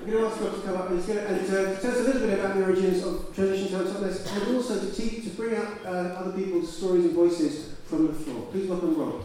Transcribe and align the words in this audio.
I'm 0.00 0.10
going 0.10 0.24
to 0.24 0.30
ask 0.30 0.40
Rob 0.40 0.54
to 0.54 0.60
come 0.62 0.76
up 0.78 0.88
and, 0.88 1.04
to, 1.04 1.28
and 1.28 1.40
uh, 1.40 1.78
tell 1.78 1.90
us 1.90 1.98
a 1.98 2.02
little 2.04 2.26
bit 2.26 2.38
about 2.38 2.56
the 2.56 2.64
origins 2.64 3.04
of 3.04 3.34
Transition 3.34 3.70
Town 3.70 3.84
Totnes 3.84 4.34
and 4.34 4.56
also 4.56 4.80
to, 4.80 4.90
teach, 4.90 5.24
to 5.24 5.30
bring 5.30 5.54
out 5.54 5.76
uh, 5.84 5.88
other 5.88 6.32
people's 6.32 6.74
stories 6.74 7.04
and 7.04 7.12
voices 7.12 7.74
from 7.84 8.06
the 8.06 8.14
floor. 8.14 8.46
Please 8.50 8.66
welcome 8.66 8.98
Rob. 8.98 9.22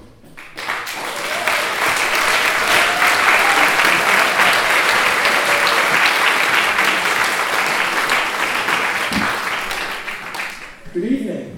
Good 10.94 11.04
evening. 11.06 11.58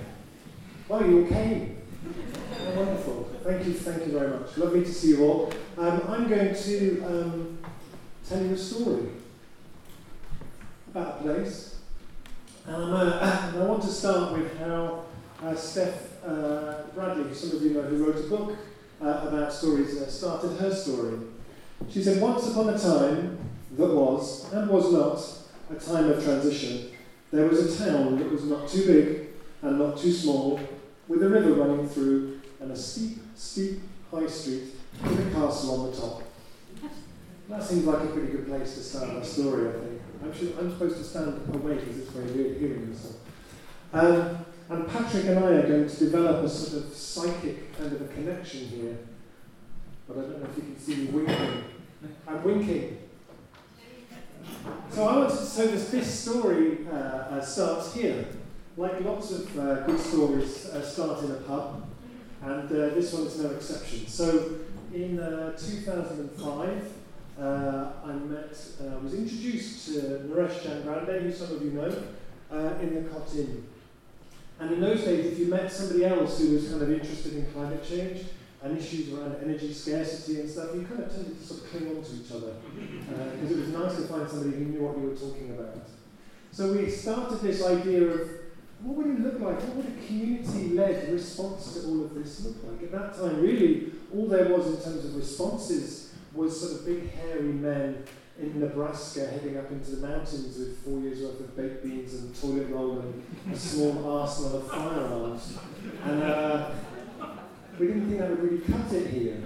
Well, 0.87 1.07
you 1.07 1.25
came. 1.25 1.77
Oh, 2.67 2.75
wonderful. 2.75 3.29
Thank 3.43 3.65
you, 3.65 3.73
thank 3.73 4.05
you 4.05 4.11
very 4.11 4.29
much. 4.29 4.55
Lovely 4.57 4.83
to 4.83 4.93
see 4.93 5.09
you 5.09 5.23
all. 5.23 5.51
Um, 5.75 6.03
I'm 6.07 6.29
going 6.29 6.53
to 6.53 7.03
um, 7.03 7.57
tell 8.27 8.43
you 8.43 8.53
a 8.53 8.57
place. 11.21 11.75
Um, 12.67 12.93
uh, 12.93 13.51
and 13.53 13.63
I 13.63 13.66
want 13.77 13.89
to 13.89 13.95
start 13.95 14.33
with 14.33 14.57
how 14.57 15.03
uh, 15.43 15.55
Steph 15.55 16.23
uh, 16.25 16.81
Bradley, 16.95 17.25
who 17.25 17.33
some 17.35 17.57
of 17.57 17.61
you 17.61 17.75
know, 17.75 17.83
who 17.83 18.03
wrote 18.03 18.25
a 18.25 18.27
book 18.27 18.57
uh, 18.99 19.27
about 19.27 19.53
stories, 19.53 20.01
uh, 20.01 20.09
started 20.09 20.57
her 20.57 20.73
story. 20.73 21.19
She 21.87 22.01
said, 22.01 22.19
Once 22.19 22.49
upon 22.49 22.69
a 22.69 22.79
time 22.79 23.37
that 23.77 23.93
was, 23.93 24.51
and 24.51 24.67
was 24.67 24.91
not, 24.91 25.77
a 25.77 25.79
time 25.79 26.09
of 26.09 26.23
transition, 26.23 26.89
there 27.31 27.45
was 27.45 27.79
a 27.79 27.85
town 27.85 28.17
that 28.17 28.31
was 28.31 28.45
not 28.45 28.67
too 28.67 28.87
big 28.87 29.27
and 29.61 29.77
not 29.77 29.95
too 29.95 30.11
small, 30.11 30.59
with 31.07 31.21
a 31.21 31.29
river 31.29 31.53
running 31.53 31.87
through 31.87 32.41
and 32.59 32.71
a 32.71 32.75
steep, 32.75 33.19
steep 33.35 33.79
high 34.09 34.25
street 34.25 34.73
with 35.03 35.27
a 35.27 35.31
castle 35.31 35.81
on 35.81 35.91
the 35.91 35.97
top. 35.97 36.23
That 37.47 37.61
seems 37.61 37.85
like 37.85 38.05
a 38.05 38.07
pretty 38.07 38.31
good 38.31 38.47
place 38.47 38.73
to 38.73 38.81
start 38.81 39.11
our 39.11 39.23
story, 39.23 39.69
I 39.69 39.71
think. 39.73 40.01
I'm, 40.23 40.33
sure, 40.33 40.49
I'm 40.59 40.71
supposed 40.71 40.97
to 40.97 41.03
stand 41.03 41.27
away 41.53 41.75
because 41.75 41.99
it's 41.99 42.09
very 42.09 42.31
weird 42.31 42.57
hearing 42.57 42.89
myself. 42.89 43.17
Um, 43.93 44.45
and 44.69 44.87
Patrick 44.87 45.25
and 45.25 45.39
I 45.39 45.47
are 45.47 45.67
going 45.67 45.87
to 45.87 45.95
develop 45.97 46.43
a 46.43 46.49
sort 46.49 46.83
of 46.83 46.93
psychic 46.93 47.77
kind 47.77 47.93
of 47.93 48.01
a 48.01 48.07
connection 48.07 48.67
here. 48.67 48.97
But 50.07 50.17
I 50.17 50.21
don't 50.21 50.41
know 50.41 50.49
if 50.49 50.57
you 50.57 50.63
can 50.63 50.79
see 50.79 50.95
me 50.95 51.05
winking. 51.05 51.63
I'm 52.27 52.43
winking. 52.43 52.97
So 54.91 55.07
I 55.07 55.17
wanted 55.17 55.29
to, 55.29 55.35
so 55.37 55.67
this, 55.67 55.89
this 55.89 56.19
story 56.19 56.79
uh, 56.91 56.95
uh, 56.95 57.41
starts 57.41 57.93
here. 57.93 58.25
Like 58.75 59.01
lots 59.01 59.31
of 59.31 59.57
uh, 59.57 59.81
good 59.81 59.99
stories 59.99 60.67
uh, 60.67 60.83
start 60.83 61.23
in 61.23 61.31
a 61.31 61.35
pub, 61.35 61.87
and 62.43 62.69
uh, 62.69 62.89
this 62.93 63.11
one 63.11 63.23
is 63.23 63.39
no 63.39 63.49
exception. 63.51 64.05
So 64.07 64.51
in 64.93 65.19
uh, 65.19 65.57
2005, 65.57 66.93
uh, 67.39 67.91
I 68.05 68.13
met, 68.13 68.55
uh, 68.79 68.99
was 68.99 69.13
introduced 69.15 69.87
to 69.87 69.99
Naresh 70.29 70.59
Giangrande, 70.61 71.23
who 71.23 71.31
some 71.31 71.55
of 71.55 71.63
you 71.63 71.71
know, 71.71 72.77
in 72.79 73.03
the 73.03 73.09
Cott 73.09 73.33
Inn. 73.33 73.65
And 74.59 74.71
in 74.71 74.81
those 74.81 75.03
days, 75.03 75.25
if 75.33 75.39
you 75.39 75.47
met 75.47 75.71
somebody 75.71 76.05
else 76.05 76.39
who 76.39 76.53
was 76.53 76.69
kind 76.69 76.81
of 76.81 76.91
interested 76.91 77.35
in 77.35 77.45
climate 77.51 77.87
change 77.87 78.25
and 78.63 78.77
issues 78.77 79.13
around 79.13 79.35
energy 79.43 79.71
scarcity 79.71 80.41
and 80.41 80.49
stuff, 80.49 80.69
you 80.73 80.81
kind 80.81 81.03
of 81.03 81.13
tended 81.13 81.39
to 81.39 81.45
sort 81.45 81.61
of 81.61 81.69
cling 81.69 81.95
on 81.95 82.03
to 82.03 82.15
each 82.15 82.31
other 82.31 82.53
because 82.73 83.51
uh, 83.51 83.53
it 83.53 83.59
was 83.59 83.69
nice 83.69 83.95
to 83.97 84.01
find 84.07 84.27
somebody 84.27 84.57
who 84.57 84.65
knew 84.65 84.81
what 84.81 84.97
you 84.97 85.09
were 85.09 85.15
talking 85.15 85.51
about. 85.51 85.77
So 86.51 86.73
we 86.73 86.89
started 86.89 87.39
this 87.41 87.63
idea 87.63 88.03
of 88.03 88.29
what 88.81 88.97
would 88.97 89.07
it 89.07 89.19
look 89.19 89.39
like? 89.39 89.59
What 89.61 89.75
would 89.75 89.85
a 89.85 90.07
community-led 90.07 91.11
response 91.11 91.73
to 91.73 91.87
all 91.87 92.05
of 92.05 92.15
this 92.15 92.45
look 92.45 92.57
like? 92.63 92.83
At 92.83 92.91
that 92.91 93.15
time, 93.15 93.41
really, 93.41 93.91
all 94.13 94.27
there 94.27 94.49
was 94.49 94.67
in 94.67 94.81
terms 94.81 95.05
of 95.05 95.15
responses 95.15 96.13
was 96.33 96.59
sort 96.59 96.79
of 96.79 96.85
big 96.85 97.11
hairy 97.11 97.41
men 97.41 98.03
in 98.39 98.59
Nebraska 98.59 99.25
heading 99.27 99.57
up 99.57 99.71
into 99.71 99.95
the 99.95 100.07
mountains 100.07 100.57
with 100.57 100.77
four 100.83 100.99
years 100.99 101.21
worth 101.21 101.39
of 101.39 101.55
baked 101.55 101.83
beans 101.83 102.13
and 102.13 102.39
toilet 102.39 102.69
roll 102.69 102.99
and 102.99 103.23
a 103.51 103.57
small 103.57 104.19
arsenal 104.19 104.57
of 104.57 104.67
firearms. 104.67 105.57
And 106.03 106.23
uh, 106.23 106.71
we 107.79 107.87
didn't 107.87 108.07
think 108.07 108.19
that 108.19 108.29
would 108.29 108.43
really 108.43 108.63
cut 108.63 108.91
it 108.93 109.07
here. 109.07 109.37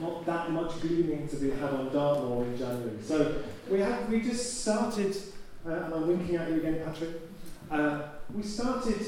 Not 0.00 0.26
that 0.26 0.50
much 0.50 0.80
gleaning 0.80 1.28
to 1.28 1.36
be 1.36 1.50
had 1.50 1.70
on 1.70 1.92
Dartmoor 1.92 2.44
in 2.44 2.58
January. 2.58 2.98
So 3.02 3.42
we 3.70 3.80
have 3.80 4.08
we 4.08 4.20
just 4.20 4.62
started, 4.62 5.16
uh, 5.66 5.70
and 5.70 5.94
I'm 5.94 6.06
winking 6.06 6.36
at 6.36 6.50
you 6.50 6.56
again, 6.56 6.82
Patrick. 6.84 7.20
Uh, 7.70 8.02
we 8.32 8.42
started 8.42 8.98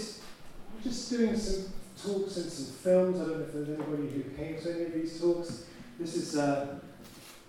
just 0.83 1.11
doing 1.11 1.37
some 1.37 1.73
talks 2.01 2.37
and 2.37 2.51
some 2.51 2.75
films. 2.75 3.21
I 3.21 3.25
don't 3.25 3.39
know 3.39 3.45
if 3.45 3.53
there's 3.53 3.69
anybody 3.69 4.09
who 4.11 4.23
came 4.37 4.61
to 4.63 4.75
any 4.75 4.85
of 4.85 4.93
these 4.95 5.21
talks. 5.21 5.67
This 5.99 6.15
is, 6.15 6.37
uh, 6.37 6.79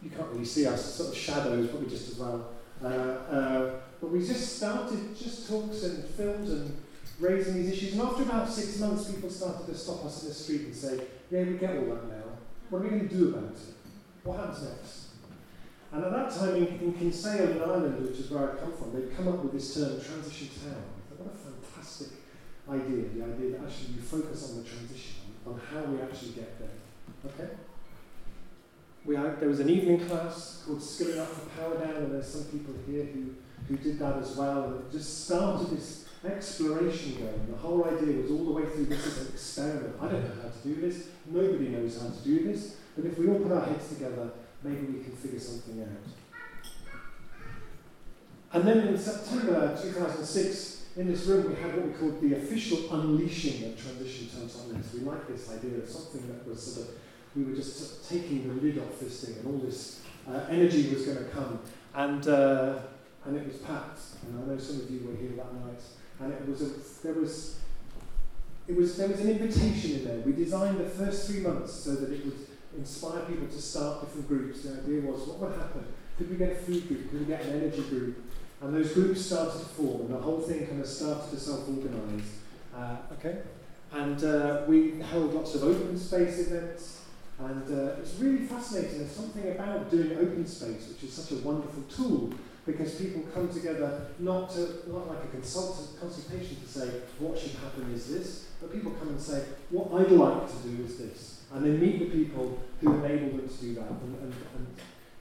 you 0.03 0.09
can't 0.09 0.29
really 0.29 0.45
see 0.45 0.65
us, 0.67 0.95
sort 0.95 1.09
of 1.09 1.17
shadows, 1.17 1.69
probably 1.69 1.89
just 1.89 2.11
as 2.11 2.17
well. 2.17 2.49
Uh, 2.83 2.87
uh, 2.87 3.71
but 3.99 4.11
we 4.11 4.19
just 4.19 4.57
started 4.57 5.17
just 5.17 5.49
talks 5.49 5.83
and 5.83 6.03
films 6.05 6.51
and 6.51 6.77
raising 7.19 7.55
these 7.55 7.71
issues. 7.71 7.93
And 7.93 8.01
after 8.03 8.23
about 8.23 8.49
six 8.49 8.79
months, 8.79 9.11
people 9.11 9.29
started 9.29 9.65
to 9.65 9.75
stop 9.75 10.05
us 10.05 10.21
in 10.23 10.29
the 10.29 10.35
street 10.35 10.61
and 10.61 10.75
say, 10.75 11.01
yeah, 11.31 11.43
we 11.43 11.57
get 11.57 11.77
all 11.77 11.85
that 11.95 12.07
now. 12.09 12.23
What 12.69 12.79
are 12.79 12.83
we 12.83 12.89
going 12.89 13.09
to 13.09 13.15
do 13.15 13.29
about 13.29 13.51
it? 13.51 13.59
What 14.23 14.39
happens 14.39 14.63
next? 14.63 15.03
And 15.91 16.03
at 16.03 16.11
that 16.11 16.31
time 16.31 16.55
in, 16.55 16.67
in 16.79 16.93
Kinsale 16.93 17.51
in 17.51 17.61
Ireland, 17.61 18.07
which 18.07 18.19
is 18.19 18.29
where 18.29 18.51
I 18.51 18.55
come 18.55 18.73
from, 18.73 18.93
they'd 18.93 19.15
come 19.15 19.29
up 19.29 19.41
with 19.43 19.53
this 19.53 19.73
term, 19.73 19.99
transition 20.01 20.49
town. 20.61 20.83
What 21.17 21.33
a 21.33 21.37
fantastic 21.37 22.09
idea, 22.69 23.09
the 23.15 23.23
idea 23.23 23.57
that 23.57 23.65
actually 23.65 23.95
you 23.95 24.01
focus 24.01 24.51
on 24.51 24.63
the 24.63 24.69
transition, 24.69 25.15
on 25.47 25.59
how 25.71 25.81
we 25.89 26.01
actually 26.01 26.31
get 26.31 26.59
there. 26.59 26.77
Okay? 27.25 27.53
We 29.07 29.15
had, 29.15 29.39
there 29.39 29.47
was 29.47 29.61
an 29.61 29.69
evening 29.69 30.05
class 30.05 30.63
called 30.65 30.83
Skilling 30.83 31.17
Up 31.17 31.29
for 31.29 31.49
Power 31.61 31.77
Down, 31.77 31.95
and 31.95 32.13
there's 32.13 32.27
some 32.27 32.43
people 32.43 32.73
here 32.85 33.05
who, 33.05 33.33
who 33.69 33.77
did 33.77 33.97
that 33.99 34.17
as 34.17 34.35
well. 34.35 34.65
And 34.65 34.79
it 34.81 34.91
just 34.91 35.25
started 35.25 35.69
this 35.69 36.09
exploration 36.25 37.13
going. 37.13 37.47
The 37.49 37.57
whole 37.57 37.85
idea 37.85 38.21
was 38.21 38.31
all 38.31 38.43
the 38.43 38.51
way 38.51 38.65
through 38.65 38.87
this 38.87 39.05
is 39.05 39.21
an 39.21 39.33
experiment. 39.33 39.95
I 40.01 40.07
don't 40.09 40.23
know 40.23 40.41
how 40.43 40.49
to 40.49 40.67
do 40.67 40.75
this. 40.81 41.07
Nobody 41.25 41.69
knows 41.69 42.01
how 42.01 42.09
to 42.09 42.21
do 42.21 42.43
this. 42.51 42.75
But 42.97 43.05
if 43.05 43.17
we 43.17 43.29
all 43.29 43.39
put 43.39 43.53
our 43.53 43.65
heads 43.65 43.87
together, 43.87 44.29
maybe 44.61 44.87
we 44.87 45.03
can 45.03 45.13
figure 45.13 45.39
something 45.39 45.81
out. 45.81 46.11
And 48.51 48.67
then 48.67 48.89
in 48.89 48.97
September 48.97 49.77
2006, 49.81 50.85
in 50.97 51.07
this 51.07 51.25
room, 51.27 51.47
we 51.47 51.55
had 51.61 51.77
what 51.77 51.85
we 51.87 51.93
called 51.93 52.21
the 52.21 52.35
official 52.35 52.91
unleashing 52.91 53.69
of 53.69 53.81
transition 53.81 54.27
terms 54.27 54.59
on 54.59 54.75
this. 54.75 54.93
We 54.93 55.01
liked 55.01 55.29
this 55.29 55.49
idea 55.49 55.77
of 55.77 55.87
something 55.87 56.27
that 56.27 56.45
was 56.45 56.61
sort 56.73 56.89
of 56.89 56.95
we 57.37 57.43
were 57.43 57.55
just 57.55 58.09
taking 58.09 58.47
the 58.47 58.61
lid 58.61 58.79
off 58.79 58.99
this 58.99 59.23
thing, 59.23 59.37
and 59.37 59.47
all 59.47 59.59
this 59.59 60.01
uh, 60.27 60.45
energy 60.49 60.93
was 60.93 61.05
going 61.05 61.17
to 61.17 61.25
come. 61.25 61.59
And, 61.93 62.27
uh, 62.27 62.79
and 63.25 63.37
it 63.37 63.45
was 63.45 63.57
packed. 63.57 63.99
And 64.23 64.43
I 64.43 64.47
know 64.47 64.59
some 64.59 64.81
of 64.81 64.89
you 64.89 65.07
were 65.07 65.15
here 65.15 65.35
that 65.37 65.53
night. 65.53 65.81
And 66.19 66.33
it 66.33 66.47
was 66.47 66.61
a, 66.61 67.03
there 67.03 67.13
was 67.13 67.57
it 68.67 68.75
was 68.75 68.97
there 68.97 69.07
was 69.07 69.21
an 69.21 69.29
invitation 69.29 69.91
in 69.91 70.05
there. 70.05 70.19
We 70.19 70.33
designed 70.33 70.79
the 70.79 70.89
first 70.89 71.29
three 71.29 71.39
months 71.39 71.73
so 71.73 71.95
that 71.95 72.11
it 72.11 72.25
would 72.25 72.47
inspire 72.77 73.21
people 73.21 73.47
to 73.47 73.61
start 73.61 74.01
different 74.01 74.27
groups. 74.27 74.63
The 74.63 74.73
idea 74.73 75.01
was 75.01 75.27
what 75.27 75.39
would 75.39 75.59
happen? 75.59 75.85
Could 76.17 76.29
we 76.29 76.35
get 76.37 76.51
a 76.51 76.55
food 76.55 76.87
group? 76.87 77.09
Could 77.09 77.19
we 77.21 77.25
get 77.25 77.43
an 77.43 77.61
energy 77.61 77.83
group? 77.83 78.23
And 78.61 78.75
those 78.75 78.91
groups 78.93 79.21
started 79.21 79.59
to 79.59 79.65
form, 79.65 80.01
and 80.01 80.15
the 80.15 80.19
whole 80.19 80.41
thing 80.41 80.65
kind 80.65 80.81
of 80.81 80.87
started 80.87 81.29
to 81.29 81.39
self-organise. 81.39 82.39
Uh, 82.75 82.97
okay, 83.13 83.37
and 83.93 84.23
uh, 84.23 84.63
we 84.67 84.99
held 84.99 85.33
lots 85.33 85.53
of 85.53 85.63
open 85.63 85.97
space 85.97 86.39
events. 86.47 86.96
And 87.39 87.63
uh, 87.69 87.99
it's 88.01 88.15
really 88.15 88.45
fascinating. 88.45 88.99
There's 88.99 89.11
something 89.11 89.51
about 89.51 89.91
doing 89.91 90.13
open 90.13 90.45
space, 90.47 90.87
which 90.89 91.03
is 91.03 91.13
such 91.13 91.37
a 91.37 91.41
wonderful 91.43 91.83
tool, 91.83 92.33
because 92.65 92.95
people 92.95 93.23
come 93.33 93.47
together 93.47 94.07
not, 94.19 94.49
to, 94.51 94.89
not 94.89 95.07
like 95.07 95.23
a 95.23 95.27
consult- 95.27 95.99
consultation 95.99 96.57
to 96.59 96.67
say, 96.67 96.87
what 97.19 97.37
should 97.37 97.51
happen 97.51 97.93
is 97.93 98.07
this, 98.11 98.47
but 98.59 98.73
people 98.73 98.91
come 98.91 99.09
and 99.09 99.21
say, 99.21 99.43
what 99.69 100.01
I'd 100.01 100.11
like 100.11 100.49
to 100.49 100.67
do 100.67 100.83
is 100.83 100.97
this. 100.97 101.43
And 101.53 101.63
they 101.63 101.77
meet 101.77 101.99
the 101.99 102.17
people 102.17 102.59
who 102.81 102.93
enable 102.95 103.37
them 103.37 103.47
to 103.47 103.55
do 103.61 103.75
that. 103.75 103.87
And, 103.87 104.15
and, 104.21 104.33
and 104.57 104.67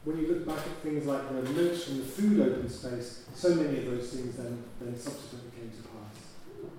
when 0.05 0.19
you 0.19 0.27
look 0.29 0.47
back 0.47 0.59
at 0.59 0.83
things 0.83 1.05
like 1.07 1.29
the 1.29 1.53
notes 1.53 1.85
from 1.85 1.99
the 1.99 2.05
food 2.05 2.41
open 2.41 2.69
space, 2.69 3.25
so 3.35 3.55
many 3.55 3.79
of 3.79 3.85
those 3.87 4.09
things 4.11 4.37
then, 4.37 4.65
then 4.81 4.99
subsequently 4.99 5.51
came 5.51 5.71
to 5.71 5.89
pass. 5.89 6.71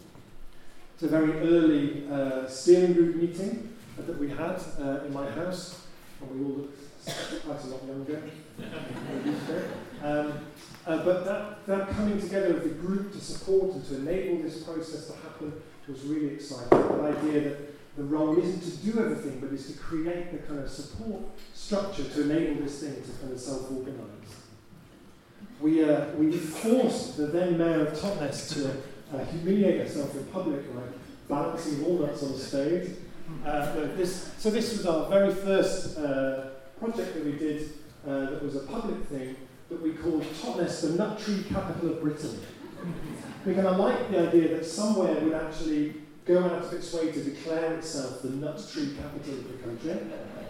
It's 0.95 1.03
a 1.03 1.07
very 1.07 1.33
early 1.41 2.07
uh, 2.11 2.47
steering 2.47 2.93
group 2.93 3.15
meeting 3.17 3.76
that 4.05 4.19
we 4.19 4.29
had 4.29 4.61
uh, 4.79 5.05
in 5.05 5.13
my 5.13 5.29
house, 5.31 5.87
and 6.21 6.29
we 6.31 6.45
all 6.45 6.51
looked 6.57 7.45
quite 7.45 7.63
a 7.63 7.67
lot 7.67 7.87
younger. 7.87 8.21
um, 10.03 10.33
uh, 10.85 11.03
but 11.03 11.25
that, 11.25 11.65
that 11.65 11.89
coming 11.89 12.19
together 12.19 12.57
of 12.57 12.63
the 12.63 12.69
group 12.69 13.11
to 13.13 13.19
support 13.19 13.75
and 13.75 13.85
to 13.85 13.95
enable 13.95 14.43
this 14.43 14.63
process 14.63 15.07
to 15.07 15.13
happen 15.13 15.53
was 15.87 16.03
really 16.03 16.35
exciting. 16.35 16.69
The 16.69 17.17
idea 17.17 17.41
that 17.49 17.97
the 17.97 18.03
role 18.03 18.37
isn't 18.37 18.61
to 18.61 18.91
do 18.91 18.99
everything, 18.99 19.39
but 19.39 19.51
is 19.51 19.71
to 19.71 19.79
create 19.79 20.31
the 20.31 20.37
kind 20.47 20.59
of 20.59 20.69
support 20.69 21.21
structure 21.53 22.03
to 22.03 22.29
enable 22.29 22.61
this 22.63 22.81
thing 22.81 22.95
to 22.95 23.11
kind 23.19 23.33
of 23.33 23.39
self-organise. 23.39 24.03
We, 25.59 25.83
uh, 25.83 26.05
we 26.17 26.31
forced 26.33 27.17
the 27.17 27.27
then 27.27 27.57
mayor 27.57 27.87
of 27.87 27.99
Totnes 27.99 28.53
to 28.53 29.17
uh, 29.17 29.25
humiliate 29.25 29.81
herself 29.81 30.15
in 30.15 30.25
public, 30.25 30.61
like 30.75 30.91
balancing 31.27 31.83
walnuts 31.83 32.21
on 32.23 32.35
stage, 32.37 32.91
uh, 33.45 33.73
this, 33.95 34.31
so 34.37 34.49
this 34.49 34.77
was 34.77 34.85
our 34.85 35.09
very 35.09 35.33
first 35.33 35.97
uh, 35.97 36.49
project 36.79 37.13
that 37.13 37.25
we 37.25 37.33
did 37.33 37.71
uh, 38.07 38.31
that 38.31 38.43
was 38.43 38.55
a 38.55 38.61
public 38.61 39.05
thing 39.07 39.35
that 39.69 39.81
we 39.81 39.91
called 39.91 40.23
Totnes 40.41 40.81
the 40.81 40.89
nut 40.97 41.19
tree 41.19 41.43
capital 41.49 41.91
of 41.91 42.01
Britain. 42.01 42.39
because 43.45 43.65
I 43.65 43.75
like 43.75 44.11
the 44.11 44.27
idea 44.27 44.55
that 44.55 44.65
somewhere 44.65 45.13
would 45.15 45.33
actually 45.33 45.95
go 46.25 46.43
out 46.43 46.63
of 46.63 46.73
its 46.73 46.93
way 46.93 47.11
to 47.11 47.23
declare 47.23 47.73
itself 47.75 48.21
the 48.21 48.29
nut 48.29 48.61
tree 48.71 48.95
capital 49.01 49.33
of 49.33 49.47
the 49.47 49.63
country. 49.63 50.07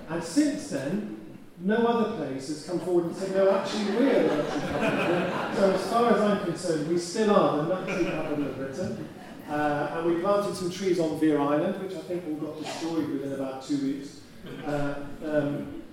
And 0.09 0.23
since 0.23 0.69
then, 0.69 1.37
no 1.59 1.75
other 1.87 2.17
place 2.17 2.47
has 2.49 2.67
come 2.67 2.79
forward 2.79 3.05
and 3.05 3.15
said, 3.15 3.35
no, 3.35 3.51
actually 3.51 3.95
we're 3.95 4.27
the 4.27 4.35
nut 4.35 4.51
tree 4.51 4.61
capital. 4.61 5.55
so 5.55 5.71
as 5.73 5.87
far 5.91 6.13
as 6.13 6.21
I'm 6.21 6.45
concerned, 6.45 6.87
we 6.87 6.97
still 6.97 7.31
are 7.31 7.57
the 7.57 7.63
nut 7.63 7.87
tree 7.87 8.05
capital 8.05 8.45
of 8.45 8.57
Britain. 8.57 9.09
Uh, 9.49 9.89
and 9.93 10.13
we 10.13 10.21
planted 10.21 10.55
some 10.55 10.69
trees 10.69 10.99
on 10.99 11.19
Vire 11.19 11.39
Island, 11.39 11.81
which 11.81 11.95
I 11.95 12.01
think 12.01 12.23
all 12.27 12.35
got 12.35 12.61
destroyed 12.61 13.09
within 13.09 13.33
about 13.33 13.65
two 13.65 13.77
weeks. 13.77 14.21
Uh, 14.65 14.95
um, 15.25 15.83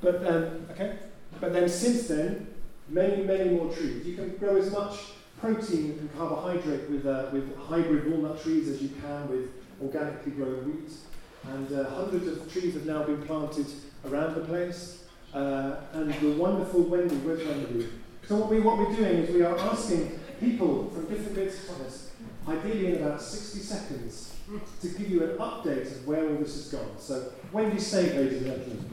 but 0.00 0.22
then, 0.22 0.66
okay. 0.72 0.98
But 1.40 1.52
then 1.52 1.68
since 1.68 2.08
then, 2.08 2.48
many, 2.88 3.22
many 3.22 3.50
more 3.50 3.72
trees. 3.72 4.06
You 4.06 4.16
can 4.16 4.36
grow 4.36 4.56
as 4.56 4.70
much 4.72 5.12
protein 5.40 5.98
and 6.00 6.16
carbohydrate 6.16 6.90
with, 6.90 7.06
uh, 7.06 7.26
with 7.32 7.56
hybrid 7.56 8.10
walnut 8.10 8.42
trees 8.42 8.68
as 8.68 8.82
you 8.82 8.88
can 8.88 9.28
with 9.28 9.50
organically 9.82 10.32
grown 10.32 10.64
wheat. 10.66 10.92
And 11.44 11.72
uh, 11.72 11.88
hundreds 11.90 12.26
of 12.26 12.52
trees 12.52 12.74
have 12.74 12.86
now 12.86 13.04
been 13.04 13.22
planted 13.22 13.66
around 14.06 14.34
the 14.34 14.40
place. 14.40 15.04
Uh, 15.32 15.76
and 15.92 16.12
the 16.14 16.32
wonderful 16.32 16.82
Wendy, 16.82 17.14
where's 17.16 17.46
Wendy? 17.46 17.88
So 18.26 18.36
what, 18.36 18.50
we, 18.50 18.60
what 18.60 18.78
we're 18.78 18.96
doing 18.96 19.18
is 19.18 19.30
we 19.30 19.42
are 19.42 19.56
asking 19.56 20.18
people 20.40 20.90
from 20.90 21.06
different 21.06 21.34
bits 21.34 21.68
of 21.68 21.80
ideally 22.46 22.94
in 22.94 23.02
about 23.02 23.20
60 23.20 23.58
seconds, 23.58 24.34
to 24.80 24.88
give 24.88 25.10
you 25.10 25.24
an 25.24 25.36
update 25.38 25.90
of 25.90 26.06
where 26.06 26.28
all 26.28 26.36
this 26.36 26.54
has 26.54 26.68
gone. 26.68 26.98
So 26.98 27.32
Wendy 27.52 27.78
State, 27.78 28.14
ladies 28.14 28.42
and 28.42 28.46
gentlemen. 28.46 28.84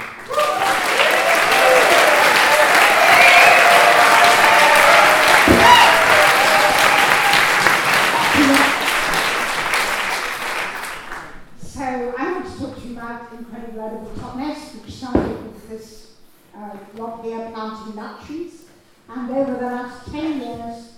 So 11.58 12.14
I 12.18 12.32
want 12.32 12.46
to 12.46 12.58
talk 12.58 12.76
to 12.82 12.88
you 12.88 12.96
Incredible 12.96 13.82
Edible 13.82 14.12
Totnes, 14.18 14.84
which 14.84 14.94
started 14.94 15.44
with 15.44 15.70
this 15.70 16.16
uh, 16.56 16.78
lot 16.96 17.24
here 17.24 17.50
planting 17.54 17.96
nut 17.96 18.26
trees. 18.26 18.66
And 19.08 19.30
over 19.30 19.54
the 19.54 19.62
last 19.62 20.12
10 20.12 20.42
years, 20.42 20.95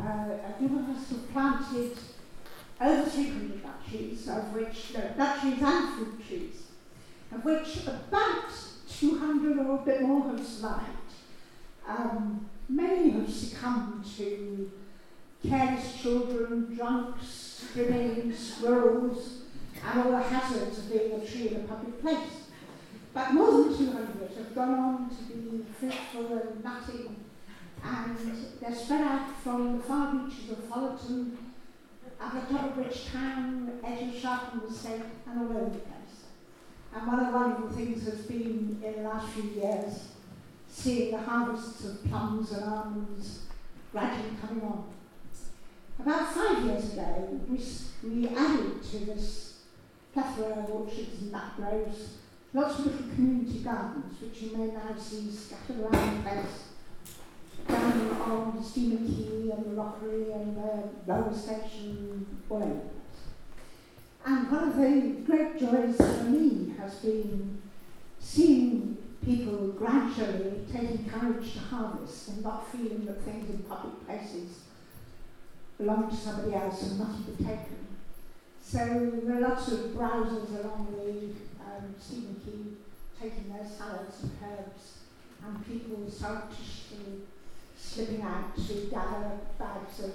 Uh, 0.00 0.52
Dumas 0.58 1.08
have 1.10 1.32
planted 1.32 1.98
over 2.80 3.10
200 3.10 3.62
nut 3.64 3.80
of 4.28 4.54
which 4.54 4.94
no, 4.94 5.00
nut 5.16 5.40
trees 5.40 5.60
and 5.62 5.94
fruit 5.94 6.26
trees, 6.26 6.62
of 7.32 7.44
which 7.44 7.86
about 7.86 8.50
200 8.88 9.58
or 9.58 9.74
a 9.76 9.78
bit 9.78 10.02
more 10.02 10.28
have 10.28 10.46
survived. 10.46 10.84
Um, 11.86 12.48
many 12.68 13.10
have 13.10 13.30
succumbed 13.30 14.04
to 14.16 14.70
careless 15.46 16.00
children, 16.00 16.74
drunks, 16.74 17.66
grenades, 17.74 18.54
squirrels, 18.54 19.42
and 19.84 20.00
all 20.00 20.10
the 20.10 20.22
hazards 20.22 20.78
of 20.78 20.90
being 20.90 21.12
a 21.12 21.26
tree 21.26 21.48
in 21.48 21.56
a 21.56 21.58
public 21.60 22.00
place. 22.00 22.48
But 23.14 23.32
more 23.34 23.64
than 23.64 23.76
200 23.76 24.36
have 24.36 24.54
gone 24.54 24.74
on 24.74 25.10
to 25.10 25.34
be 25.34 25.64
fruitful 25.78 26.38
and 26.38 26.64
nutting 26.64 27.16
and 27.84 28.18
they're 28.60 28.74
spread 28.74 29.02
out 29.02 29.36
from 29.42 29.78
the 29.78 29.84
far 29.84 30.14
reaches 30.14 30.50
of 30.50 30.64
Fullerton, 30.64 31.36
Abertop 32.20 32.74
Bridge 32.74 33.06
Town, 33.12 33.80
edge 33.84 34.24
of 34.24 34.68
the 34.68 34.74
state, 34.74 35.02
and 35.26 35.38
all 35.38 35.56
over 35.56 35.70
the 35.70 35.78
place. 35.78 36.24
And 36.94 37.06
one 37.06 37.20
of 37.20 37.26
the 37.26 37.38
wonderful 37.38 37.68
things 37.70 38.04
has 38.06 38.22
been 38.22 38.80
in 38.84 39.02
the 39.02 39.08
last 39.08 39.28
few 39.30 39.44
years 39.44 40.08
seeing 40.68 41.12
the 41.12 41.18
harvests 41.18 41.84
of 41.84 42.04
plums 42.08 42.52
and 42.52 42.64
almonds 42.64 43.42
gradually 43.92 44.36
coming 44.40 44.62
on. 44.64 44.84
About 46.00 46.32
five 46.32 46.64
years 46.64 46.92
ago, 46.92 47.40
we, 47.48 47.58
we 48.08 48.28
added 48.28 48.82
to 48.82 48.98
this 49.06 49.60
plethora 50.12 50.62
of 50.62 50.70
orchards 50.70 51.20
and 51.20 51.32
nut 51.32 51.56
groves 51.56 52.18
lots 52.54 52.78
of 52.78 52.86
little 52.86 53.14
community 53.14 53.58
gardens, 53.60 54.20
which 54.20 54.42
you 54.42 54.56
may 54.56 54.66
now 54.66 54.96
see 54.96 55.30
scattered 55.30 55.80
around 55.80 56.24
the 56.24 56.30
place 56.30 56.67
down 57.68 58.10
on 58.22 58.64
Stephen 58.64 59.06
Key 59.06 59.50
and 59.50 59.64
the 59.64 59.80
Rockery 59.80 60.32
and 60.32 60.56
the 60.56 60.82
Railway 61.06 61.36
Station 61.36 62.26
Way. 62.48 62.80
And 64.24 64.50
one 64.50 64.68
of 64.68 64.76
the 64.76 65.14
great 65.26 65.58
joys 65.58 65.96
for 65.96 66.24
me 66.24 66.74
has 66.78 66.96
been 66.96 67.62
seeing 68.18 68.96
people 69.24 69.68
gradually 69.68 70.64
taking 70.72 71.08
courage 71.08 71.52
to 71.52 71.58
harvest 71.60 72.28
and 72.28 72.42
not 72.42 72.70
feeling 72.70 73.04
that 73.06 73.22
things 73.22 73.50
in 73.50 73.58
public 73.64 74.06
places 74.06 74.60
belong 75.76 76.10
to 76.10 76.16
somebody 76.16 76.54
else 76.54 76.82
and 76.82 76.98
must 76.98 77.26
be 77.26 77.44
taken. 77.44 77.86
So 78.62 78.78
there 79.24 79.36
are 79.36 79.48
lots 79.48 79.68
of 79.72 79.78
browsers 79.90 80.62
along 80.62 80.88
the 80.96 81.32
um, 81.64 81.94
Stephen 81.98 82.36
Key 82.44 82.76
taking 83.20 83.52
their 83.52 83.66
salads 83.66 84.22
and 84.22 84.32
herbs 84.42 84.98
and 85.44 85.66
people 85.66 86.10
surreptitiously 86.10 87.22
slipping 87.78 88.22
out 88.22 88.56
to 88.56 88.74
gather 88.90 89.38
bags 89.58 90.00
of 90.00 90.12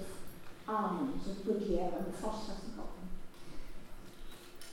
almonds 0.67 1.27
and 1.27 1.45
Goodyear 1.45 1.89
and 1.97 2.13
Foster's 2.15 2.57
and 2.65 2.77
cotton. 2.77 3.07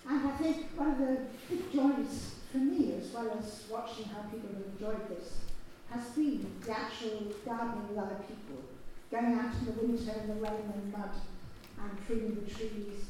And 0.09 0.29
I 0.29 0.37
think 0.37 0.67
one 0.77 0.91
of 0.91 0.99
the 0.99 1.19
big 1.49 1.73
joys 1.73 2.35
for 2.51 2.59
me, 2.59 2.95
as 3.01 3.13
well 3.13 3.31
as 3.39 3.65
watching 3.71 4.07
how 4.07 4.23
people 4.23 4.51
have 4.55 4.67
enjoyed 4.73 5.09
this, 5.09 5.39
has 5.91 6.07
been 6.11 6.47
the 6.65 6.71
actual 6.71 7.33
gardening 7.45 7.89
with 7.89 7.99
other 7.99 8.17
people. 8.27 8.63
Going 9.11 9.35
out 9.39 9.55
in 9.59 9.67
the 9.67 9.73
winter 9.73 10.21
in 10.21 10.29
the 10.29 10.35
rain 10.35 10.73
and 10.73 10.93
mud 10.93 11.11
and 11.81 12.07
trimming 12.07 12.45
the 12.45 12.51
trees 12.51 13.05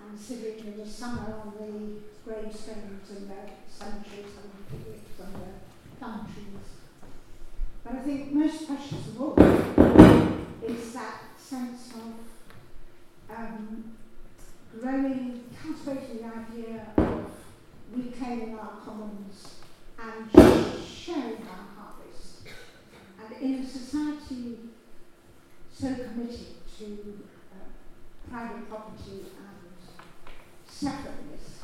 and 0.00 0.18
sitting 0.18 0.66
in 0.66 0.78
the 0.78 0.86
summer 0.86 1.34
on 1.44 1.52
the 1.58 2.00
gravestones 2.24 3.10
and 3.10 3.30
the 3.30 3.50
cemeteries 3.70 4.34
and 4.42 4.50
the, 4.68 5.24
and 5.24 5.34
the 5.34 5.96
thumb 6.00 6.26
trees. 6.32 6.77
But 7.88 8.00
I 8.00 8.02
think 8.02 8.32
most 8.32 8.66
precious 8.66 9.06
of 9.08 9.20
all 9.20 9.34
is 10.62 10.92
that 10.92 11.22
sense 11.38 11.94
of 11.94 13.34
um, 13.34 13.96
growing, 14.78 15.44
cultivating 15.62 16.18
the 16.18 16.24
idea 16.24 16.86
of 16.98 17.30
reclaiming 17.94 18.58
our 18.58 18.72
commons 18.84 19.54
and 19.98 20.30
sharing 20.86 21.38
our 21.48 21.66
harvest. 21.78 22.42
And 23.18 23.42
in 23.42 23.60
a 23.60 23.66
society 23.66 24.58
so 25.72 25.94
committed 25.94 26.56
to 26.78 27.22
uh, 27.54 28.30
private 28.30 28.68
property 28.68 29.24
and 29.38 30.68
separateness, 30.68 31.62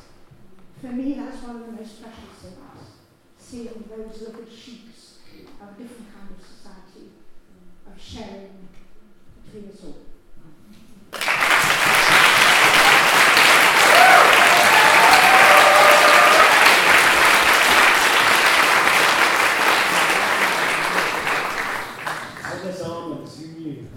for 0.81 0.87
me 0.87 1.13
that's 1.13 1.43
one 1.43 1.57
of 1.57 1.65
the 1.67 1.71
most 1.73 2.01
precious 2.01 2.41
things, 2.41 2.89
seeing 3.37 3.83
those 3.87 4.21
little 4.21 4.45
sheets 4.49 5.14
of 5.61 5.69
a 5.69 5.81
different 5.81 6.07
kind 6.13 6.29
of 6.31 6.45
society, 6.45 7.09
of 7.87 8.01
sharing 8.01 8.67
between 9.45 9.71
us 9.71 9.83
all. 9.83 9.97
Totnes 22.41 22.81
almonds, 22.81 23.41
you 23.41 23.47
knew. 23.47 23.87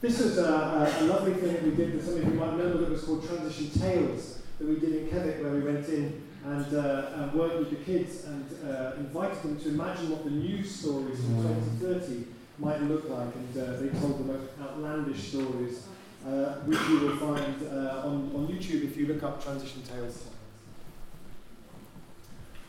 This 0.00 0.22
was 0.22 0.38
a, 0.38 0.42
a, 0.44 1.00
a 1.00 1.04
lovely 1.06 1.34
thing 1.34 1.52
that 1.52 1.62
we 1.64 1.70
did 1.72 1.98
that 1.98 2.04
some 2.04 2.18
of 2.18 2.24
you 2.24 2.30
might 2.34 2.52
remember 2.52 2.78
that 2.78 2.90
was 2.90 3.02
called 3.02 3.26
Transition 3.26 3.70
Tales 3.70 4.42
that 4.58 4.68
we 4.68 4.76
did 4.76 4.94
in 4.94 5.08
KEVICC 5.08 5.42
where 5.42 5.52
we 5.54 5.60
went 5.60 5.88
in 5.88 6.22
and 6.44 6.74
uh, 6.74 6.78
uh, 6.78 7.30
worked 7.34 7.58
with 7.58 7.70
the 7.70 7.76
kids 7.76 8.24
and 8.24 8.46
uh, 8.68 8.92
invited 9.06 9.42
them 9.42 9.60
to 9.60 9.68
imagine 9.68 10.10
what 10.10 10.24
the 10.24 10.30
news 10.30 10.74
stories 10.74 11.20
in 11.20 11.42
2030 11.80 12.26
might 12.58 12.82
look 12.82 13.08
like 13.08 13.34
and 13.34 13.56
uh, 13.56 13.78
they 13.78 13.88
told 14.00 14.18
the 14.18 14.32
most 14.32 14.50
outlandish 14.60 15.28
stories 15.28 15.86
uh, 16.26 16.56
which 16.66 16.80
you 16.88 17.00
will 17.00 17.16
find 17.16 17.54
uh, 17.70 18.06
on, 18.06 18.32
on 18.34 18.48
YouTube 18.48 18.84
if 18.84 18.96
you 18.96 19.06
look 19.06 19.22
up 19.22 19.42
Transition 19.42 19.82
Tales. 19.82 20.24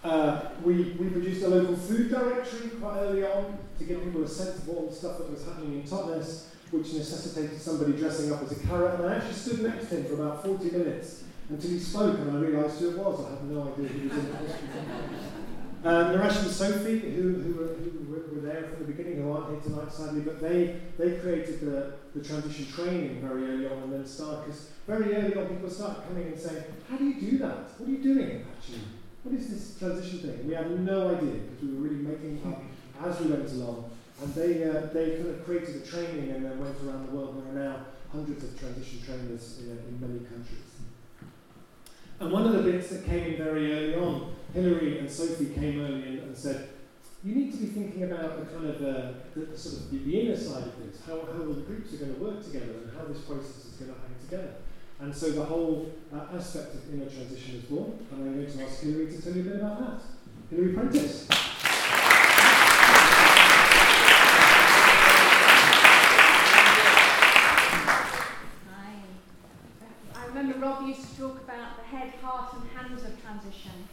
Uh, 0.03 0.41
we, 0.63 0.95
we 0.99 1.09
produced 1.09 1.43
a 1.43 1.47
local 1.47 1.75
food 1.75 2.11
directory 2.11 2.69
quite 2.79 2.97
early 2.99 3.25
on 3.25 3.57
to 3.79 3.83
give 3.83 4.03
people 4.03 4.23
a 4.23 4.27
sense 4.27 4.59
of 4.59 4.69
all 4.69 4.87
the 4.87 4.95
stuff 4.95 5.17
that 5.17 5.31
was 5.31 5.43
happening 5.43 5.73
in 5.73 5.83
Totnes, 5.83 6.49
which 6.69 6.93
necessitated 6.93 7.59
somebody 7.59 7.93
dressing 7.93 8.31
up 8.31 8.43
as 8.43 8.51
a 8.51 8.67
carrot. 8.67 8.99
And 8.99 9.09
I 9.09 9.15
actually 9.15 9.33
stood 9.33 9.63
next 9.63 9.89
to 9.89 9.97
him 9.97 10.05
for 10.05 10.13
about 10.13 10.45
40 10.45 10.71
minutes 10.71 11.23
until 11.49 11.71
he 11.71 11.79
spoke, 11.79 12.19
and 12.19 12.37
I 12.37 12.39
realised 12.39 12.79
who 12.79 12.91
it 12.91 12.97
was. 12.97 13.25
I 13.25 13.29
had 13.31 13.43
no 13.49 13.73
idea 13.73 13.87
who 13.87 14.09
was 14.09 14.17
in 14.17 14.31
the 14.31 15.46
Uh, 15.87 16.11
Naresh 16.11 16.41
and 16.41 16.51
Sophie, 16.51 16.99
who, 16.99 17.33
who, 17.35 17.53
were, 17.53 17.67
who 17.67 18.11
were- 18.11 18.41
there 18.41 18.63
from 18.63 18.85
the 18.85 18.91
beginning, 18.91 19.21
who 19.21 19.31
aren't 19.31 19.49
here 19.51 19.59
tonight 19.61 19.91
sadly, 19.91 20.19
but 20.21 20.41
they, 20.41 20.75
they 20.97 21.17
created 21.17 21.61
the, 21.61 21.93
the 22.13 22.21
transition 22.25 22.65
training 22.65 23.21
very 23.21 23.43
early 23.45 23.65
on 23.67 23.83
and 23.83 23.93
then 23.93 24.05
started, 24.05 24.45
because 24.45 24.71
very 24.85 25.15
early 25.15 25.35
on 25.35 25.47
people 25.47 25.69
started 25.69 26.03
coming 26.07 26.27
and 26.27 26.39
saying, 26.39 26.63
how 26.89 26.97
do 26.97 27.05
you 27.05 27.19
do 27.31 27.37
that? 27.37 27.71
What 27.77 27.87
are 27.87 27.91
you 27.91 28.03
doing 28.03 28.45
actually? 28.55 28.81
What 29.23 29.35
is 29.35 29.49
this 29.49 29.79
transition 29.79 30.19
thing? 30.19 30.47
We 30.47 30.53
had 30.55 30.69
no 30.79 31.15
idea 31.15 31.33
because 31.33 31.61
we 31.63 31.71
were 31.75 31.87
really 31.87 32.03
making 32.03 32.41
up 32.45 32.61
as 33.05 33.19
we 33.21 33.27
went 33.31 33.49
along. 33.51 33.89
And 34.21 34.33
they, 34.33 34.63
uh, 34.69 34.87
they 34.93 35.17
kind 35.17 35.29
of 35.29 35.45
created 35.45 35.75
a 35.83 35.85
training 35.87 36.31
and 36.31 36.45
then 36.45 36.59
went 36.59 36.75
around 36.85 37.07
the 37.07 37.15
world. 37.15 37.41
There 37.41 37.63
are 37.63 37.69
now 37.69 37.75
hundreds 38.11 38.43
of 38.43 38.59
transition 38.59 39.01
trainers 39.05 39.59
in, 39.59 39.71
in 39.71 39.97
many 40.01 40.19
countries. 40.19 40.67
And 42.19 42.31
one 42.31 42.45
of 42.45 42.53
the 42.53 42.71
bits 42.71 42.89
that 42.89 43.05
came 43.05 43.23
in 43.23 43.37
very 43.37 43.71
early 43.73 43.95
on, 43.95 44.35
Hilary 44.57 44.97
and 44.97 45.09
Sophie 45.09 45.53
came 45.53 45.79
early 45.79 46.07
in 46.07 46.17
and 46.17 46.35
said, 46.35 46.69
you 47.23 47.35
need 47.35 47.51
to 47.51 47.59
be 47.59 47.67
thinking 47.67 48.03
about 48.11 48.39
the 48.39 48.45
kind 48.51 48.67
of 48.67 48.81
uh, 48.81 49.11
the, 49.35 49.55
sort 49.55 49.83
of 49.83 49.91
the, 49.91 49.99
the, 49.99 50.19
inner 50.19 50.35
side 50.35 50.63
of 50.63 50.73
this, 50.83 50.99
how, 51.05 51.19
how 51.31 51.45
the 51.45 51.61
groups 51.61 51.93
are 51.93 51.97
going 51.97 52.15
to 52.15 52.19
work 52.19 52.43
together 52.43 52.73
and 52.81 52.91
how 52.97 53.05
this 53.05 53.21
process 53.21 53.65
is 53.65 53.73
going 53.73 53.93
to 53.93 53.99
hang 53.99 54.15
together. 54.19 54.55
And 54.99 55.15
so 55.15 55.29
the 55.29 55.45
whole 55.45 55.91
uh, 56.11 56.35
aspect 56.35 56.73
of 56.73 56.91
inner 56.91 57.05
transition 57.05 57.57
is 57.57 57.63
born, 57.65 57.99
and 58.11 58.23
I'm 58.23 58.33
going 58.33 58.51
to 58.51 58.63
ask 58.63 58.81
Hilary 58.81 59.11
to 59.11 59.21
tell 59.21 59.33
you 59.33 59.41
a 59.41 59.43
bit 59.43 59.55
about 59.57 59.79
that. 59.79 60.01
Hilary 60.49 60.73
Prentice. 60.73 61.27
remember 70.29 70.59
Rob 70.59 70.87
used 70.87 71.01
to 71.01 71.21
talk 71.21 71.37
about 71.43 71.77
the 71.77 71.83
head, 71.83 72.13
heart, 72.21 72.53
and 72.53 72.69
hands 72.69 73.03
of 73.03 73.21
transition. 73.21 73.87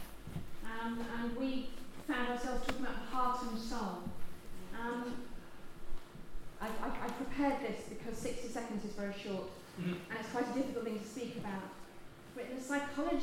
Um, 0.85 1.03
and 1.19 1.35
we 1.35 1.69
found 2.07 2.29
ourselves 2.29 2.65
talking 2.65 2.85
about 2.85 2.97
heart 3.11 3.39
and 3.49 3.59
soul. 3.59 4.03
Um, 4.79 5.13
I, 6.61 6.67
I, 6.67 7.05
I, 7.05 7.07
prepared 7.09 7.61
this 7.61 7.85
because 7.89 8.17
60 8.17 8.49
seconds 8.49 8.85
is 8.85 8.91
very 8.91 9.13
short, 9.13 9.49
mm-hmm. 9.79 9.93
and 10.09 10.19
it's 10.19 10.29
quite 10.29 10.49
a 10.49 10.53
difficult 10.53 10.85
thing 10.85 10.99
to 10.99 11.05
speak 11.05 11.37
about. 11.37 11.63
But 12.35 12.45
in 12.49 12.57
the 12.57 12.61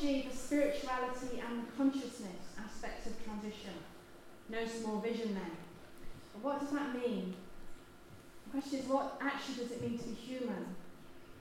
the 0.03 0.37
spirituality, 0.37 1.41
and 1.47 1.63
the 1.63 1.73
consciousness 1.77 2.43
aspects 2.59 3.07
of 3.07 3.25
transition, 3.25 3.75
no 4.49 4.67
small 4.67 4.99
vision 4.99 5.33
then. 5.35 5.53
But 6.33 6.43
what 6.43 6.61
does 6.61 6.71
that 6.71 6.93
mean? 6.93 7.35
The 8.47 8.51
question 8.59 8.81
is, 8.81 8.87
what 8.87 9.17
actually 9.21 9.63
does 9.63 9.71
it 9.71 9.81
mean 9.81 9.99
to 9.99 10.05
be 10.05 10.15
human? 10.15 10.75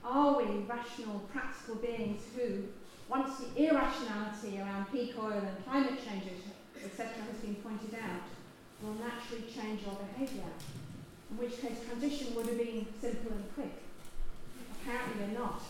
Are 0.06 0.38
we 0.38 0.44
rational, 0.70 1.20
practical 1.34 1.76
beings 1.76 2.22
who, 2.36 2.66
once 3.10 3.40
the 3.40 3.66
irrationality 3.66 4.60
around 4.60 4.92
peak 4.92 5.16
oil 5.20 5.42
and 5.42 5.66
climate 5.66 5.98
change, 6.06 6.26
etc., 6.86 7.08
has 7.08 7.42
been 7.42 7.56
pointed 7.56 7.96
out, 7.96 8.22
will 8.84 8.94
naturally 8.94 9.52
change 9.52 9.82
our 9.88 9.98
behaviour? 10.06 10.54
In 11.32 11.38
which 11.38 11.60
case, 11.60 11.78
transition 11.88 12.36
would 12.36 12.46
have 12.46 12.58
been 12.58 12.86
simple 13.02 13.32
and 13.32 13.56
quick. 13.56 13.82
Apparently, 14.82 15.14
they're 15.18 15.40
not. 15.40 15.64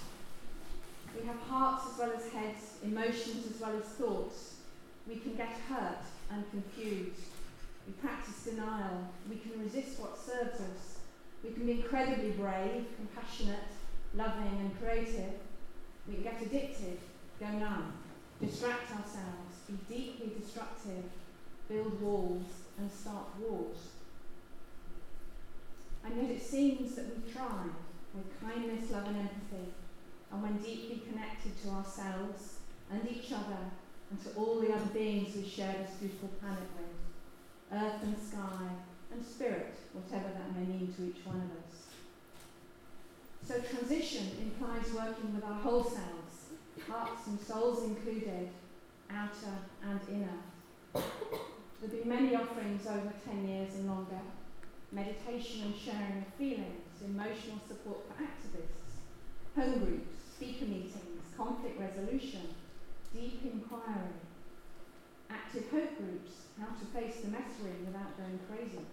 We 1.19 1.27
have 1.27 1.39
hearts 1.39 1.85
as 1.91 1.99
well 1.99 2.11
as 2.15 2.31
heads, 2.31 2.77
emotions 2.83 3.45
as 3.53 3.61
well 3.61 3.77
as 3.77 3.85
thoughts. 3.85 4.55
We 5.07 5.17
can 5.17 5.35
get 5.35 5.49
hurt 5.67 6.05
and 6.31 6.49
confused. 6.51 7.31
We 7.85 7.93
practice 7.93 8.43
denial. 8.43 9.09
We 9.29 9.37
can 9.37 9.61
resist 9.61 9.99
what 9.99 10.17
serves 10.17 10.61
us. 10.61 10.99
We 11.43 11.51
can 11.51 11.65
be 11.65 11.73
incredibly 11.73 12.31
brave, 12.31 12.85
compassionate, 12.95 13.71
loving 14.13 14.57
and 14.59 14.79
creative, 14.79 15.33
we 16.07 16.15
can 16.15 16.23
get 16.23 16.41
addicted, 16.41 16.97
go 17.39 17.47
numb, 17.47 17.93
distract 18.41 18.91
ourselves, 18.91 19.55
be 19.67 19.77
deeply 19.87 20.31
destructive, 20.39 21.05
build 21.69 22.01
walls, 22.01 22.45
and 22.77 22.91
start 22.91 23.27
wars. 23.39 23.77
And 26.03 26.21
yet 26.21 26.31
it 26.31 26.41
seems 26.41 26.95
that 26.95 27.05
we 27.05 27.31
thrive 27.31 27.71
with 28.13 28.41
kindness, 28.41 28.91
love, 28.91 29.07
and 29.07 29.17
empathy, 29.17 29.71
and 30.31 30.41
when 30.41 30.57
deeply 30.57 31.01
connected 31.09 31.61
to 31.63 31.69
ourselves 31.69 32.59
and 32.91 33.01
each 33.09 33.31
other 33.31 33.71
and 34.09 34.21
to 34.23 34.29
all 34.35 34.59
the 34.59 34.73
other 34.73 34.85
beings 34.93 35.35
we 35.35 35.47
share 35.47 35.75
this 35.79 35.95
beautiful 35.99 36.29
planet 36.39 36.67
with, 36.77 37.79
earth 37.79 38.03
and 38.03 38.17
sky 38.17 38.67
and 39.11 39.25
spirit, 39.25 39.75
whatever 39.93 40.29
that 40.29 40.55
may 40.55 40.65
mean 40.65 40.93
to 40.95 41.03
each 41.07 41.25
one 41.25 41.37
of 41.37 41.51
us. 41.63 41.71
So 43.47 43.59
transition 43.59 44.27
implies 44.41 44.93
working 44.93 45.33
with 45.33 45.43
our 45.43 45.59
whole 45.59 45.83
selves, 45.83 46.55
hearts 46.87 47.27
and 47.27 47.39
souls 47.39 47.83
included, 47.83 48.49
outer 49.09 49.55
and 49.83 49.99
inner. 50.09 51.03
There'll 51.81 52.03
be 52.03 52.07
many 52.07 52.35
offerings 52.35 52.85
over 52.87 53.11
10 53.25 53.47
years 53.47 53.73
and 53.75 53.87
longer, 53.87 54.21
meditation 54.91 55.63
and 55.65 55.75
sharing 55.75 56.19
of 56.19 56.33
feelings, 56.37 57.01
emotional 57.03 57.59
support 57.67 57.99
for 58.07 58.23
activists, 58.23 59.01
home 59.55 59.79
groups, 59.85 60.20
speaker 60.41 60.65
meetings, 60.65 61.21
conflict 61.37 61.79
resolution, 61.79 62.41
deep 63.13 63.41
inquiry, 63.43 64.09
active 65.29 65.69
hope 65.69 65.95
groups, 65.99 66.31
how 66.59 66.65
to 66.65 66.85
face 66.99 67.21
the 67.21 67.27
messering 67.27 67.85
without 67.85 68.17
going 68.17 68.39
crazy, 68.49 68.83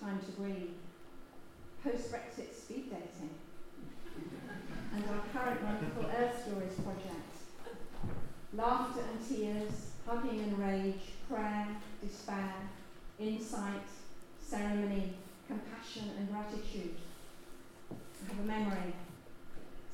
time 0.00 0.18
to 0.18 0.32
breathe, 0.32 0.74
post-Brexit 1.84 2.52
speed 2.52 2.90
dating, 2.90 3.30
and 4.92 5.04
our 5.08 5.22
current 5.32 5.62
wonderful 5.62 6.06
Earth 6.18 6.42
Stories 6.44 6.74
project. 6.82 7.30
Laughter 8.52 9.02
and 9.02 9.28
tears, 9.28 9.90
hugging 10.04 10.40
and 10.40 10.58
rage, 10.58 11.14
prayer, 11.30 11.68
despair, 12.02 12.54
insight, 13.20 13.86
ceremony, 14.42 15.14
compassion 15.46 16.10
and 16.18 16.28
gratitude. 16.28 16.96
I 17.92 18.34
have 18.34 18.42
a 18.42 18.46
memory. 18.48 18.94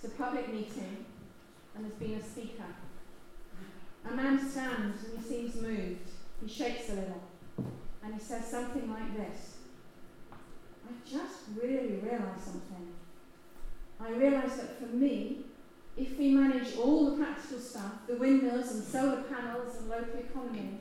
It's 0.02 0.12
a 0.12 0.16
public 0.16 0.52
meeting 0.52 1.04
and 1.76 1.85
there's 1.85 1.94
been 1.94 2.14
a 2.14 2.23
speaker. 2.25 2.64
A 4.04 4.12
man 4.12 4.37
stands 4.37 5.04
and 5.04 5.16
he 5.16 5.23
seems 5.23 5.54
moved. 5.62 6.11
He 6.44 6.49
shakes 6.49 6.90
a 6.90 6.94
little 6.94 7.23
and 8.02 8.14
he 8.14 8.18
says 8.18 8.44
something 8.47 8.90
like 8.90 9.16
this 9.16 9.59
I 10.32 11.09
just 11.09 11.38
really 11.54 12.00
realised 12.02 12.42
something. 12.42 12.94
I 14.00 14.11
realised 14.11 14.59
that 14.59 14.80
for 14.80 14.88
me, 14.88 15.42
if 15.97 16.18
we 16.18 16.32
manage 16.32 16.76
all 16.76 17.11
the 17.11 17.23
practical 17.23 17.61
stuff, 17.61 17.92
the 18.09 18.16
windmills 18.16 18.73
and 18.73 18.82
solar 18.82 19.23
panels 19.23 19.76
and 19.76 19.88
local 19.88 20.18
economy, 20.18 20.78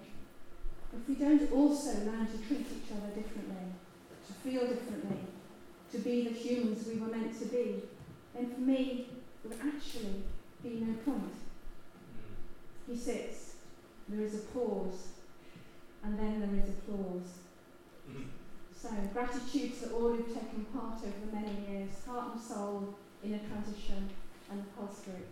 if 0.94 1.08
we 1.08 1.13
don't 1.13 1.51
also 1.51 1.92
learn 2.06 2.25
to 2.25 2.38
treat 2.48 2.62
each 2.62 2.92
other 2.92 3.13
differently, 3.13 3.68
to 4.25 4.34
feel 4.34 4.62
differently, 4.62 5.20
to 5.92 6.00
be 6.00 6.28
the 6.28 6.34
humans 6.34 6.88
we 6.88 6.96
were 6.96 7.08
meant 7.08 7.38
to 7.38 7.46
be, 7.46 7.84
then 8.34 8.54
for 8.54 8.62
me, 8.62 9.08
there 9.44 9.58
would 9.58 9.74
actually 9.74 10.24
be 10.64 10.82
no 10.82 10.94
point. 11.06 11.34
Hmm. 11.34 12.92
He 12.92 12.98
sits, 12.98 13.56
there 14.08 14.26
is 14.26 14.36
a 14.36 14.40
pause, 14.40 15.08
and 16.04 16.18
then 16.18 16.40
there 16.40 16.64
is 16.64 16.70
applause. 16.70 17.40
Hmm. 18.10 18.24
So, 18.76 18.90
gratitude 19.14 19.80
to 19.82 19.92
all 19.92 20.14
who've 20.14 20.28
taken 20.28 20.66
part 20.74 21.00
over 21.00 21.36
many 21.36 21.70
years, 21.70 21.92
heart 22.06 22.34
and 22.34 22.42
soul, 22.42 22.96
in 23.24 23.34
a 23.34 23.40
transition, 23.40 24.10
and 24.50 24.60
the 24.60 24.68
pulse 24.76 25.02
group. 25.02 25.28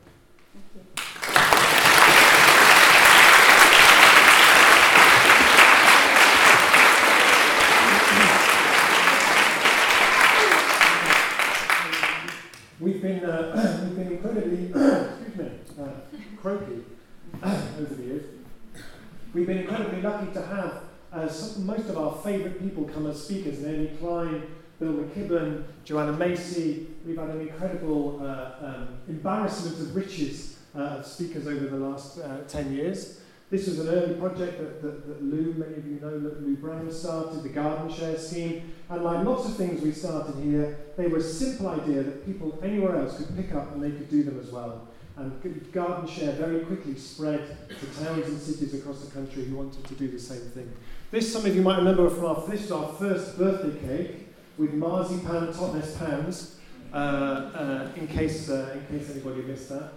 Thank 0.53 0.85
you. 1.35 1.38
Incredibly, 14.19 14.65
excuse 14.65 15.35
me, 15.37 15.51
uh, 15.81 15.89
croaky 16.41 16.83
over 17.43 17.95
the 17.95 18.03
years. 18.03 18.23
We've 19.33 19.47
been 19.47 19.59
incredibly 19.59 20.01
lucky 20.01 20.33
to 20.33 20.41
have 20.41 20.83
uh, 21.13 21.27
some, 21.27 21.65
most 21.65 21.87
of 21.89 21.97
our 21.97 22.15
favourite 22.21 22.59
people 22.59 22.83
come 22.85 23.07
as 23.07 23.23
speakers, 23.23 23.59
Naomi 23.59 23.91
Klein, 23.99 24.43
Bill 24.79 24.93
McKibben, 24.93 25.63
Joanna 25.85 26.13
Macy. 26.13 26.87
We've 27.05 27.17
had 27.17 27.29
an 27.29 27.41
incredible 27.41 28.19
uh, 28.21 28.65
um, 28.65 28.87
embarrassment 29.07 29.79
of 29.79 29.95
riches 29.95 30.57
uh, 30.75 30.79
of 30.79 31.05
speakers 31.05 31.47
over 31.47 31.67
the 31.67 31.77
last 31.77 32.19
uh, 32.19 32.39
10 32.47 32.73
years. 32.73 33.21
This 33.49 33.67
was 33.67 33.79
an 33.79 33.87
early 33.87 34.13
project 34.13 34.59
that, 34.59 34.81
that, 34.83 35.07
that 35.07 35.23
Lou, 35.23 35.53
many 35.53 35.73
of 35.75 35.87
you 35.87 35.99
know, 35.99 36.19
that 36.19 36.45
Lou 36.45 36.55
Brown 36.55 36.91
started, 36.91 37.41
the 37.41 37.49
Garden 37.49 37.91
Share 37.91 38.17
Scheme. 38.17 38.73
And 38.89 39.03
like 39.03 39.25
lots 39.25 39.47
of 39.47 39.55
things 39.55 39.81
we 39.81 39.91
started 39.91 40.35
here, 40.43 40.77
they 40.97 41.07
were 41.07 41.17
a 41.17 41.23
simple 41.23 41.67
idea 41.69 42.03
that 42.03 42.25
people 42.27 42.59
anywhere 42.63 42.97
else 42.97 43.17
could 43.17 43.35
pick 43.35 43.55
up 43.55 43.73
and 43.73 43.83
they 43.83 43.89
could 43.89 44.09
do 44.09 44.23
them 44.23 44.39
as 44.39 44.51
well. 44.51 44.87
And 45.17 45.71
Garden 45.73 46.07
Share 46.07 46.33
very 46.33 46.59
quickly 46.61 46.95
spread 46.95 47.57
to 47.67 48.03
towns 48.03 48.27
and 48.27 48.39
cities 48.39 48.73
across 48.75 49.01
the 49.01 49.11
country 49.11 49.45
who 49.45 49.55
wanted 49.55 49.83
to 49.83 49.95
do 49.95 50.09
the 50.09 50.19
same 50.19 50.41
thing. 50.51 50.71
This, 51.11 51.33
some 51.33 51.43
of 51.45 51.55
you 51.55 51.63
might 51.63 51.77
remember 51.77 52.09
from 52.09 52.25
our, 52.25 52.47
this 52.47 52.69
our 52.71 52.93
first 52.93 53.37
birthday 53.37 53.87
cake 53.87 54.27
with 54.59 54.73
marzipan 54.73 55.51
Totnes 55.51 55.97
pans, 55.97 56.55
uh, 56.93 56.95
uh, 56.95 57.87
in, 57.95 58.07
case, 58.07 58.49
uh, 58.49 58.75
in 58.75 58.99
case 58.99 59.09
anybody 59.09 59.41
missed 59.41 59.69
that. 59.69 59.93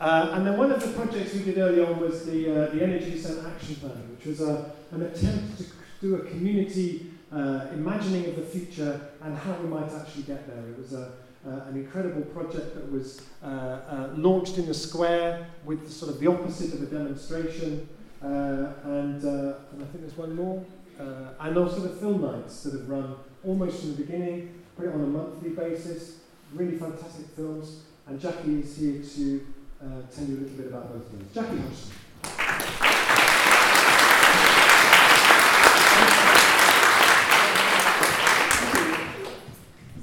Uh, 0.00 0.30
and 0.34 0.46
then 0.46 0.56
one 0.56 0.70
of 0.70 0.80
the 0.80 0.88
projects 0.92 1.34
we 1.34 1.42
did 1.42 1.58
early 1.58 1.84
on 1.84 1.98
was 1.98 2.24
the, 2.24 2.50
uh, 2.50 2.74
the 2.74 2.82
Energy 2.82 3.10
Descent 3.12 3.44
Action 3.44 3.74
Plan, 3.76 4.16
which 4.16 4.26
was 4.26 4.40
a, 4.40 4.70
an 4.92 5.02
attempt 5.02 5.58
to 5.58 5.64
do 6.00 6.14
a 6.16 6.20
community 6.20 7.10
uh, 7.32 7.66
imagining 7.72 8.26
of 8.26 8.36
the 8.36 8.42
future 8.42 9.08
and 9.22 9.36
how 9.36 9.52
we 9.54 9.68
might 9.68 9.92
actually 9.92 10.22
get 10.22 10.46
there. 10.46 10.68
It 10.68 10.78
was 10.78 10.92
a, 10.92 11.12
uh, 11.46 11.64
an 11.68 11.76
incredible 11.76 12.22
project 12.22 12.74
that 12.74 12.92
was 12.92 13.22
uh, 13.42 13.46
uh, 13.46 14.08
launched 14.14 14.56
in 14.58 14.66
the 14.66 14.74
square 14.74 15.48
with 15.64 15.84
the, 15.84 15.90
sort 15.92 16.12
of 16.12 16.20
the 16.20 16.28
opposite 16.28 16.74
of 16.74 16.82
a 16.82 16.86
demonstration. 16.86 17.88
Uh, 18.22 18.72
and, 18.84 19.24
uh, 19.24 19.58
and 19.72 19.82
I 19.82 19.86
think 19.86 20.00
there's 20.00 20.16
one 20.16 20.34
more. 20.36 20.64
Uh, 20.98 21.30
and 21.40 21.56
also 21.56 21.80
the 21.80 21.96
film 21.96 22.22
nights 22.22 22.62
that 22.62 22.72
have 22.72 22.88
run 22.88 23.16
almost 23.44 23.80
from 23.80 23.96
the 23.96 24.02
beginning, 24.02 24.62
put 24.76 24.86
it 24.86 24.94
on 24.94 25.00
a 25.00 25.06
monthly 25.06 25.50
basis. 25.50 26.18
Really 26.54 26.78
fantastic 26.78 27.26
films. 27.36 27.82
And 28.06 28.20
Jackie 28.20 28.60
is 28.60 28.76
here 28.76 29.02
to 29.02 29.46
uh, 29.80 30.02
tell 30.14 30.24
you 30.24 30.36
a 30.36 30.40
little 30.40 30.56
bit 30.56 30.66
about 30.66 30.92
both 30.92 31.06
of 31.06 31.10
them. 31.12 31.28
Jackie 31.32 31.58
Hodgson. 31.58 31.92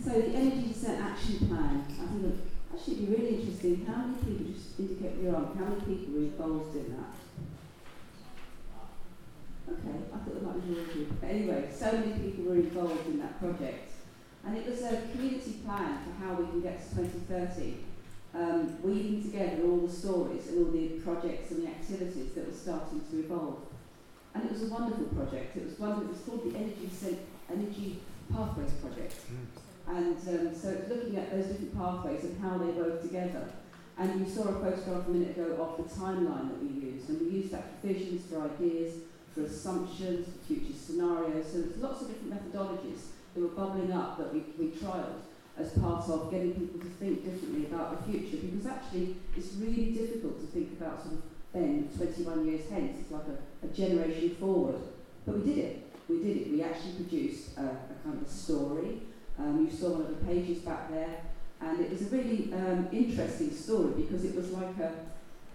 So 0.03 0.22
the 0.22 0.38
Energy 0.38 0.67
Descent 0.70 1.01
Action 1.01 1.48
Plan, 1.48 1.86
I 1.89 2.05
think 2.08 2.24
it 2.24 2.39
actually 2.74 2.94
it'd 2.94 3.08
be 3.08 3.15
really 3.15 3.36
interesting. 3.39 3.86
How 3.86 4.05
many 4.05 4.17
people, 4.24 4.53
just 4.53 4.79
indicate 4.79 5.22
your 5.22 5.36
arm, 5.36 5.58
how 5.58 5.65
many 5.65 5.82
people 5.82 6.13
were 6.13 6.20
involved 6.20 6.75
in 6.75 6.96
that? 6.96 7.12
Okay, 9.67 9.98
I 10.13 10.17
thought 10.17 10.34
there 10.36 10.44
might 10.44 10.63
be 10.63 10.72
more. 10.72 11.08
But 11.20 11.29
anyway, 11.29 11.70
so 11.74 11.91
many 11.91 12.13
people 12.20 12.46
were 12.46 12.55
involved 12.55 13.08
in 13.08 13.20
that 13.20 13.39
project. 13.39 13.91
And 14.46 14.55
it 14.55 14.70
was 14.70 14.84
a 14.84 15.01
community 15.12 15.53
plan 15.65 15.98
for 16.05 16.24
how 16.24 16.36
we 16.36 16.46
can 16.46 16.62
get 16.62 16.88
to 16.88 16.96
2030, 16.96 17.77
um, 18.36 18.82
weaving 18.84 19.24
together 19.24 19.63
all 19.63 19.88
the 19.88 19.92
stories 19.92 20.48
and 20.48 20.60
all 20.65 20.72
the 20.72 20.88
projects 21.00 21.51
and 21.51 21.63
the 21.63 21.68
activities 21.70 22.34
that 22.34 22.48
were 22.48 22.54
starting 22.54 23.01
to 23.10 23.20
evolve. 23.20 23.60
And 24.34 24.44
it 24.46 24.51
was 24.51 24.63
a 24.63 24.68
wonderful 24.68 25.06
project. 25.06 25.56
It 25.56 25.65
was 25.65 25.80
one 25.80 26.00
that 26.00 26.10
was 26.10 26.20
called 26.20 26.51
the 26.51 26.58
Energy, 26.58 26.88
Descent- 26.89 27.20
Energy 27.50 28.00
Pathways 28.34 28.72
Project. 28.84 29.15
And 29.88 30.18
um, 30.18 30.56
so 30.56 30.70
it's 30.70 30.89
looking 30.89 31.15
at 31.15 31.32
those 31.32 31.46
different 31.46 31.77
pathways 31.77 32.24
and 32.24 32.42
how 32.42 32.58
they 32.58 32.72
wove 32.72 33.01
together. 33.01 33.48
And 33.98 34.20
you 34.20 34.30
saw 34.30 34.50
a 34.50 34.54
photograph 34.60 35.08
a 35.08 35.12
minute 35.12 35.38
ago 35.38 35.56
of 35.56 35.77
the 35.77 35.96
timeline 35.96 36.50
that 36.50 36.62
we 36.62 36.88
used. 36.88 37.08
And 37.08 37.22
we 37.22 37.38
used 37.39 37.51
that 37.54 37.80
for 37.80 37.88
visions, 37.88 38.25
for 38.30 38.42
ideas, 38.42 38.96
for 39.34 39.44
assumptions, 39.44 40.27
for 40.27 40.54
future 40.54 40.77
scenarios. 40.77 41.46
So 41.51 41.62
there's 41.62 41.77
lots 41.77 42.01
of 42.01 42.10
different 42.10 42.34
methodologies 42.34 43.04
that 43.34 43.42
were 43.42 43.48
bubbling 43.50 43.94
up 43.94 44.18
that 44.18 44.34
we, 44.34 44.44
we 44.60 44.72
trialled 44.72 45.22
as 45.57 45.71
part 45.79 46.07
of 46.09 46.31
getting 46.31 46.53
people 46.53 46.79
to 46.79 46.88
think 46.88 47.24
differently 47.24 47.65
about 47.65 48.05
the 48.05 48.12
future 48.12 48.38
because 48.38 48.65
actually 48.65 49.15
it's 49.35 49.53
really 49.55 49.91
difficult 49.91 50.39
to 50.39 50.47
think 50.47 50.74
about 50.79 51.01
sort 51.01 51.15
of 51.15 51.21
then 51.53 51.89
21 51.95 52.45
years 52.45 52.69
hence 52.69 52.97
it's 53.00 53.12
like 53.12 53.24
a, 53.27 53.65
a 53.65 53.69
generation 53.69 54.35
forward. 54.35 54.75
But 55.25 55.39
we 55.39 55.53
did 55.53 55.57
it. 55.57 55.88
We 56.09 56.21
did 56.21 56.38
it. 56.38 56.51
We 56.51 56.62
actually 56.62 56.93
produced 56.93 57.57
a, 57.57 57.62
a 57.62 57.95
kind 58.03 58.21
of 58.21 58.27
a 58.27 58.29
story. 58.29 59.01
Um, 59.39 59.65
you 59.65 59.75
saw 59.75 59.91
one 59.91 60.01
of 60.01 60.19
the 60.19 60.25
pages 60.25 60.59
back 60.59 60.91
there. 60.91 61.21
And 61.62 61.79
it 61.79 61.89
was 61.89 62.01
a 62.01 62.05
really 62.15 62.53
um, 62.53 62.89
interesting 62.91 63.51
story 63.51 63.93
because 64.01 64.25
it 64.25 64.35
was 64.35 64.51
like 64.51 64.77
a 64.77 64.91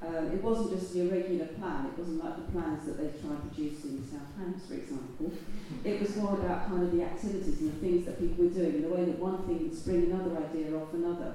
um, 0.02 0.32
it 0.32 0.42
wasn't 0.42 0.78
just 0.78 0.94
the 0.94 1.02
irregular 1.02 1.46
plan. 1.46 1.86
It 1.86 1.98
wasn't 1.98 2.24
like 2.24 2.36
the 2.36 2.52
plans 2.52 2.86
that 2.86 2.96
they 2.96 3.20
try 3.20 3.36
and 3.36 3.52
produce 3.52 3.84
in 3.84 4.00
South 4.08 4.32
Hams, 4.38 4.66
for 4.66 4.74
example. 4.74 5.32
It 5.84 6.00
was 6.00 6.16
more 6.16 6.34
about 6.34 6.68
kind 6.68 6.82
of 6.82 6.92
the 6.92 7.02
activities 7.04 7.60
and 7.60 7.72
the 7.72 7.78
things 7.78 8.04
that 8.04 8.18
people 8.18 8.44
were 8.44 8.50
doing, 8.50 8.74
and 8.76 8.84
the 8.84 8.88
way 8.88 9.04
that 9.04 9.18
one 9.18 9.38
thing 9.46 9.62
would 9.62 9.76
spring 9.76 10.10
another 10.10 10.36
idea 10.36 10.76
off 10.76 10.92
another. 10.92 11.34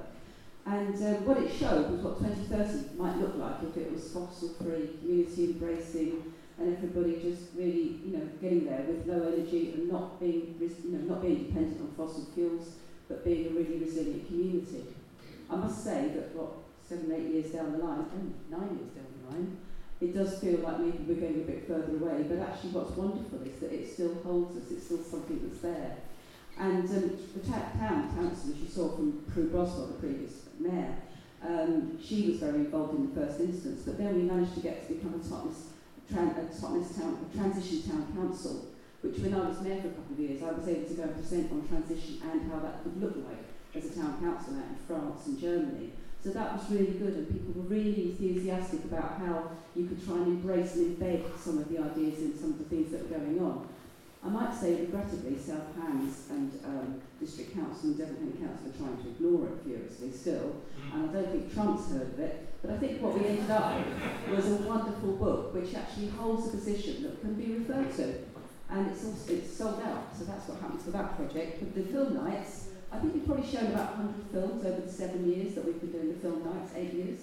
And 0.66 0.94
uh, 0.94 1.22
what 1.22 1.38
it 1.38 1.50
showed 1.50 1.90
was 1.90 2.00
what 2.00 2.18
2030 2.18 2.98
might 2.98 3.16
look 3.18 3.36
like 3.36 3.62
if 3.62 3.76
it 3.76 3.90
was 3.90 4.10
fossil-free, 4.12 4.98
community 5.00 5.44
embracing, 5.54 6.34
and 6.58 6.76
everybody 6.76 7.22
just 7.22 7.54
really, 7.56 8.02
you 8.04 8.16
know, 8.18 8.28
getting 8.40 8.66
there 8.66 8.82
with 8.82 9.06
low 9.06 9.22
energy 9.26 9.72
and 9.74 9.88
not 9.88 10.20
being, 10.20 10.56
you 10.60 10.92
know, 10.92 11.14
not 11.14 11.22
being 11.22 11.44
dependent 11.44 11.80
on 11.80 11.94
fossil 11.96 12.26
fuels, 12.34 12.76
but 13.08 13.24
being 13.24 13.46
a 13.46 13.50
really 13.50 13.78
resilient 13.78 14.26
community. 14.26 14.84
I 15.48 15.56
must 15.56 15.84
say 15.84 16.10
that 16.14 16.34
what 16.34 16.65
seven, 16.88 17.12
eight 17.12 17.32
years 17.32 17.52
down 17.52 17.72
the 17.72 17.78
line, 17.78 18.06
and 18.12 18.34
nine 18.50 18.78
years 18.78 18.92
down 18.94 19.06
the 19.10 19.34
line, 19.34 19.56
it 20.00 20.14
does 20.14 20.38
feel 20.38 20.60
like 20.60 20.80
maybe 20.80 20.98
we're 21.08 21.20
going 21.20 21.40
a 21.40 21.46
bit 21.46 21.66
further 21.66 21.96
away. 21.96 22.24
But 22.28 22.38
actually, 22.38 22.70
what's 22.70 22.96
wonderful 22.96 23.42
is 23.42 23.58
that 23.60 23.72
it 23.72 23.92
still 23.92 24.14
holds 24.22 24.56
us. 24.56 24.70
It's 24.70 24.84
still 24.84 25.02
something 25.02 25.40
that's 25.42 25.62
there. 25.62 25.96
And 26.58 26.88
um, 26.88 27.18
the 27.34 27.40
town 27.40 28.14
council, 28.16 28.50
as 28.50 28.56
you 28.56 28.68
saw 28.68 28.94
from 28.96 29.24
Prue 29.32 29.48
Boswell, 29.48 29.88
the 29.88 30.00
previous 30.00 30.48
mayor, 30.58 30.96
um, 31.44 31.98
she 32.02 32.28
was 32.28 32.38
very 32.40 32.64
involved 32.64 32.96
in 32.96 33.12
the 33.12 33.20
first 33.20 33.40
instance. 33.40 33.82
But 33.84 33.98
then 33.98 34.14
we 34.16 34.22
managed 34.22 34.54
to 34.54 34.60
get 34.60 34.86
to 34.86 34.94
become 34.94 35.14
a 35.14 35.18
Totnes, 35.18 35.72
a 36.10 36.14
Totnes 36.14 36.96
town, 36.96 37.18
a 37.20 37.36
transition 37.36 37.82
town 37.82 38.12
council, 38.14 38.68
which 39.02 39.18
when 39.18 39.34
I 39.34 39.48
was 39.48 39.60
mayor 39.60 39.82
for 39.82 39.88
a 39.88 39.90
couple 39.92 40.14
of 40.14 40.20
years, 40.20 40.42
I 40.42 40.52
was 40.52 40.68
able 40.68 40.88
to 40.88 40.94
go 40.94 41.02
and 41.02 41.14
present 41.14 41.52
on 41.52 41.68
transition 41.68 42.20
and 42.30 42.50
how 42.50 42.58
that 42.60 42.82
could 42.82 43.00
look 43.02 43.16
like 43.16 43.44
as 43.74 43.90
a 43.90 43.94
town 44.00 44.16
council 44.20 44.56
out 44.56 44.70
in 44.70 44.76
France 44.86 45.26
and 45.26 45.38
Germany. 45.38 45.92
So 46.26 46.32
that 46.32 46.54
was 46.54 46.68
really 46.72 46.98
good, 46.98 47.14
and 47.14 47.28
people 47.30 47.54
were 47.54 47.68
really 47.68 48.10
enthusiastic 48.10 48.82
about 48.86 49.20
how 49.20 49.48
you 49.76 49.86
could 49.86 50.04
try 50.04 50.16
and 50.16 50.26
embrace 50.26 50.74
and 50.74 50.96
embed 50.96 51.22
some 51.38 51.58
of 51.58 51.68
the 51.68 51.78
ideas 51.78 52.18
in 52.18 52.36
some 52.36 52.50
of 52.50 52.58
the 52.58 52.64
things 52.64 52.90
that 52.90 53.08
were 53.08 53.16
going 53.16 53.38
on. 53.40 53.68
I 54.24 54.28
might 54.30 54.52
say, 54.52 54.74
regrettably, 54.74 55.38
South 55.38 55.70
Hams 55.78 56.26
and 56.30 56.50
um, 56.64 57.00
District 57.20 57.54
Council 57.54 57.90
and 57.90 57.98
Devon 57.98 58.16
County 58.16 58.42
Council 58.42 58.66
are 58.66 58.76
trying 58.76 59.04
to 59.04 59.08
ignore 59.10 59.46
it 59.46 59.62
furiously 59.62 60.10
still, 60.10 60.56
and 60.92 61.08
I 61.08 61.12
don't 61.12 61.30
think 61.30 61.54
Trump's 61.54 61.92
heard 61.92 62.10
of 62.10 62.18
it. 62.18 62.48
But 62.60 62.72
I 62.72 62.78
think 62.78 63.00
what 63.00 63.14
we 63.14 63.24
ended 63.24 63.48
up 63.48 63.86
with 64.28 64.34
was 64.34 64.46
a 64.48 64.66
wonderful 64.66 65.12
book 65.12 65.54
which 65.54 65.76
actually 65.76 66.08
holds 66.08 66.48
a 66.48 66.50
position 66.50 67.04
that 67.04 67.20
can 67.20 67.34
be 67.34 67.54
referred 67.54 67.94
to, 67.98 68.18
and 68.70 68.90
it's 68.90 69.04
also, 69.04 69.32
it's 69.32 69.56
sold 69.56 69.80
out. 69.80 70.10
So 70.18 70.24
that's 70.24 70.48
what 70.48 70.58
happens 70.60 70.84
with 70.86 70.94
that 70.94 71.14
project. 71.14 71.62
With 71.62 71.76
the 71.76 71.84
film 71.92 72.14
nights, 72.14 72.66
I 72.92 72.98
think 72.98 73.14
we've 73.14 73.26
probably 73.26 73.46
shown 73.46 73.66
about 73.66 73.98
100 73.98 74.30
films 74.32 74.64
over 74.64 74.80
the 74.80 74.92
seven 74.92 75.28
years 75.28 75.54
that 75.54 75.64
we've 75.64 75.80
been 75.80 75.92
doing 75.92 76.08
the 76.08 76.20
film 76.20 76.44
nights, 76.44 76.72
eight 76.76 76.94
years. 76.94 77.20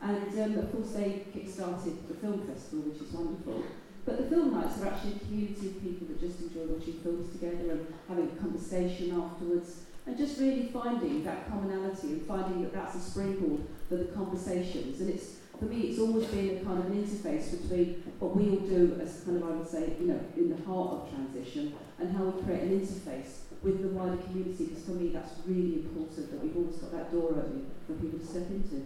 And 0.00 0.32
um, 0.40 0.58
of 0.58 0.72
course 0.72 0.92
they 0.92 1.26
kick-started 1.32 2.08
the 2.08 2.14
film 2.14 2.46
festival, 2.46 2.90
which 2.90 3.02
is 3.02 3.12
wonderful. 3.12 3.62
But 4.04 4.18
the 4.18 4.34
film 4.34 4.52
nights 4.52 4.80
are 4.80 4.88
actually 4.88 5.12
a 5.12 5.18
community 5.20 5.68
of 5.68 5.82
people 5.82 6.08
that 6.08 6.18
just 6.18 6.40
enjoy 6.40 6.66
watching 6.66 6.98
films 7.04 7.30
together 7.30 7.70
and 7.70 7.86
having 8.08 8.30
a 8.34 8.40
conversation 8.40 9.14
afterwards 9.14 9.84
and 10.06 10.18
just 10.18 10.40
really 10.40 10.66
finding 10.72 11.22
that 11.22 11.46
commonality 11.48 12.18
and 12.18 12.26
finding 12.26 12.62
that 12.62 12.72
that's 12.72 12.96
a 12.96 13.00
springboard 13.00 13.62
for 13.88 13.96
the 13.96 14.06
conversations. 14.06 15.00
And 15.00 15.10
it's 15.10 15.36
for 15.56 15.66
me, 15.66 15.94
it's 15.94 16.00
always 16.00 16.26
been 16.26 16.56
a 16.56 16.64
kind 16.64 16.80
of 16.80 16.86
an 16.86 17.04
interface 17.04 17.62
between 17.62 18.02
what 18.18 18.34
we 18.34 18.50
all 18.50 18.66
do 18.66 18.98
as 19.00 19.22
kind 19.22 19.36
of, 19.36 19.44
I 19.48 19.52
would 19.52 19.68
say, 19.68 19.92
you 20.00 20.08
know, 20.08 20.20
in 20.36 20.50
the 20.50 20.60
heart 20.66 20.90
of 20.90 21.10
transition 21.14 21.74
and 22.00 22.16
how 22.16 22.24
we 22.24 22.42
create 22.42 22.62
an 22.62 22.80
interface 22.80 23.41
with 23.62 23.82
the 23.82 23.88
wider 23.88 24.16
community 24.16 24.66
because 24.66 24.84
for 24.84 24.92
me 24.92 25.08
that's 25.08 25.32
really 25.46 25.74
important 25.84 26.30
that 26.30 26.42
we've 26.42 26.56
always 26.56 26.76
got 26.76 26.92
that 26.92 27.12
door 27.12 27.30
open 27.30 27.70
for 27.86 27.94
people 27.94 28.18
to 28.18 28.26
step 28.26 28.50
into. 28.50 28.84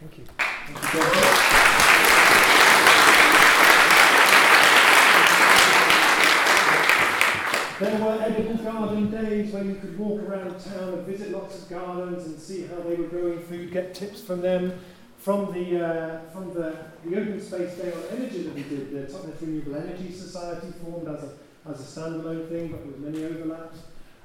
Thank 0.00 0.18
you. 0.18 0.24
Thank 0.38 0.82
you 0.82 1.00
very 1.00 1.14
much. 1.14 2.42
There 7.80 8.00
were 8.00 8.22
edible 8.22 8.62
garden 8.62 9.10
days 9.10 9.52
where 9.52 9.64
you 9.64 9.74
could 9.74 9.98
walk 9.98 10.22
around 10.22 10.60
town 10.60 10.94
and 10.94 11.04
visit 11.04 11.32
lots 11.32 11.62
of 11.62 11.68
gardens 11.68 12.26
and 12.26 12.38
see 12.38 12.66
how 12.66 12.76
they 12.76 12.94
were 12.94 13.08
growing 13.08 13.40
food, 13.40 13.72
get 13.72 13.92
tips 13.92 14.20
from 14.22 14.40
them. 14.40 14.78
From 15.18 15.52
the, 15.52 15.84
uh, 15.84 16.20
from 16.32 16.52
the, 16.52 16.76
the 17.04 17.16
open 17.16 17.40
space 17.40 17.76
day 17.76 17.92
on 17.92 18.02
energy 18.18 18.42
that 18.42 18.54
we 18.54 18.62
did, 18.64 18.90
the 18.90 19.12
Totnes 19.12 19.40
Renewable 19.40 19.76
Energy 19.76 20.10
Society 20.10 20.72
formed 20.82 21.06
as 21.06 21.22
a, 21.22 21.30
as 21.68 21.80
a 21.80 22.00
standalone 22.00 22.48
thing, 22.48 22.68
but 22.68 22.82
there 22.82 22.92
with 22.92 22.98
many 22.98 23.24
overlaps. 23.24 23.78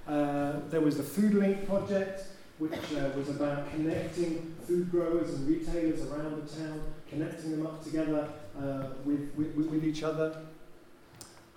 Uh, 0.07 0.59
there 0.69 0.81
was 0.81 0.97
the 0.97 1.03
Food 1.03 1.33
Link 1.33 1.67
project, 1.67 2.23
which 2.57 2.73
uh, 2.73 3.09
was 3.15 3.29
about 3.29 3.69
connecting 3.71 4.55
food 4.65 4.89
growers 4.89 5.33
and 5.33 5.47
retailers 5.47 6.01
around 6.05 6.41
the 6.41 6.55
town, 6.55 6.81
connecting 7.09 7.51
them 7.51 7.67
up 7.67 7.83
together 7.83 8.29
uh, 8.59 8.83
with, 9.05 9.31
with, 9.35 9.53
with 9.55 9.83
each 9.83 10.03
other. 10.03 10.35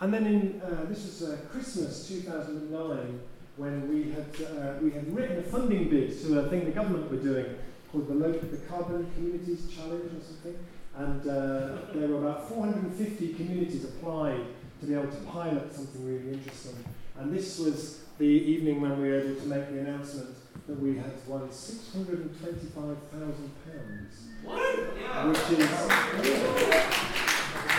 And 0.00 0.12
then 0.12 0.26
in 0.26 0.62
uh, 0.62 0.84
this 0.88 1.04
was 1.04 1.22
uh, 1.22 1.36
Christmas 1.50 2.08
2009 2.08 3.20
when 3.56 3.88
we 3.88 4.10
had 4.12 4.48
uh, 4.48 4.72
we 4.80 4.90
had 4.90 5.14
written 5.14 5.38
a 5.38 5.42
funding 5.42 5.90
bid 5.90 6.18
to 6.22 6.38
a 6.38 6.48
thing 6.48 6.64
the 6.64 6.70
government 6.70 7.10
were 7.10 7.18
doing 7.18 7.44
called 7.92 8.08
the 8.08 8.14
local 8.14 8.48
the 8.48 8.56
Carbon 8.68 9.10
Communities 9.14 9.68
Challenge 9.74 10.04
or 10.04 10.24
something, 10.24 10.56
and 10.96 11.20
uh, 11.22 11.92
there 11.92 12.08
were 12.08 12.26
about 12.26 12.48
450 12.48 13.34
communities 13.34 13.84
applied 13.84 14.40
to 14.80 14.86
be 14.86 14.94
able 14.94 15.10
to 15.10 15.16
pilot 15.18 15.74
something 15.74 16.06
really 16.06 16.32
interesting. 16.32 16.82
And 17.18 17.32
this 17.34 17.58
was 17.58 18.00
the 18.18 18.24
evening 18.24 18.80
when 18.80 19.00
we 19.00 19.08
were 19.08 19.20
able 19.20 19.40
to 19.40 19.46
make 19.46 19.70
the 19.70 19.80
announcement 19.80 20.36
that 20.66 20.80
we 20.80 20.96
had 20.96 21.12
won 21.26 21.48
£625,000, 21.48 22.30
which 25.28 25.38
is 25.58 25.70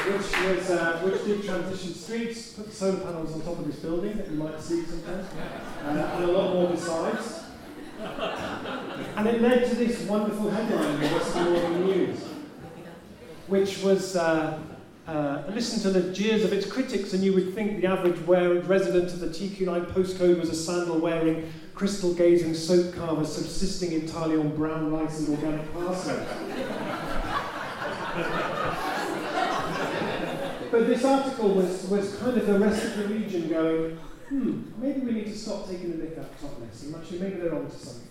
which 0.02 0.32
was 0.46 0.70
uh, 0.72 1.00
which 1.04 1.24
did 1.26 1.44
transition 1.44 1.94
streets, 1.94 2.54
put 2.54 2.74
solar 2.74 3.00
panels 3.00 3.34
on 3.34 3.42
top 3.42 3.60
of 3.60 3.66
this 3.68 3.78
building 3.78 4.18
that 4.18 4.30
you 4.30 4.38
might 4.38 4.60
see 4.60 4.84
sometimes, 4.84 5.28
uh, 5.86 6.12
and 6.16 6.24
a 6.24 6.28
lot 6.28 6.54
more 6.54 6.70
besides. 6.70 7.44
And 9.16 9.28
it 9.28 9.42
led 9.42 9.70
to 9.70 9.76
this 9.76 10.02
wonderful 10.08 10.50
headline 10.50 10.96
in 10.96 11.02
the 11.02 11.08
Western 11.08 11.54
Morning 11.54 11.86
News, 11.86 12.20
which 13.48 13.84
was 13.84 14.16
uh, 14.16 14.60
uh, 15.12 15.44
listen 15.50 15.82
to 15.82 15.90
the 16.00 16.14
jeers 16.14 16.46
of 16.46 16.54
its 16.54 16.66
critics, 16.66 17.12
and 17.12 17.22
you 17.22 17.34
would 17.34 17.54
think 17.54 17.82
the 17.82 17.88
average 17.88 18.18
resident 18.20 19.12
of 19.12 19.20
the 19.20 19.28
TQ9 19.28 19.92
postcode 19.92 20.40
was 20.40 20.50
a 20.50 20.56
sandal 20.56 21.00
wearing 21.00 21.52
crystal 21.76 22.14
gazing 22.14 22.54
soap 22.54 22.96
carver 22.96 23.26
subsisting 23.26 23.92
entirely 23.92 24.38
on 24.38 24.56
brown 24.56 24.90
rice 24.90 25.20
and 25.20 25.28
organic 25.30 25.74
parsley. 25.74 26.14
but 30.72 30.88
this 30.88 31.04
article 31.04 31.56
was, 31.56 31.84
was 31.90 32.16
kind 32.16 32.38
of 32.38 32.48
the 32.48 32.58
rest 32.58 32.86
of 32.86 32.98
the 32.98 33.08
region 33.14 33.50
going, 33.50 33.98
hmm, 34.30 34.62
maybe 34.78 35.02
we 35.02 35.12
need 35.12 35.26
to 35.26 35.38
stop 35.38 35.68
taking 35.68 35.92
the 35.92 36.06
mick 36.06 36.18
up 36.18 36.40
Totnes, 36.40 36.84
and 36.84 36.96
actually 36.96 37.20
maybe 37.20 37.36
they're 37.36 37.54
onto 37.54 37.76
something. 37.76 38.08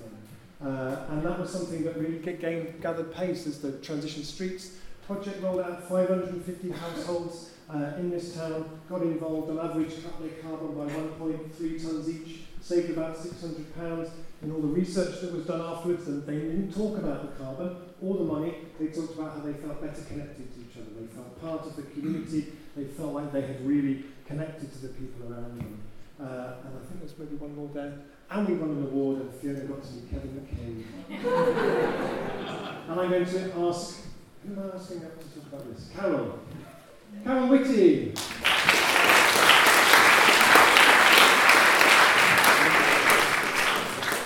Uh, 0.62 1.06
and 1.08 1.22
that 1.24 1.40
was 1.40 1.48
something 1.48 1.82
that 1.82 1.96
really 1.96 2.18
gained, 2.18 2.82
gathered 2.82 3.10
pace 3.14 3.46
as 3.46 3.58
the 3.62 3.72
Transition 3.78 4.22
Streets 4.22 4.72
project 5.10 5.42
rolled 5.42 5.60
out 5.60 5.88
550 5.88 6.70
households 6.70 7.50
uh, 7.68 7.98
in 7.98 8.10
this 8.10 8.36
town, 8.36 8.80
got 8.88 9.02
involved 9.02 9.50
on 9.50 9.58
average 9.58 10.02
cut 10.04 10.20
their 10.20 10.38
carbon 10.40 10.74
by 10.74 10.86
1.3 10.86 11.50
tonnes 11.82 12.08
each, 12.08 12.42
saved 12.60 12.90
about 12.90 13.16
£600 13.16 14.10
in 14.42 14.52
all 14.52 14.60
the 14.60 14.68
research 14.68 15.20
that 15.20 15.32
was 15.32 15.46
done 15.46 15.60
afterwards 15.60 16.06
and 16.06 16.24
they 16.26 16.34
didn't 16.34 16.72
talk 16.72 16.96
about 16.98 17.22
the 17.22 17.44
carbon 17.44 17.76
or 18.00 18.18
the 18.18 18.24
money, 18.24 18.54
they 18.78 18.86
talked 18.86 19.18
about 19.18 19.36
how 19.36 19.40
they 19.40 19.52
felt 19.54 19.80
better 19.80 20.00
connected 20.02 20.54
to 20.54 20.60
each 20.60 20.76
other, 20.76 20.90
they 21.00 21.06
felt 21.08 21.40
part 21.40 21.66
of 21.66 21.74
the 21.74 21.82
community, 21.82 22.52
they 22.76 22.84
felt 22.84 23.12
like 23.12 23.32
they 23.32 23.42
had 23.42 23.66
really 23.66 24.04
connected 24.26 24.72
to 24.72 24.78
the 24.78 24.88
people 24.94 25.32
around 25.32 25.58
them. 25.58 25.80
Uh, 26.20 26.54
and 26.64 26.78
I 26.78 26.86
think 26.86 27.00
there's 27.00 27.18
maybe 27.18 27.34
one 27.34 27.56
more 27.56 27.70
there. 27.74 27.98
And 28.30 28.46
we 28.46 28.54
won 28.54 28.70
an 28.70 28.82
award 28.84 29.22
and 29.22 29.34
Fiona 29.34 29.60
got 29.60 29.82
to 29.82 29.92
meet 29.92 30.10
Kevin 30.10 30.38
McCabe. 30.38 30.84
and 32.90 33.00
I'm 33.00 33.10
going 33.10 33.24
to 33.24 33.52
ask 33.66 34.09
who 34.46 34.52
am 34.54 34.70
I 34.70 34.76
asking 34.76 35.00
to 35.00 35.06
talk 35.06 35.52
about 35.52 35.74
this? 35.74 35.90
Carol. 35.94 36.38
Carol 37.24 37.48
Whitty. 37.48 38.14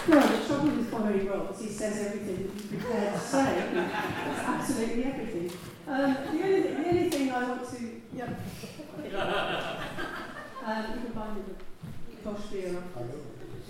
Well, 0.06 0.28
the 0.28 0.46
trouble 0.46 0.68
with 0.68 0.90
Bonnery 0.90 1.28
Rolls, 1.28 1.60
he 1.60 1.68
says 1.68 2.06
everything 2.06 2.46
that 2.46 2.52
he's 2.52 2.66
prepared 2.66 3.14
to 3.14 3.18
say. 3.18 3.58
It's 3.58 4.40
absolutely 4.40 5.04
everything. 5.04 5.50
Um, 5.88 6.14
the, 6.14 6.44
only, 6.44 6.60
the 6.60 6.88
only 6.88 7.10
thing 7.10 7.30
I 7.30 7.48
want 7.48 7.70
to... 7.70 8.00
Yep. 8.14 8.40
um, 10.64 10.84
you 10.94 11.00
can 11.00 11.12
find 11.12 11.44
the 11.44 12.16
posh 12.22 12.46
beer. 12.46 12.82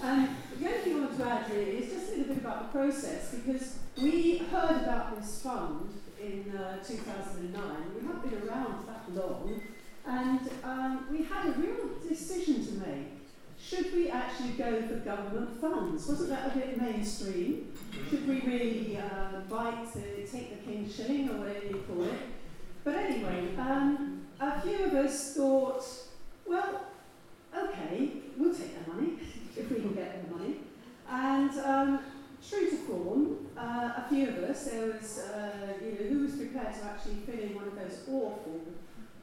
Um, 0.02 0.36
the 0.58 0.66
only 0.66 0.78
thing 0.78 0.94
I 0.96 1.00
want 1.00 1.16
to 1.16 1.24
add 1.24 1.50
really 1.50 1.78
is 1.78 1.92
just 1.92 2.08
a 2.08 2.16
little 2.16 2.34
bit 2.34 2.44
about 2.44 2.72
the 2.72 2.78
process 2.78 3.34
because 3.34 3.78
we 3.96 4.38
heard 4.38 4.82
about 4.82 5.16
this 5.16 5.40
fund 5.40 5.88
in 6.24 6.56
uh, 6.56 6.82
2009. 6.82 7.62
We 7.94 8.06
haven't 8.06 8.30
been 8.30 8.48
around 8.48 8.86
that 8.86 9.14
long 9.14 9.60
and 10.06 10.40
um, 10.62 11.06
we 11.10 11.24
had 11.24 11.46
a 11.46 11.52
real 11.52 11.88
decision 12.06 12.64
to 12.66 12.72
make. 12.86 13.20
Should 13.60 13.94
we 13.94 14.10
actually 14.10 14.50
go 14.50 14.82
for 14.82 14.96
government 14.96 15.60
funds? 15.60 16.06
Wasn't 16.06 16.28
that 16.28 16.54
a 16.54 16.58
bit 16.58 16.80
mainstream? 16.80 17.72
Should 18.10 18.28
we 18.28 18.40
really 18.40 18.98
uh, 18.98 19.40
bite 19.48 19.90
to 19.94 20.26
take 20.26 20.50
the 20.50 20.70
king's 20.70 20.94
shilling 20.94 21.30
or 21.30 21.38
whatever 21.38 21.66
you 21.66 21.84
call 21.88 22.04
it? 22.04 22.18
But 22.82 22.96
anyway, 22.96 23.56
um, 23.56 24.26
a 24.40 24.60
few 24.60 24.84
of 24.84 24.94
us 24.94 25.34
thought, 25.34 25.84
well, 26.46 26.84
okay, 27.56 28.12
we'll 28.36 28.54
take 28.54 28.84
the 28.84 28.92
money 28.92 29.12
if 29.56 29.70
we 29.70 29.76
can 29.76 29.94
get 29.94 30.28
the 30.28 30.36
money. 30.36 30.56
And 31.08 31.50
um, 31.60 32.00
true 32.48 32.70
to 32.70 32.76
form, 32.76 33.46
uh, 33.56 33.92
a 33.96 34.06
few 34.08 34.28
of 34.28 34.38
us, 34.38 34.64
there 34.64 34.86
was, 34.86 35.18
uh, 35.18 35.72
you 35.82 35.92
know, 35.92 36.10
who 36.10 36.24
was 36.24 36.36
prepared 36.36 36.74
to 36.74 36.84
actually 36.84 37.16
fill 37.26 37.40
in 37.40 37.54
one 37.54 37.68
of 37.68 37.74
those 37.74 38.00
awful, 38.08 38.60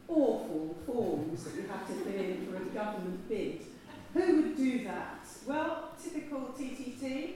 awful 0.08 0.76
forms 0.86 1.44
that 1.44 1.56
you 1.56 1.68
have 1.68 1.88
to 1.88 1.94
fill 1.94 2.20
in 2.20 2.48
for 2.48 2.58
a 2.58 2.66
government 2.74 3.28
bid. 3.30 3.62
Who 4.14 4.42
would 4.42 4.58
do 4.58 4.84
that? 4.86 5.26
Well, 5.46 5.92
typical 6.02 6.54
TTT, 6.58 7.34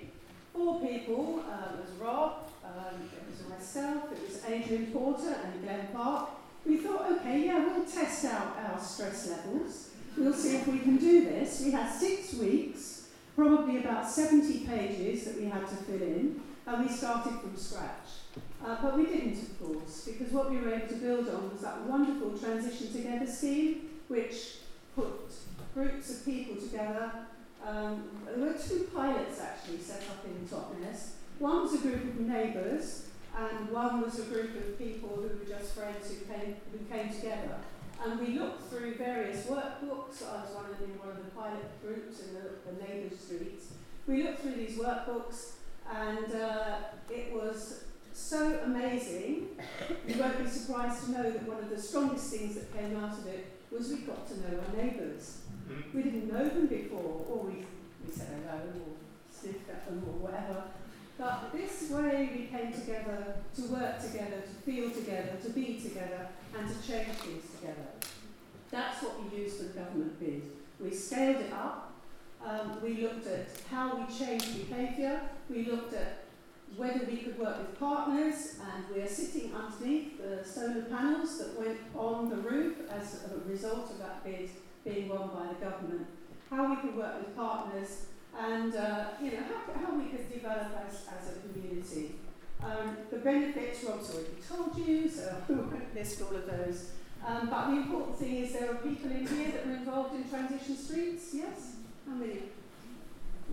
four 0.54 0.82
people, 0.82 1.43
uh, 1.50 1.74
it 1.74 1.82
was 1.82 1.91
Rob, 2.00 2.50
um, 2.63 3.10
it 3.13 3.24
was 3.30 3.50
myself, 3.50 4.12
it 4.12 4.28
was 4.28 4.43
Adrian 4.48 4.88
Porter 4.88 5.38
and 5.43 5.63
Glenn 5.63 5.88
Park. 5.93 6.30
We 6.65 6.78
thought, 6.78 7.12
okay, 7.12 7.45
yeah, 7.45 7.65
we'll 7.65 7.86
test 7.86 8.26
out 8.26 8.58
our 8.58 8.80
stress 8.80 9.30
levels. 9.30 9.91
We'll 10.17 10.34
see 10.34 10.56
if 10.58 10.67
we 10.67 10.80
can 10.80 10.98
do 10.98 11.26
this. 11.26 11.62
We 11.63 11.71
had 11.71 11.91
six 11.91 12.34
weeks, 12.34 12.94
probably 13.36 13.78
about 13.78 14.10
70 14.10 14.65
pages 14.65 15.26
that 15.26 15.38
we 15.39 15.45
had 15.45 15.67
to 15.67 15.76
fill 15.76 16.02
in, 16.02 16.41
and 16.65 16.86
we 16.86 16.91
started 16.91 17.39
from 17.39 17.56
scratch. 17.56 18.08
Uh, 18.65 18.78
but 18.82 18.98
we 18.98 19.06
didn't, 19.06 19.38
of 19.41 19.60
course, 19.60 20.08
because 20.08 20.34
what 20.34 20.50
we 20.50 20.58
were 20.58 20.74
able 20.74 20.88
to 20.88 20.95
build 20.95 21.30
on 21.30 21.52
was 21.52 21.62
that 21.62 21.82
wonderful 21.82 22.38
Transition 22.38 22.91
Together 22.91 23.28
scheme, 23.28 23.89
which 24.08 24.58
put 24.95 25.32
groups 25.74 26.10
of 26.10 26.26
people 26.26 26.56
together. 26.56 27.12
Um, 27.65 28.04
there 28.26 28.48
were 28.48 28.54
two 28.54 28.89
pilots 28.93 29.41
actually 29.41 29.80
set 29.80 30.04
up 30.10 30.26
in 30.26 30.48
Totnes. 30.48 31.12
One 31.39 31.63
was 31.63 31.74
a 31.74 31.80
group 31.80 32.04
of 32.04 32.19
neighbours, 32.19 33.08
and 33.38 33.69
one 33.69 34.02
was 34.02 34.19
a 34.19 34.24
group 34.24 34.56
of 34.56 34.80
people 34.80 35.10
who 35.10 35.38
were 35.38 35.45
just 35.45 35.76
friends 35.76 36.10
who 36.10 36.34
came, 36.34 36.56
who 36.71 36.78
came 36.86 37.13
together. 37.13 37.58
And 38.03 38.19
we 38.19 38.39
looked 38.39 38.69
through 38.69 38.95
various 38.95 39.45
workbooks. 39.45 40.23
I 40.27 40.41
was 40.41 40.55
one 40.55 40.65
of, 40.71 40.79
the, 40.79 40.86
one 40.99 41.10
of 41.10 41.17
the 41.17 41.31
pilot 41.31 41.81
groups 41.81 42.21
in 42.21 42.34
the, 42.34 42.49
the 42.65 42.84
neighbour 42.84 43.15
streets. 43.15 43.73
We 44.08 44.23
looked 44.23 44.41
through 44.41 44.55
these 44.55 44.77
workbooks 44.77 45.53
and 45.91 46.34
uh, 46.36 46.77
it 47.10 47.34
was 47.34 47.86
so 48.13 48.60
amazing. 48.63 49.49
you 50.08 50.19
won't 50.19 50.43
be 50.43 50.49
surprised 50.49 51.05
to 51.05 51.12
know 51.12 51.31
that 51.31 51.47
one 51.47 51.63
of 51.63 51.69
the 51.69 51.81
strongest 51.81 52.31
things 52.31 52.55
that 52.55 52.73
came 52.73 52.97
out 52.97 53.17
of 53.17 53.27
it 53.27 53.51
was 53.71 53.89
we 53.89 53.97
got 53.97 54.27
to 54.27 54.39
know 54.39 54.60
our 54.60 54.84
neighbours. 54.84 55.41
Mm-hmm. 55.69 55.97
We 55.97 56.03
didn't 56.03 56.31
know 56.31 56.47
them 56.47 56.67
before, 56.67 57.25
or 57.29 57.45
we, 57.45 57.65
we 58.05 58.13
said 58.13 58.27
hello, 58.45 58.62
or 58.62 58.95
sniffed 59.29 59.69
at 59.69 59.86
them, 59.86 60.03
or 60.08 60.29
whatever. 60.29 60.63
But 61.17 61.54
this 61.54 61.89
way 61.89 62.30
we 62.36 62.58
came 62.58 62.73
together 62.73 63.36
to 63.56 63.62
work 63.63 64.01
together, 64.01 64.41
to 64.41 64.71
feel 64.71 64.91
together, 64.91 65.38
to 65.43 65.49
be 65.51 65.80
together, 65.80 66.28
and 66.58 66.67
to 66.67 66.88
change 66.88 67.08
things 67.17 67.45
together. 67.56 67.88
That's 68.69 69.01
what 69.01 69.23
we 69.23 69.38
used 69.39 69.58
for 69.58 69.63
the 69.63 69.80
government 69.80 70.19
bid. 70.19 70.43
We 70.80 70.93
scaled 70.93 71.38
it 71.38 71.54
up. 71.54 71.93
Um, 72.45 72.80
we 72.84 73.01
looked 73.01 73.28
at 73.28 73.47
how 73.71 73.95
we 73.95 74.13
changed 74.13 74.67
behaviour. 74.69 75.21
We 75.49 75.65
looked 75.65 75.93
at 75.93 76.25
whether 76.75 77.06
we 77.06 77.17
could 77.17 77.39
work 77.39 77.60
with 77.60 77.80
partners, 77.80 78.58
and 78.60 78.84
we 78.93 79.01
are 79.01 79.08
sitting 79.08 79.54
underneath 79.56 80.17
the 80.17 80.43
solar 80.43 80.82
panels 80.82 81.38
that 81.39 81.58
went 81.58 81.78
on 81.95 82.30
the 82.30 82.36
roof 82.36 82.75
as 82.89 83.23
a 83.23 83.49
result 83.49 83.91
of 83.91 83.99
that 83.99 84.23
bid 84.25 84.49
being 84.84 85.08
won 85.08 85.30
by 85.30 85.47
the 85.47 85.65
government. 85.65 86.08
How 86.49 86.69
we 86.69 86.75
could 86.82 86.97
work 86.97 87.19
with 87.19 87.36
partners 87.36 88.08
and 88.38 88.76
uh, 88.76 89.06
you 89.21 89.32
know 89.32 89.43
how, 89.43 89.88
how 89.88 89.95
we 89.95 90.06
could 90.06 90.32
develop 90.32 90.71
as, 90.88 91.06
as 91.08 91.38
a 91.38 91.39
community. 91.39 92.15
Um, 92.63 92.98
the 93.12 93.17
benefits 93.17 93.84
Rob's 93.84 94.12
already 94.12 94.38
told 94.48 94.88
you, 94.88 95.10
so 95.10 95.36
I 95.50 95.52
won't 95.52 95.95
list 95.95 96.21
all 96.21 96.36
of 96.36 96.45
those. 96.45 96.91
Um, 97.26 97.50
but 97.50 97.71
the 97.71 97.78
important 97.78 98.17
thing 98.17 98.38
is 98.38 98.54
there 98.54 98.71
are 98.71 98.76
people 98.76 99.12
in 99.12 99.26
here 99.26 99.52
that 99.52 99.65
are 99.67 99.76
involved 99.76 100.15
in 100.15 100.30
transition 100.30 100.78
streets, 100.78 101.34
yes? 101.34 101.76
How 102.08 102.15
many? 102.15 102.43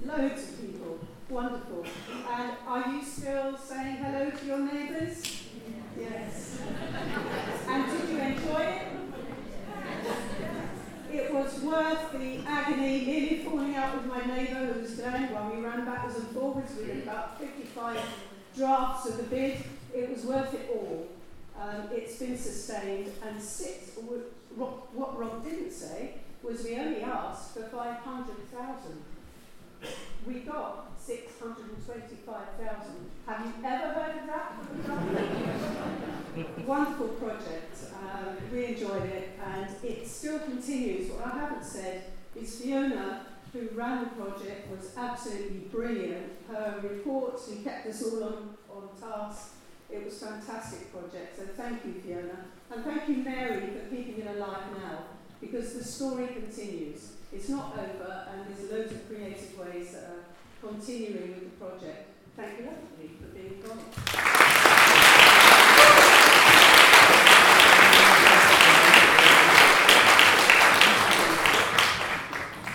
Loads 0.04 0.42
of 0.42 0.60
people. 0.60 0.98
Wonderful. 1.28 1.84
And 2.30 2.52
are 2.66 2.92
you 2.92 3.02
still 3.02 3.56
saying 3.56 3.96
hello 3.96 4.30
to 4.30 4.46
your 4.46 4.58
neighbours? 4.58 5.22
Yes. 5.98 6.58
and 7.68 7.86
did 7.86 8.08
you 8.08 8.18
enjoy 8.18 8.60
it? 8.60 8.86
It 11.12 11.32
was 11.32 11.60
worth 11.60 12.12
the 12.12 12.38
agony, 12.46 13.04
nearly 13.04 13.36
falling 13.44 13.74
out 13.76 13.96
with 13.96 14.06
my 14.06 14.24
neighbour 14.24 14.72
who 14.72 14.80
was 14.80 14.96
down 14.96 15.30
while 15.32 15.54
we 15.54 15.60
ran 15.60 15.84
backwards 15.84 16.16
and 16.16 16.28
forwards. 16.28 16.72
Did 16.74 17.02
about 17.02 17.38
55 17.38 17.98
drafts 18.56 19.08
of 19.10 19.18
the 19.18 19.24
bid. 19.24 19.58
It 19.94 20.08
was 20.08 20.24
worth 20.24 20.54
it 20.54 20.70
all. 20.72 21.08
Um, 21.60 21.88
it's 21.92 22.18
been 22.18 22.38
sustained 22.38 23.12
and 23.26 23.42
six. 23.42 23.90
What 24.56 25.18
Rob 25.18 25.44
didn't 25.44 25.72
say 25.72 26.14
was 26.42 26.64
we 26.64 26.76
only 26.76 27.02
asked 27.02 27.54
for 27.54 27.62
500,000. 27.64 29.04
We 30.26 30.40
got 30.40 30.92
625,000. 30.98 33.10
Have 33.26 33.46
you 33.46 33.52
ever 33.64 33.92
heard 33.92 34.16
of 34.18 34.26
that? 34.28 34.52
Wonderful 36.66 37.08
project. 37.08 37.76
Um, 37.92 38.36
we 38.52 38.66
enjoyed 38.66 39.04
it 39.04 39.38
and 39.44 39.66
it 39.82 40.06
still 40.06 40.38
continues. 40.38 41.10
What 41.10 41.26
I 41.26 41.30
haven't 41.40 41.64
said 41.64 42.04
is 42.36 42.60
Fiona, 42.60 43.26
who 43.52 43.68
ran 43.74 44.04
the 44.04 44.10
project, 44.10 44.70
was 44.70 44.92
absolutely 44.96 45.66
brilliant. 45.70 46.32
Her 46.48 46.78
reports, 46.82 47.48
she 47.50 47.56
kept 47.62 47.86
us 47.88 48.02
all 48.04 48.22
on, 48.24 48.56
on 48.70 48.88
task. 49.00 49.54
It 49.90 50.04
was 50.04 50.22
a 50.22 50.26
fantastic 50.26 50.92
project. 50.92 51.36
So 51.36 51.46
thank 51.56 51.84
you, 51.84 51.94
Fiona. 51.94 52.46
And 52.70 52.84
thank 52.84 53.08
you, 53.08 53.16
Mary, 53.16 53.66
for 53.66 53.80
keeping 53.94 54.24
it 54.24 54.36
alive 54.36 54.70
now 54.78 54.98
because 55.40 55.74
the 55.74 55.82
story 55.84 56.28
continues. 56.28 57.14
It's 57.32 57.48
not 57.48 57.72
over 57.72 58.26
and 58.30 58.46
there's 58.46 58.70
loads 58.70 58.92
of 58.92 59.08
creative 59.08 59.58
ways 59.58 59.92
that 59.92 60.04
are 60.04 60.68
continuing 60.68 61.30
with 61.30 61.58
the 61.58 61.64
project. 61.64 62.08
Thank 62.36 62.58
you 62.58 62.68
everybody 62.68 63.08
for 63.18 63.28
being 63.28 63.54
involved. 63.54 63.94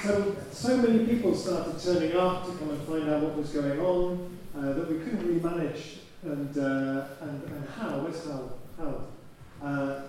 So, 0.03 0.35
so 0.51 0.77
many 0.77 1.05
people 1.05 1.35
started 1.35 1.79
turning 1.79 2.15
up 2.15 2.45
to 2.45 2.51
come 2.57 2.69
and 2.71 2.81
find 2.87 3.09
out 3.09 3.21
what 3.23 3.37
was 3.37 3.49
going 3.49 3.79
on, 3.79 4.37
uh, 4.57 4.73
that 4.73 4.89
we 4.89 4.99
couldn't 4.99 5.19
really 5.19 5.39
manage. 5.39 5.99
And, 6.23 6.57
uh, 6.57 7.05
and, 7.21 7.43
and 7.43 7.69
how, 7.77 7.99
where's 7.99 8.25
how? 8.25 8.49
How? 8.77 9.65
Uh. 9.65 10.01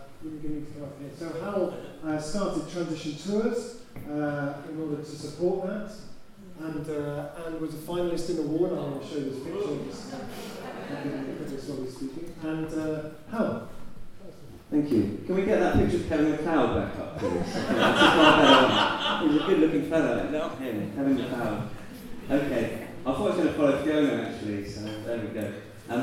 So 1.17 1.33
Hal 1.41 1.75
uh, 2.05 2.19
started 2.19 2.69
transition 2.69 3.15
tours 3.17 3.78
uh, 4.11 4.55
in 4.69 4.81
order 4.81 4.97
to 4.97 5.05
support 5.05 5.67
that 5.67 5.93
and, 6.61 6.89
uh, 6.91 7.29
and 7.47 7.61
was 7.61 7.75
a 7.75 7.79
finalist 7.79 8.31
in 8.31 8.37
the. 8.37 8.43
I'm 8.43 8.49
going 8.49 9.01
to 9.01 9.07
show 9.07 9.21
this 9.21 9.39
picture. 9.45 9.69
And 12.43 12.67
uh, 12.75 13.11
Hal. 13.31 13.69
Thank 14.71 14.91
you. 14.91 15.23
Can 15.25 15.35
we 15.35 15.43
get 15.45 15.61
that 15.61 15.77
picture 15.77 15.97
of 15.97 16.09
Kevin 16.11 16.37
McCloud 16.37 16.75
back 16.75 16.99
up, 16.99 17.19
please? 17.19 17.55
He's 19.33 19.43
a 19.43 19.47
good 19.47 19.61
looking 19.61 19.89
fellow. 19.89 20.29
No, 20.29 20.49
him, 20.51 20.93
Kevin 20.95 21.17
McCloud. 21.17 21.69
Okay. 22.31 22.87
I 23.07 23.13
thought 23.13 23.21
I 23.21 23.25
was 23.25 23.37
going 23.37 23.49
to 23.49 23.55
follow 23.55 23.83
Fiona 23.83 24.25
actually, 24.25 24.69
so 24.69 24.81
there 25.07 25.19
we 25.21 25.29
go. 25.29 25.55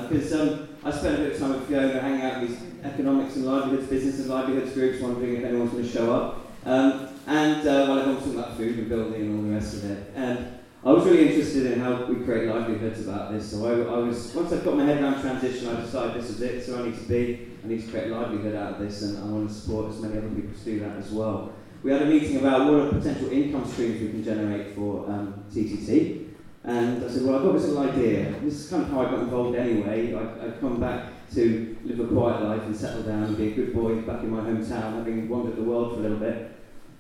Because 0.10 0.34
um, 0.34 0.50
um, 0.50 0.70
I 0.84 0.92
spent 0.92 1.16
a 1.16 1.18
bit 1.18 1.34
of 1.34 1.40
time 1.40 1.52
with 1.52 1.68
Fiona 1.68 2.00
hanging 2.00 2.22
out 2.22 2.42
in 2.42 2.48
these 2.48 2.58
economics 2.84 3.36
and 3.36 3.46
livelihoods, 3.46 3.88
business 3.88 4.20
and 4.20 4.30
livelihoods 4.30 4.74
groups, 4.74 5.00
wondering 5.00 5.36
if 5.36 5.44
anyone's 5.44 5.72
going 5.72 5.84
to 5.84 5.90
show 5.90 6.12
up. 6.12 6.52
Um, 6.66 7.15
and 7.28 7.62
uh, 7.62 7.86
well, 7.88 8.00
everyone's 8.00 8.24
talking 8.24 8.40
about 8.40 8.58
food 8.58 8.78
and 8.80 8.90
building 8.90 9.22
and 9.22 9.38
all 9.38 9.44
the 9.44 9.56
rest 9.56 9.74
of 9.76 9.92
it. 9.92 10.12
And 10.16 10.60
I 10.84 10.92
was 10.92 11.06
really 11.06 11.30
interested 11.30 11.72
in 11.72 11.80
how 11.80 12.06
we 12.06 12.24
create 12.24 12.48
livelihoods 12.48 13.08
about 13.08 13.32
this. 13.32 13.52
So 13.52 13.66
I, 13.66 13.96
I 13.96 13.98
was 14.00 14.34
once 14.36 14.54
I 14.54 14.58
got 14.58 14.78
my 14.78 14.86
head 14.86 15.02
around 15.02 15.22
transition, 15.22 15.68
I 15.70 15.82
decided 15.82 16.22
this 16.22 16.30
was 16.30 16.42
it. 16.42 16.64
So 16.64 16.80
I 16.80 16.86
need 16.86 16.98
to 16.98 17.08
be, 17.08 17.48
I 17.64 17.68
need 17.68 17.82
to 17.84 17.88
create 17.92 18.12
a 18.12 18.16
livelihood 18.16 18.56
out 18.56 18.74
of 18.74 18.80
this, 18.80 19.02
and 19.02 19.18
I 19.18 19.26
want 19.26 19.50
to 19.50 19.56
support 19.56 19.92
as 19.92 20.00
many 20.00 20.18
other 20.18 20.30
people 20.30 20.54
to 20.54 20.64
do 20.64 20.80
that 20.82 20.98
as 20.98 21.10
well. 21.12 21.54
We 21.82 21.92
had 21.92 22.04
a 22.04 22.06
meeting 22.06 22.38
about 22.38 22.72
what 22.72 22.82
are 22.82 22.90
potential 22.90 23.32
income 23.32 23.66
streams 23.66 24.02
we 24.02 24.10
can 24.10 24.24
generate 24.24 24.76
for 24.76 25.08
um, 25.08 25.44
TTT. 25.52 26.26
And 26.64 27.04
I 27.04 27.08
said, 27.08 27.24
well, 27.24 27.36
I've 27.36 27.44
got 27.44 27.54
this 27.54 27.66
little 27.66 27.90
idea. 27.90 28.34
This 28.42 28.56
is 28.56 28.70
kind 28.70 28.84
of 28.84 28.90
how 28.90 29.02
I 29.02 29.06
got 29.06 29.20
involved 29.20 29.56
anyway. 29.56 30.16
I, 30.16 30.46
I'd 30.46 30.60
come 30.60 30.80
back 30.80 31.12
to 31.36 31.78
live 31.84 32.00
a 32.00 32.08
quiet 32.08 32.44
life 32.44 32.64
and 32.64 32.76
settle 32.76 33.04
down 33.04 33.24
and 33.24 33.38
be 33.38 33.52
a 33.52 33.56
good 33.56 33.74
boy 33.74 34.02
back 34.02 34.24
in 34.24 34.32
my 34.32 34.42
hometown, 34.42 34.98
having 34.98 35.30
wandered 35.30 35.58
the 35.58 35.64
world 35.64 35.94
for 35.94 36.00
a 36.00 36.02
little 36.04 36.18
bit. 36.18 36.52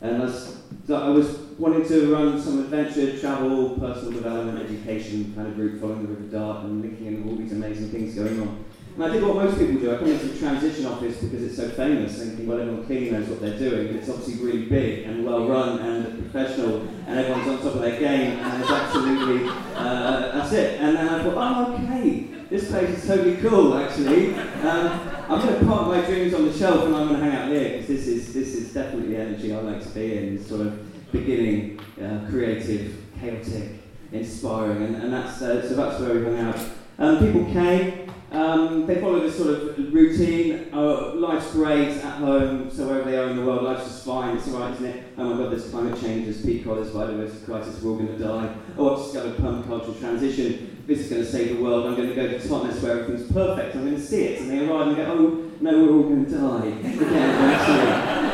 And 0.06 0.22
I 0.22 0.26
was, 0.26 0.58
I 0.90 1.10
was 1.10 1.38
wanting 1.58 1.88
to 1.88 2.14
run 2.14 2.40
some 2.40 2.60
adventure, 2.60 3.18
travel, 3.20 3.72
personal 3.72 4.12
development, 4.12 4.70
education 4.70 5.34
kind 5.36 5.48
of 5.48 5.58
route 5.58 5.82
following 5.82 6.04
the 6.04 6.14
River 6.14 6.38
Dart 6.38 6.66
and 6.66 6.82
linking 6.82 7.08
in 7.08 7.28
all 7.28 7.36
these 7.36 7.52
amazing 7.52 7.90
things 7.90 8.14
going 8.14 8.40
on. 8.40 8.66
And 8.96 9.04
I 9.04 9.10
did 9.10 9.24
what 9.24 9.36
most 9.36 9.58
people 9.58 9.82
do. 9.82 9.94
I 9.94 9.98
come 9.98 10.08
into 10.08 10.28
the 10.28 10.40
transition 10.40 10.86
office 10.86 11.18
because 11.18 11.44
it's 11.44 11.58
so 11.58 11.70
famous, 11.70 12.18
thinking, 12.18 12.48
well, 12.48 12.60
everyone 12.60 12.86
clearly 12.86 13.10
knows 13.10 13.28
what 13.28 13.42
they're 13.42 13.58
doing. 13.58 13.96
It's 13.96 14.08
obviously 14.08 14.46
really 14.46 14.66
big 14.66 15.06
and 15.06 15.26
well 15.26 15.48
run 15.48 15.80
and 15.80 16.32
professional, 16.32 16.88
and 17.08 17.20
everyone's 17.20 17.48
on 17.48 17.58
top 17.58 17.76
of 17.76 17.82
their 17.82 18.00
game, 18.00 18.40
and 18.40 18.62
it's 18.62 18.72
absolutely, 18.72 19.50
uh, 19.76 20.32
that's 20.32 20.54
it. 20.54 20.80
And 20.80 20.96
then 20.96 21.10
I 21.10 21.24
thought, 21.24 21.34
oh, 21.36 21.84
okay, 21.84 22.28
this 22.50 22.70
place 22.70 22.90
is 22.92 23.08
totally 23.08 23.38
cool, 23.38 23.76
actually. 23.76 24.36
Um, 24.36 25.15
I'm 25.28 25.42
going 25.42 25.60
to 25.60 25.66
park 25.66 25.88
my 25.88 26.02
dreams 26.02 26.36
on 26.36 26.46
the 26.46 26.54
shelf 26.56 26.86
and 26.86 26.96
I'm 26.96 27.08
going 27.08 27.20
to 27.20 27.26
hang 27.26 27.36
out 27.36 27.50
here, 27.50 27.72
because 27.72 27.88
this 27.88 28.08
is, 28.08 28.32
this 28.32 28.54
is 28.54 28.74
definitely 28.74 29.16
the 29.16 29.22
energy 29.22 29.54
I 29.54 29.60
like 29.60 29.82
to 29.82 29.90
be 29.90 30.18
in, 30.18 30.44
sort 30.44 30.62
of 30.62 31.12
beginning, 31.12 31.80
uh, 32.00 32.28
creative, 32.30 32.96
chaotic, 33.20 33.70
inspiring, 34.12 34.84
and, 34.84 34.96
and 34.98 35.14
that's, 35.14 35.42
uh, 35.42 35.68
so 35.68 35.76
that's 35.76 36.00
where 36.00 36.14
we 36.14 36.24
hung 36.26 36.40
out. 36.40 36.60
Um, 37.00 37.18
people 37.20 37.46
came, 37.52 38.05
um, 38.36 38.86
they 38.86 39.00
follow 39.00 39.22
this 39.22 39.38
sort 39.38 39.50
of 39.50 39.94
routine. 39.94 40.70
Oh, 40.74 41.14
life's 41.16 41.52
great 41.54 41.98
at 41.98 42.18
home, 42.18 42.70
so 42.70 42.86
wherever 42.86 43.10
they 43.10 43.18
are 43.18 43.30
in 43.30 43.38
the 43.38 43.46
world, 43.46 43.64
life's 43.64 43.86
just 43.86 44.06
fine. 44.06 44.36
It's 44.36 44.48
alright, 44.50 44.74
isn't 44.74 44.86
it? 44.86 45.04
Oh 45.18 45.24
my 45.24 45.42
god, 45.42 45.52
there's 45.52 45.70
climate 45.70 46.00
change, 46.02 46.26
there's 46.26 46.42
peak 46.44 46.68
oil, 46.68 46.76
there's 46.76 46.90
biodiversity 46.90 47.46
crisis, 47.46 47.82
we're 47.82 47.92
all 47.92 47.98
going 47.98 48.18
to 48.18 48.22
die. 48.22 48.54
Oh, 48.78 48.94
I've 48.94 49.04
discovered 49.04 49.38
permacultural 49.38 49.98
transition. 50.00 50.84
This 50.86 51.00
is 51.00 51.10
going 51.10 51.22
to 51.24 51.32
save 51.32 51.56
the 51.58 51.64
world. 51.64 51.86
I'm 51.86 51.96
going 51.96 52.10
to 52.10 52.16
go 52.16 52.28
to 52.28 52.38
Totnes 52.38 52.82
where 52.82 53.00
everything's 53.00 53.32
perfect. 53.32 53.76
I'm 53.76 53.86
going 53.86 53.96
to 53.96 54.02
see 54.02 54.24
it. 54.26 54.42
And 54.42 54.52
they 54.52 54.68
arrive 54.68 54.88
and 54.88 54.98
they 54.98 55.04
go, 55.04 55.12
oh, 55.14 55.52
no, 55.62 55.84
we're 55.84 55.94
all 55.94 56.04
going 56.04 56.26
to 56.26 56.32
die 56.32 56.66
again, 56.68 57.10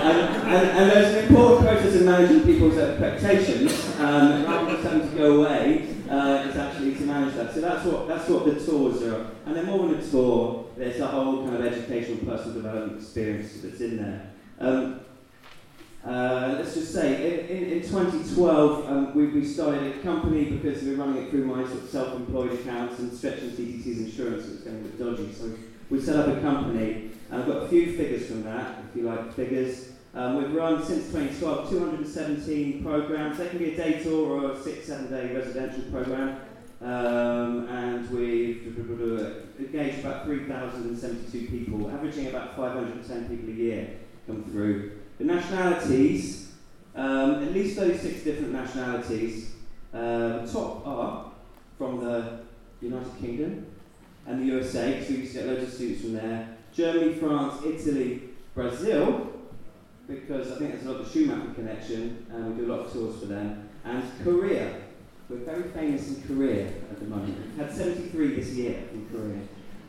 and, 0.02 0.20
and, 0.48 0.70
and, 0.80 0.92
there's 0.92 1.16
an 1.16 1.26
important 1.26 1.68
process 1.68 1.96
of 1.96 2.02
managing 2.02 2.42
people's 2.42 2.78
expectations, 2.78 4.00
um, 4.00 4.44
rather 4.46 4.82
than 4.82 5.02
to 5.02 5.16
go 5.16 5.44
away 5.44 5.88
uh, 6.10 6.48
is 6.50 6.56
actually 6.56 6.91
that. 7.30 7.54
So 7.54 7.62
that's 7.62 7.86
what 7.86 8.08
that's 8.08 8.30
what 8.30 8.46
the 8.46 8.54
tours 8.64 9.02
are. 9.04 9.28
And 9.46 9.56
then 9.56 9.66
more 9.66 9.88
than 9.88 10.00
a 10.00 10.08
tour, 10.08 10.66
there's 10.78 11.00
a 11.00 11.08
whole 11.08 11.44
kind 11.44 11.56
of 11.56 11.66
educational 11.66 12.18
personal 12.18 12.56
development 12.56 13.02
experience 13.02 13.62
that's 13.62 13.82
in 13.82 13.98
there. 13.98 14.32
Um, 14.60 15.02
uh, 16.06 16.56
let's 16.58 16.74
just 16.74 16.94
say, 16.94 17.46
in, 17.48 17.58
in, 17.58 17.72
in 17.74 17.82
2012, 17.82 18.90
um, 18.90 19.14
we, 19.14 19.28
we 19.28 19.46
started 19.46 19.96
a 19.96 20.00
company 20.00 20.46
because 20.46 20.82
we 20.82 20.96
were 20.96 21.04
running 21.04 21.24
it 21.24 21.30
through 21.30 21.46
my 21.46 21.64
sort 21.64 21.84
of 21.84 21.90
self-employed 21.90 22.54
accounts 22.54 22.98
and 23.00 23.14
stretching 23.14 23.52
TTT's 23.52 24.00
insurance 24.00 24.48
was 24.48 24.62
getting 24.62 24.80
a 24.80 24.84
bit 24.84 25.00
dodgy. 25.00 25.32
So 25.32 25.52
we 25.92 26.02
set 26.02 26.16
up 26.16 26.36
a 26.36 26.42
company, 26.42 27.12
and 27.30 27.42
I've 27.42 27.48
got 27.48 27.64
a 27.64 27.68
few 27.68 27.96
figures 27.96 28.26
from 28.26 28.44
that, 28.44 28.80
if 28.90 28.96
you 28.96 29.04
like 29.04 29.32
figures. 29.36 29.92
Um, 30.14 30.38
we've 30.38 30.54
run 30.54 30.84
since 30.84 31.06
2012 31.08 31.70
217 31.70 32.84
programs. 32.84 33.38
They 33.38 33.48
can 33.48 33.60
be 33.60 33.74
a 33.74 33.78
day 33.78 34.04
tour 34.04 34.42
or 34.42 34.52
a 34.54 34.62
six, 34.62 34.88
seven 34.88 35.10
day 35.10 35.34
residential 35.36 35.84
program. 35.92 36.42
Um, 36.82 37.68
and 37.68 38.10
we've 38.10 38.76
engaged 39.60 40.00
about 40.00 40.26
3,072 40.26 41.48
people, 41.48 41.92
averaging 41.92 42.28
about 42.28 42.56
510 42.56 43.30
people 43.30 43.50
a 43.50 43.56
year 43.56 43.90
come 44.26 44.44
through. 44.46 45.00
The 45.20 45.26
nationalities, 45.26 46.54
um, 46.96 47.44
at 47.44 47.54
least 47.54 47.78
36 47.78 48.24
different 48.24 48.54
nationalities, 48.54 49.54
uh, 49.94 50.46
top 50.48 50.88
are 50.88 51.32
from 51.78 52.04
the 52.04 52.40
United 52.82 53.12
Kingdom 53.20 53.68
and 54.26 54.42
the 54.42 54.46
USA, 54.46 55.04
so 55.04 55.14
we 55.14 55.20
used 55.20 55.34
to 55.34 55.40
get 55.40 55.48
loads 55.48 55.64
of 55.64 55.74
students 55.74 56.02
from 56.02 56.14
there. 56.14 56.58
Germany, 56.74 57.14
France, 57.14 57.64
Italy, 57.66 58.22
Brazil, 58.56 59.32
because 60.08 60.52
I 60.52 60.56
think 60.56 60.72
there's 60.72 60.86
a 60.86 60.92
lot 60.92 61.02
of 61.02 61.12
Schumacher 61.12 61.54
connection, 61.54 62.26
and 62.32 62.56
we 62.56 62.64
do 62.64 62.72
a 62.72 62.74
lot 62.74 62.86
of 62.86 62.94
tours 62.94 63.20
for 63.20 63.26
them. 63.26 63.70
And 63.84 64.04
Korea, 64.24 64.81
we're 65.32 65.38
very 65.38 65.70
famous 65.70 66.10
in 66.10 66.22
Korea 66.24 66.68
at 66.68 67.00
the 67.00 67.06
moment. 67.06 67.38
We've 67.40 67.66
had 67.66 67.74
73 67.74 68.36
this 68.36 68.50
year 68.50 68.84
in 68.94 69.08
Korea. 69.10 69.42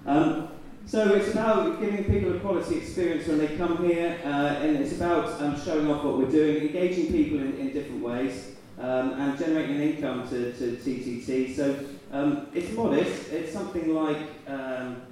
Um, 0.07 0.49
so 0.87 1.15
it's 1.15 1.33
about 1.33 1.81
giving 1.81 2.05
people 2.05 2.37
a 2.37 2.41
quality 2.41 2.77
experience 2.77 3.27
when 3.27 3.39
they 3.39 3.57
come 3.57 3.85
here, 3.85 4.21
uh, 4.25 4.29
and 4.29 4.77
it's 4.77 4.93
about 4.93 5.41
um, 5.41 5.61
showing 5.61 5.91
off 5.91 6.05
what 6.05 6.19
we're 6.19 6.31
doing, 6.31 6.63
engaging 6.63 7.07
people 7.07 7.39
in, 7.39 7.57
in 7.57 7.73
different 7.73 8.03
ways, 8.03 8.53
um, 8.79 9.13
and 9.13 9.39
generating 9.39 9.77
an 9.77 9.83
income 9.83 10.29
to, 10.29 10.53
to 10.53 10.77
TTT. 10.77 11.57
So 11.57 11.79
um, 12.13 12.49
it's 12.55 12.73
modest. 12.73 13.33
It's 13.33 13.53
something 13.53 13.95
like 13.95 14.19
um, 14.47 15.03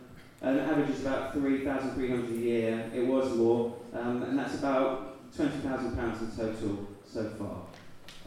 an 0.42 0.58
average 0.60 0.90
is 0.90 1.00
about 1.00 1.32
3,300 1.34 2.30
a 2.30 2.34
year. 2.34 2.90
It 2.94 3.06
was 3.06 3.36
more, 3.36 3.76
um, 3.94 4.22
and 4.22 4.38
that's 4.38 4.54
about 4.54 5.34
20,000 5.36 5.96
pounds 5.96 6.20
in 6.20 6.36
total 6.36 6.86
so 7.04 7.28
far. 7.30 7.62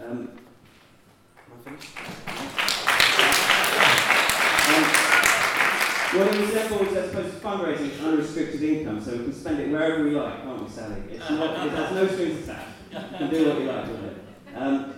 Um, 0.06 0.30
um, 1.66 1.78
well, 6.14 6.28
it 6.28 6.40
resembles, 6.40 6.98
I 6.98 7.08
suppose, 7.08 7.32
fundraising 7.42 8.04
unrestricted 8.04 8.64
income, 8.64 9.02
so 9.02 9.12
we 9.12 9.24
can 9.24 9.34
spend 9.34 9.60
it 9.60 9.70
wherever 9.70 10.04
we 10.04 10.12
like, 10.12 10.44
can't 10.44 10.62
we, 10.62 10.70
Sally? 10.70 11.02
It's 11.10 11.30
not, 11.30 11.66
it 11.68 11.72
has 11.72 11.92
no 11.94 12.08
strings 12.08 12.44
attached. 12.44 12.70
You 12.92 13.00
can 13.18 13.30
do 13.30 13.50
what 13.50 13.60
you 13.60 13.66
like 13.66 13.88
with 13.88 14.04
it. 14.04 14.18
Um, 14.56 14.94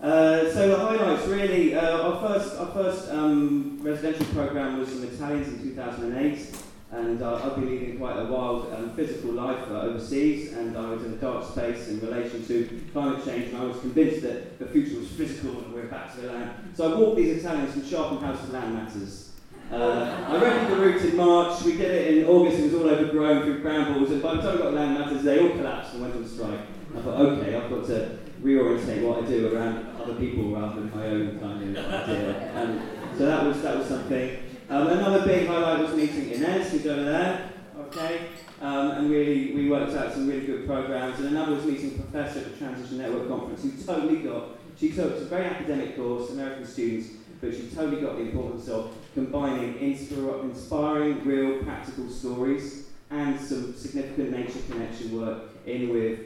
uh, 0.00 0.50
so 0.52 0.68
the 0.68 0.78
highlights 0.78 1.26
really, 1.26 1.74
uh, 1.74 1.98
our 1.98 2.20
first, 2.20 2.56
our 2.58 2.72
first 2.72 3.10
um, 3.10 3.78
residential 3.82 4.26
program 4.26 4.78
was 4.78 4.88
from 4.90 5.04
Italians 5.04 5.48
in 5.48 5.62
2008, 5.62 6.59
and 6.92 7.22
uh, 7.22 7.36
I've 7.36 7.54
been 7.54 7.70
leading 7.70 7.98
quite 7.98 8.18
a 8.18 8.24
wild 8.24 8.72
um, 8.72 8.90
physical 8.96 9.32
life 9.32 9.70
uh, 9.70 9.82
overseas, 9.82 10.52
and 10.54 10.76
I 10.76 10.90
was 10.90 11.04
in 11.04 11.12
a 11.12 11.16
dark 11.16 11.44
space 11.48 11.88
in 11.88 12.00
relation 12.00 12.44
to 12.46 12.84
climate 12.92 13.24
change, 13.24 13.52
and 13.52 13.58
I 13.58 13.64
was 13.64 13.78
convinced 13.78 14.22
that 14.22 14.58
the 14.58 14.66
future 14.66 14.98
was 14.98 15.08
physical 15.08 15.50
and 15.62 15.72
we're 15.72 15.86
back 15.86 16.12
to 16.14 16.20
the 16.22 16.32
land. 16.32 16.50
So 16.74 16.92
I 16.92 16.98
walked 16.98 17.16
these 17.16 17.38
Italians 17.38 17.72
from 17.72 17.84
Sharpham 17.84 18.18
House 18.18 18.44
to 18.44 18.52
Land 18.52 18.74
Matters. 18.74 19.30
Uh, 19.70 20.26
I 20.28 20.42
rented 20.42 20.76
the 20.76 20.82
route 20.82 21.02
in 21.02 21.16
March, 21.16 21.62
we 21.62 21.76
did 21.76 21.92
it 21.92 22.18
in 22.18 22.24
August, 22.26 22.58
it 22.58 22.72
was 22.72 22.74
all 22.74 22.90
overgrown 22.90 23.44
through 23.44 23.62
brambles, 23.62 24.10
and 24.10 24.20
by 24.20 24.34
the 24.34 24.42
time 24.42 24.54
I 24.54 24.58
got 24.58 24.70
to 24.70 24.76
Land 24.76 24.98
Matters, 24.98 25.22
they 25.22 25.38
all 25.38 25.50
collapsed 25.50 25.92
and 25.92 26.02
went 26.02 26.16
on 26.16 26.26
strike. 26.26 26.60
I 26.96 27.00
thought, 27.02 27.20
okay, 27.20 27.54
I've 27.54 27.70
got 27.70 27.86
to 27.86 28.18
reorientate 28.42 29.02
what 29.06 29.22
I 29.22 29.26
do 29.28 29.54
around 29.54 29.86
other 30.00 30.14
people 30.14 30.50
rather 30.50 30.80
than 30.80 30.90
my 30.90 31.06
own 31.06 31.38
kind 31.38 31.76
of 31.76 31.84
idea. 31.86 32.34
And 32.56 32.82
so 33.16 33.26
that 33.26 33.44
was 33.44 33.62
that 33.62 33.76
was 33.76 33.86
something. 33.86 34.49
Um, 34.70 34.86
another 34.86 35.26
big 35.26 35.48
highlight 35.48 35.80
was 35.80 35.96
meeting 35.96 36.30
Ines, 36.30 36.70
who's 36.70 36.86
over 36.86 37.02
there. 37.02 37.50
Okay, 37.76 38.28
um, 38.60 38.92
and 38.92 39.10
really 39.10 39.52
we 39.52 39.68
worked 39.68 39.96
out 39.96 40.12
some 40.12 40.28
really 40.28 40.46
good 40.46 40.64
programs. 40.64 41.18
And 41.18 41.30
another 41.30 41.56
was 41.56 41.64
meeting 41.64 41.98
a 41.98 42.02
professor 42.02 42.38
at 42.38 42.52
the 42.52 42.56
Transition 42.56 42.98
Network 42.98 43.26
Conference 43.26 43.64
who 43.64 43.72
totally 43.84 44.18
got. 44.18 44.50
She 44.78 44.92
took 44.92 45.16
a 45.16 45.24
very 45.24 45.46
academic 45.46 45.96
course, 45.96 46.30
American 46.30 46.64
students, 46.64 47.08
but 47.40 47.52
she 47.52 47.68
totally 47.74 48.00
got 48.00 48.14
the 48.14 48.22
importance 48.22 48.68
of 48.68 48.94
combining 49.12 49.76
inspiring, 49.80 51.24
real, 51.24 51.64
practical 51.64 52.08
stories 52.08 52.90
and 53.10 53.40
some 53.40 53.74
significant 53.74 54.30
nature 54.30 54.60
connection 54.70 55.20
work 55.20 55.50
in 55.66 55.88
with 55.88 56.20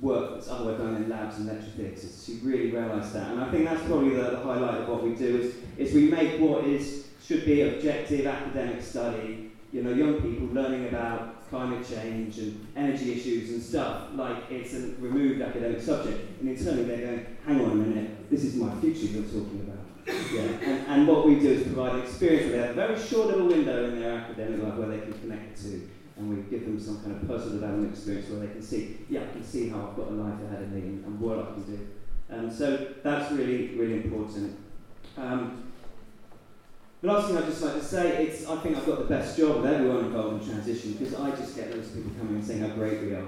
work 0.00 0.34
that's 0.34 0.48
otherwise 0.48 0.78
done 0.78 0.94
in 0.94 1.08
labs 1.08 1.38
and 1.38 1.48
lecture 1.48 1.70
theatres. 1.76 2.22
She 2.24 2.38
really 2.46 2.70
realised 2.70 3.12
that, 3.14 3.32
and 3.32 3.40
I 3.40 3.50
think 3.50 3.64
that's 3.64 3.82
probably 3.82 4.10
the, 4.10 4.30
the 4.30 4.40
highlight 4.40 4.82
of 4.82 4.88
what 4.88 5.02
we 5.02 5.16
do 5.16 5.40
is, 5.40 5.54
is 5.76 5.92
we 5.92 6.08
make 6.08 6.38
what 6.40 6.64
is 6.64 7.09
should 7.30 7.44
be 7.44 7.60
objective 7.62 8.26
academic 8.26 8.82
study. 8.82 9.52
You 9.72 9.84
know, 9.84 9.92
young 9.92 10.14
people 10.14 10.48
learning 10.48 10.88
about 10.88 11.48
climate 11.48 11.86
change 11.88 12.38
and 12.38 12.66
energy 12.74 13.12
issues 13.12 13.50
and 13.50 13.62
stuff 13.62 14.08
like 14.14 14.50
it's 14.50 14.74
a 14.74 14.80
removed 14.98 15.40
academic 15.40 15.80
subject, 15.80 16.40
and 16.40 16.48
internally 16.48 16.84
they're 16.84 17.06
going, 17.06 17.26
hang 17.46 17.60
on 17.60 17.70
a 17.70 17.74
minute, 17.76 18.28
this 18.28 18.42
is 18.42 18.56
my 18.56 18.74
future 18.80 19.06
you're 19.06 19.22
talking 19.22 19.64
about. 19.64 20.16
Yeah, 20.32 20.42
and, 20.68 20.86
and 20.88 21.06
what 21.06 21.24
we 21.24 21.38
do 21.38 21.50
is 21.50 21.62
provide 21.62 21.94
an 21.94 22.00
experience 22.00 22.50
where 22.50 22.62
they 22.62 22.66
have 22.66 22.70
a 22.70 22.74
very 22.74 22.98
short 22.98 23.28
little 23.28 23.46
window 23.46 23.84
in 23.84 24.00
their 24.00 24.18
academic 24.18 24.64
life 24.64 24.74
where 24.74 24.88
they 24.88 24.98
can 24.98 25.12
connect 25.12 25.62
to 25.62 25.88
and 26.16 26.36
we 26.36 26.50
give 26.50 26.64
them 26.66 26.80
some 26.80 27.00
kind 27.00 27.12
of 27.12 27.28
personal 27.28 27.60
development 27.60 27.92
experience 27.92 28.28
where 28.28 28.40
they 28.40 28.52
can 28.52 28.62
see, 28.62 28.98
yeah, 29.08 29.20
I 29.22 29.32
can 29.32 29.44
see 29.44 29.68
how 29.68 29.88
I've 29.88 29.96
got 29.96 30.08
a 30.08 30.10
life 30.10 30.42
ahead 30.42 30.62
of 30.62 30.72
me 30.72 30.80
and, 30.80 31.04
and 31.04 31.20
what 31.20 31.38
I 31.38 31.44
can 31.52 31.62
do. 31.62 31.88
Um, 32.28 32.50
so 32.50 32.88
that's 33.04 33.30
really, 33.32 33.68
really 33.76 34.02
important. 34.02 34.58
Um, 35.16 35.69
the 37.00 37.06
last 37.06 37.28
thing 37.28 37.38
I'd 37.38 37.46
just 37.46 37.62
like 37.62 37.74
to 37.74 37.84
say, 37.84 38.26
it's 38.26 38.46
I 38.46 38.56
think 38.58 38.76
I've 38.76 38.86
got 38.86 38.98
the 38.98 39.04
best 39.04 39.38
job 39.38 39.62
with 39.62 39.72
everyone 39.72 40.06
involved 40.06 40.42
in 40.42 40.50
transition 40.50 40.92
because 40.92 41.14
I 41.14 41.30
just 41.30 41.56
get 41.56 41.72
those 41.72 41.88
people 41.88 42.10
coming 42.18 42.36
and 42.36 42.44
saying 42.44 42.60
how 42.60 42.68
great 42.68 43.00
we 43.00 43.14
are. 43.14 43.26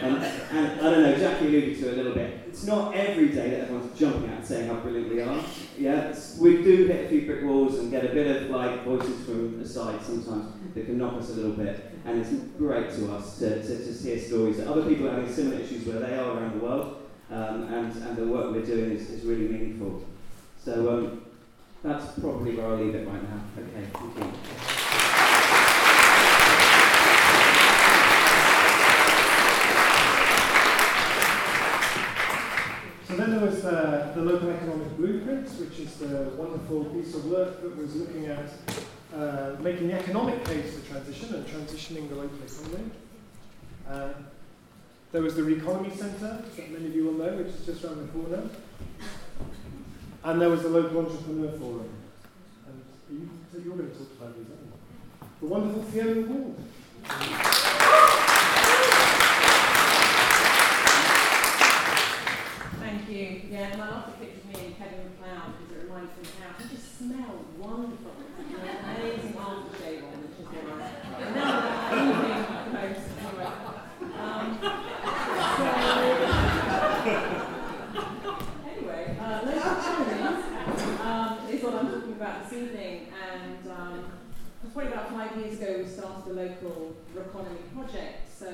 And, 0.00 0.16
and 0.16 0.80
I 0.80 0.90
don't 0.90 1.02
know, 1.02 1.18
Jackie 1.18 1.48
alluded 1.48 1.78
to 1.78 1.88
it 1.88 1.92
a 1.92 1.96
little 1.96 2.14
bit. 2.14 2.44
It's 2.48 2.64
not 2.64 2.94
every 2.94 3.28
day 3.28 3.50
that 3.50 3.60
everyone's 3.60 3.98
jumping 3.98 4.30
out 4.30 4.38
and 4.38 4.46
saying 4.46 4.68
how 4.68 4.76
brilliant 4.76 5.12
we 5.12 5.20
are. 5.20 5.44
Yeah, 5.78 6.16
we 6.40 6.62
do 6.62 6.86
hit 6.86 7.04
a 7.04 7.08
few 7.10 7.26
brick 7.26 7.44
walls 7.44 7.78
and 7.78 7.90
get 7.90 8.04
a 8.04 8.08
bit 8.08 8.44
of 8.44 8.50
like 8.50 8.82
voices 8.84 9.26
from 9.26 9.62
the 9.62 9.68
side 9.68 10.00
sometimes 10.00 10.46
that 10.74 10.86
can 10.86 10.96
knock 10.96 11.14
us 11.14 11.28
a 11.30 11.34
little 11.34 11.52
bit. 11.52 11.92
And 12.06 12.18
it's 12.18 12.30
great 12.56 12.90
to 12.92 13.12
us 13.12 13.38
to, 13.40 13.62
to 13.62 13.92
hear 14.02 14.18
stories 14.18 14.56
that 14.56 14.68
other 14.68 14.88
people 14.88 15.06
are 15.06 15.12
having 15.12 15.30
similar 15.30 15.60
issues 15.60 15.86
where 15.86 15.98
they 15.98 16.14
are 16.14 16.34
around 16.34 16.58
the 16.58 16.64
world. 16.64 16.96
Um, 17.30 17.72
and, 17.72 17.94
and 17.94 18.16
the 18.16 18.26
work 18.26 18.52
we're 18.52 18.64
doing 18.64 18.92
is, 18.92 19.10
is 19.10 19.24
really 19.24 19.48
meaningful. 19.48 20.02
So 20.64 20.90
um, 20.90 21.22
that's 21.82 22.18
probably 22.18 22.56
where 22.56 22.66
I'll 22.66 22.76
leave 22.76 22.94
it 22.94 23.08
right 23.08 23.22
now. 23.22 23.40
Okay, 23.56 23.88
thank 23.90 24.16
you. 24.24 24.32
So 33.08 33.16
then 33.16 33.30
there 33.30 33.40
was 33.40 33.62
the, 33.62 34.12
the 34.14 34.22
local 34.22 34.50
economic 34.50 34.96
blueprints, 34.96 35.58
which 35.58 35.80
is 35.80 35.96
the 35.96 36.30
wonderful 36.36 36.84
piece 36.84 37.14
of 37.14 37.24
work 37.26 37.60
that 37.62 37.76
was 37.76 37.96
looking 37.96 38.26
at 38.26 38.50
uh, 39.14 39.56
making 39.60 39.88
the 39.88 39.94
economic 39.94 40.44
case 40.44 40.78
for 40.78 40.86
transition 40.86 41.34
and 41.34 41.46
transitioning 41.46 42.08
the 42.08 42.14
local 42.14 42.38
economy. 42.44 42.90
Uh, 43.88 44.10
there 45.10 45.22
was 45.22 45.34
the 45.34 45.42
Reconomy 45.42 45.96
Centre, 45.96 46.44
that 46.56 46.70
many 46.70 46.86
of 46.86 46.94
you 46.94 47.06
will 47.06 47.14
know, 47.14 47.36
which 47.36 47.48
is 47.48 47.66
just 47.66 47.84
around 47.84 47.98
the 47.98 48.12
corner. 48.12 48.48
And 50.22 50.40
there 50.40 50.50
was 50.50 50.62
the 50.62 50.68
local 50.68 50.98
entrepreneur 50.98 51.50
forum. 51.52 51.88
And 52.66 52.82
you, 53.10 53.30
so 53.50 53.58
you're 53.58 53.74
going 53.74 53.90
to 53.90 53.96
talk 53.96 54.08
about 54.20 54.36
these, 54.36 54.46
aren't 54.50 54.66
you? 54.66 54.76
The 55.40 55.46
wonderful 55.46 55.82
Fiona 55.84 56.20
Ward. 56.20 56.56
Thank 62.80 63.08
you. 63.08 63.40
Yeah, 63.50 63.76
my 63.76 63.86
the 64.06 64.12
picture 64.18 64.40
of 64.40 64.46
me 64.46 64.66
and 64.66 64.76
Kevin 64.76 64.98
McCloud 65.08 65.52
because 65.56 65.70
it 65.72 65.88
reminds 65.88 66.12
me 66.18 66.24
how 66.42 66.62
he 66.62 66.76
just 66.76 66.98
smelled 66.98 67.46
wonderful. 67.58 68.29
Local 86.62 86.96
economy 87.16 87.60
project. 87.74 88.28
So 88.38 88.48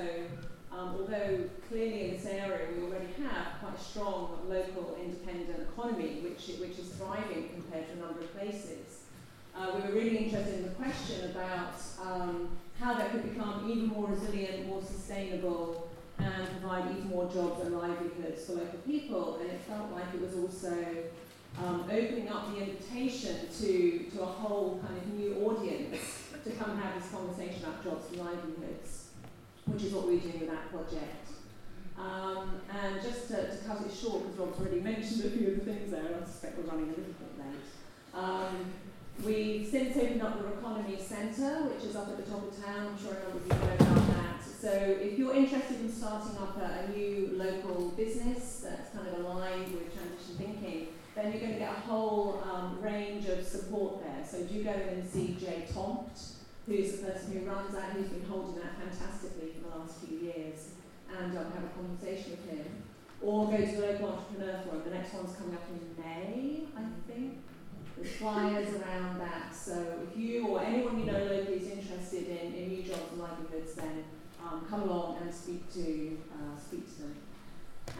um, 0.71 0.95
although 0.99 1.49
clearly 1.69 2.09
in 2.09 2.11
this 2.15 2.25
area 2.25 2.67
we 2.75 2.83
already 2.83 3.07
have 3.23 3.59
quite 3.59 3.75
a 3.75 3.83
strong 3.83 4.39
local 4.47 4.97
independent 5.01 5.67
economy, 5.73 6.19
which, 6.23 6.57
which 6.59 6.77
is 6.79 6.89
thriving 6.89 7.49
compared 7.53 7.87
to 7.87 7.93
a 7.93 7.95
number 7.97 8.21
of 8.21 8.37
places, 8.37 9.03
uh, 9.55 9.71
we 9.75 9.81
were 9.81 9.95
really 9.95 10.17
interested 10.17 10.55
in 10.55 10.63
the 10.63 10.69
question 10.69 11.31
about 11.31 11.73
um, 12.01 12.49
how 12.79 12.93
that 12.93 13.11
could 13.11 13.33
become 13.33 13.69
even 13.69 13.87
more 13.87 14.07
resilient, 14.07 14.67
more 14.67 14.83
sustainable, 14.83 15.89
and 16.19 16.47
provide 16.59 16.91
even 16.91 17.09
more 17.09 17.25
jobs 17.31 17.61
and 17.61 17.75
livelihoods 17.75 18.45
for 18.45 18.53
local 18.53 18.79
people. 18.85 19.39
And 19.39 19.49
it 19.49 19.61
felt 19.61 19.91
like 19.91 20.05
it 20.13 20.21
was 20.21 20.35
also 20.35 20.75
um, 21.63 21.85
opening 21.85 22.29
up 22.29 22.53
the 22.53 22.61
invitation 22.61 23.35
to, 23.59 24.05
to 24.11 24.21
a 24.21 24.25
whole 24.25 24.79
kind 24.85 24.97
of 24.97 25.16
to 26.49 26.55
come 26.55 26.71
and 26.71 26.79
have 26.81 27.01
this 27.01 27.11
conversation 27.11 27.63
about 27.63 27.83
jobs 27.83 28.09
and 28.11 28.19
livelihoods 28.19 29.07
which 29.67 29.83
is 29.83 29.93
what 29.93 30.07
we're 30.07 30.19
doing 30.19 30.39
with 30.39 30.49
that 30.49 30.71
project. 30.71 31.27
Um, 31.97 32.61
and 32.71 33.01
just 33.01 33.27
to, 33.29 33.51
to, 33.51 33.57
cut 33.65 33.81
it 33.85 33.91
short, 33.91 34.23
because 34.23 34.37
Rob's 34.39 34.59
already 34.59 34.81
mentioned 34.81 35.25
a 35.25 35.29
few 35.29 35.49
of 35.49 35.55
the 35.55 35.73
things 35.73 35.91
there, 35.91 36.05
and 36.05 36.23
I 36.23 36.27
suspect 36.27 36.57
we're 36.57 36.69
running 36.69 36.85
a 36.85 36.97
little 36.97 37.15
bit 37.17 37.33
late. 37.39 37.67
Um, 38.13 38.65
we've 39.25 39.67
since 39.67 39.97
opened 39.97 40.21
up 40.21 40.37
the 40.37 40.47
Reconomy 40.47 41.01
Centre, 41.01 41.65
which 41.65 41.83
is 41.83 41.95
up 41.95 42.07
at 42.07 42.17
the 42.17 42.31
top 42.31 42.47
of 42.47 42.63
town. 42.63 42.93
I'm 42.93 42.97
sure 43.01 43.17
a 43.17 43.23
number 43.23 43.39
of 43.39 43.45
you 43.45 43.49
know 43.49 43.73
about 43.75 44.07
that. 44.15 44.43
So 44.43 44.71
if 44.71 45.17
you're 45.17 45.35
interested 45.35 45.81
in 45.81 45.91
starting 45.91 46.37
up 46.37 46.57
a, 46.57 46.85
a 46.85 46.95
new 46.95 47.31
local 47.33 47.89
business 47.89 48.61
that's 48.63 48.95
kind 48.95 49.07
of 49.07 49.25
aligned 49.25 49.73
with 49.73 49.93
transition 49.93 50.35
thinking, 50.37 50.87
then 51.15 51.31
you're 51.31 51.41
going 51.41 51.53
to 51.53 51.59
get 51.59 51.71
a 51.71 51.79
whole 51.81 52.43
um, 52.51 52.79
range 52.79 53.27
of 53.27 53.43
support 53.43 54.03
there. 54.03 54.23
So 54.23 54.43
do 54.43 54.63
go 54.63 54.69
and 54.69 55.07
see 55.07 55.35
Jay 55.39 55.65
Tompt, 55.73 56.36
who's 56.67 56.99
the 56.99 57.07
person 57.07 57.31
who 57.31 57.49
runs 57.49 57.73
that, 57.73 57.91
who's 57.93 58.09
been 58.09 58.27
holding 58.27 58.61
that 58.61 58.75
fantastically 58.77 59.55
for 59.55 59.69
the 59.69 59.77
last 59.77 60.03
few 60.03 60.17
years, 60.19 60.75
and 61.09 61.37
um, 61.37 61.45
have 61.55 61.63
a 61.63 61.73
conversation 61.73 62.31
with 62.31 62.49
him. 62.49 62.83
Or 63.21 63.47
go 63.47 63.57
to 63.57 63.65
the 63.65 63.81
local 63.81 64.09
entrepreneur 64.09 64.61
forum. 64.65 64.81
The 64.83 64.91
next 64.91 65.13
one's 65.13 65.35
coming 65.35 65.55
up 65.55 65.63
in 65.71 66.03
May, 66.03 66.63
I 66.77 66.83
think. 67.09 67.39
There's 67.95 68.15
flyers 68.17 68.75
around 68.75 69.19
that. 69.19 69.55
So 69.55 70.01
if 70.07 70.19
you 70.19 70.47
or 70.47 70.61
anyone 70.61 70.99
you 70.99 71.05
know 71.05 71.17
locally 71.17 71.57
is 71.57 71.71
interested 71.71 72.27
in, 72.27 72.53
in 72.53 72.69
new 72.69 72.83
jobs 72.83 73.11
and 73.13 73.21
livelihoods, 73.21 73.73
then 73.73 74.03
um, 74.43 74.67
come 74.69 74.83
along 74.83 75.17
and 75.21 75.33
speak 75.33 75.73
to 75.73 76.17
uh, 76.31 76.59
speak 76.59 76.85
to 76.95 77.01
them. 77.01 77.15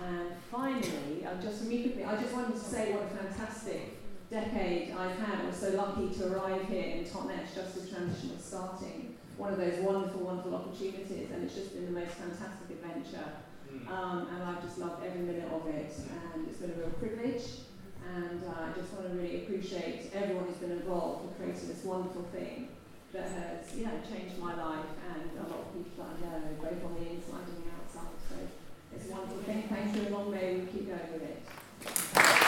And 0.06 0.27
finally, 0.51 1.25
uh, 1.25 1.41
just 1.41 1.63
immediately, 1.63 2.03
I 2.03 2.21
just 2.21 2.34
wanted 2.34 2.53
to 2.53 2.60
say 2.60 2.91
what 2.93 3.03
a 3.03 3.23
fantastic 3.23 3.96
decade 4.29 4.91
I've 4.91 5.17
had. 5.19 5.39
I 5.39 5.47
was 5.47 5.55
so 5.55 5.69
lucky 5.71 6.09
to 6.19 6.33
arrive 6.33 6.67
here 6.67 6.97
in 6.97 7.05
Totnes 7.05 7.55
just 7.55 7.77
as 7.77 7.89
transition 7.89 8.35
was 8.35 8.43
starting. 8.43 9.15
One 9.37 9.53
of 9.53 9.59
those 9.59 9.79
wonderful, 9.79 10.21
wonderful 10.21 10.55
opportunities, 10.55 11.29
and 11.31 11.43
it's 11.43 11.55
just 11.55 11.73
been 11.73 11.85
the 11.85 11.99
most 11.99 12.11
fantastic 12.11 12.69
adventure. 12.71 13.29
Hmm. 13.69 13.87
Um, 13.87 14.27
and 14.33 14.43
I've 14.43 14.61
just 14.61 14.79
loved 14.79 15.05
every 15.05 15.21
minute 15.21 15.49
of 15.51 15.67
it, 15.67 15.93
and 16.33 16.47
it's 16.47 16.57
been 16.57 16.71
a 16.71 16.73
real 16.73 16.89
privilege. 16.97 17.43
And 18.15 18.41
uh, 18.43 18.71
I 18.71 18.79
just 18.79 18.93
want 18.93 19.11
to 19.11 19.13
really 19.17 19.43
appreciate 19.43 20.11
everyone 20.13 20.45
who's 20.45 20.57
been 20.57 20.71
involved 20.71 21.27
in 21.27 21.35
creating 21.35 21.67
this 21.67 21.83
wonderful 21.83 22.23
thing 22.31 22.69
that 23.11 23.29
has, 23.29 23.75
you 23.75 23.85
know, 23.85 23.99
changed 24.09 24.39
my 24.39 24.55
life 24.55 24.85
and 25.11 25.29
a 25.39 25.49
lot 25.49 25.59
of 25.59 25.73
people 25.73 26.03
that 26.03 26.15
I 26.15 26.39
know, 26.39 26.41
both 26.61 26.83
on 26.85 26.95
the 26.95 27.09
inside 27.11 27.47
and 27.51 27.63
the 27.63 27.71
outside. 27.75 28.15
So 28.29 28.35
it's 28.95 29.07
a 29.07 29.11
wonderful 29.11 29.43
thing. 29.43 29.63
Thank 29.69 29.95
you, 29.95 30.01
and 30.03 30.11
long 30.11 30.31
may 30.31 30.55
we 30.55 30.65
keep 30.67 30.87
going 30.87 31.11
with 31.11 31.23
it. 31.23 32.46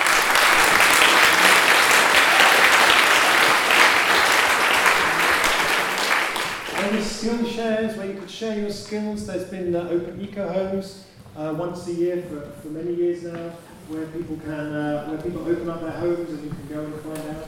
Any 6.90 7.04
skill 7.04 7.46
shares 7.46 7.96
where 7.98 8.08
you 8.08 8.20
could 8.20 8.32
share 8.32 8.58
your 8.58 8.72
skills? 8.72 9.28
There's 9.28 9.48
been 9.48 9.76
open 9.76 10.20
eco 10.20 10.52
homes 10.52 11.06
uh, 11.38 11.54
once 11.56 11.86
a 11.88 11.94
year 11.94 12.24
for, 12.24 12.42
for 12.62 12.70
many 12.70 12.96
years 12.96 13.22
now, 13.22 13.52
where 13.90 14.08
people 14.08 14.38
can 14.38 14.74
uh, 14.74 15.06
where 15.06 15.20
people 15.20 15.48
open 15.48 15.70
up 15.70 15.82
their 15.82 15.92
homes 15.92 16.32
and 16.32 16.44
you 16.46 16.50
can 16.50 16.68
go 16.68 16.86
and 16.86 16.96
find 17.02 17.38
out. 17.38 17.48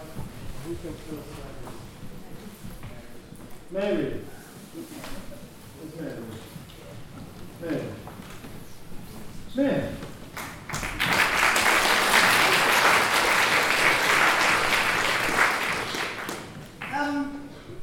Mary. 3.72 4.22
Mary? 6.00 6.18
Mary. 7.62 7.84
Mary. 9.56 9.90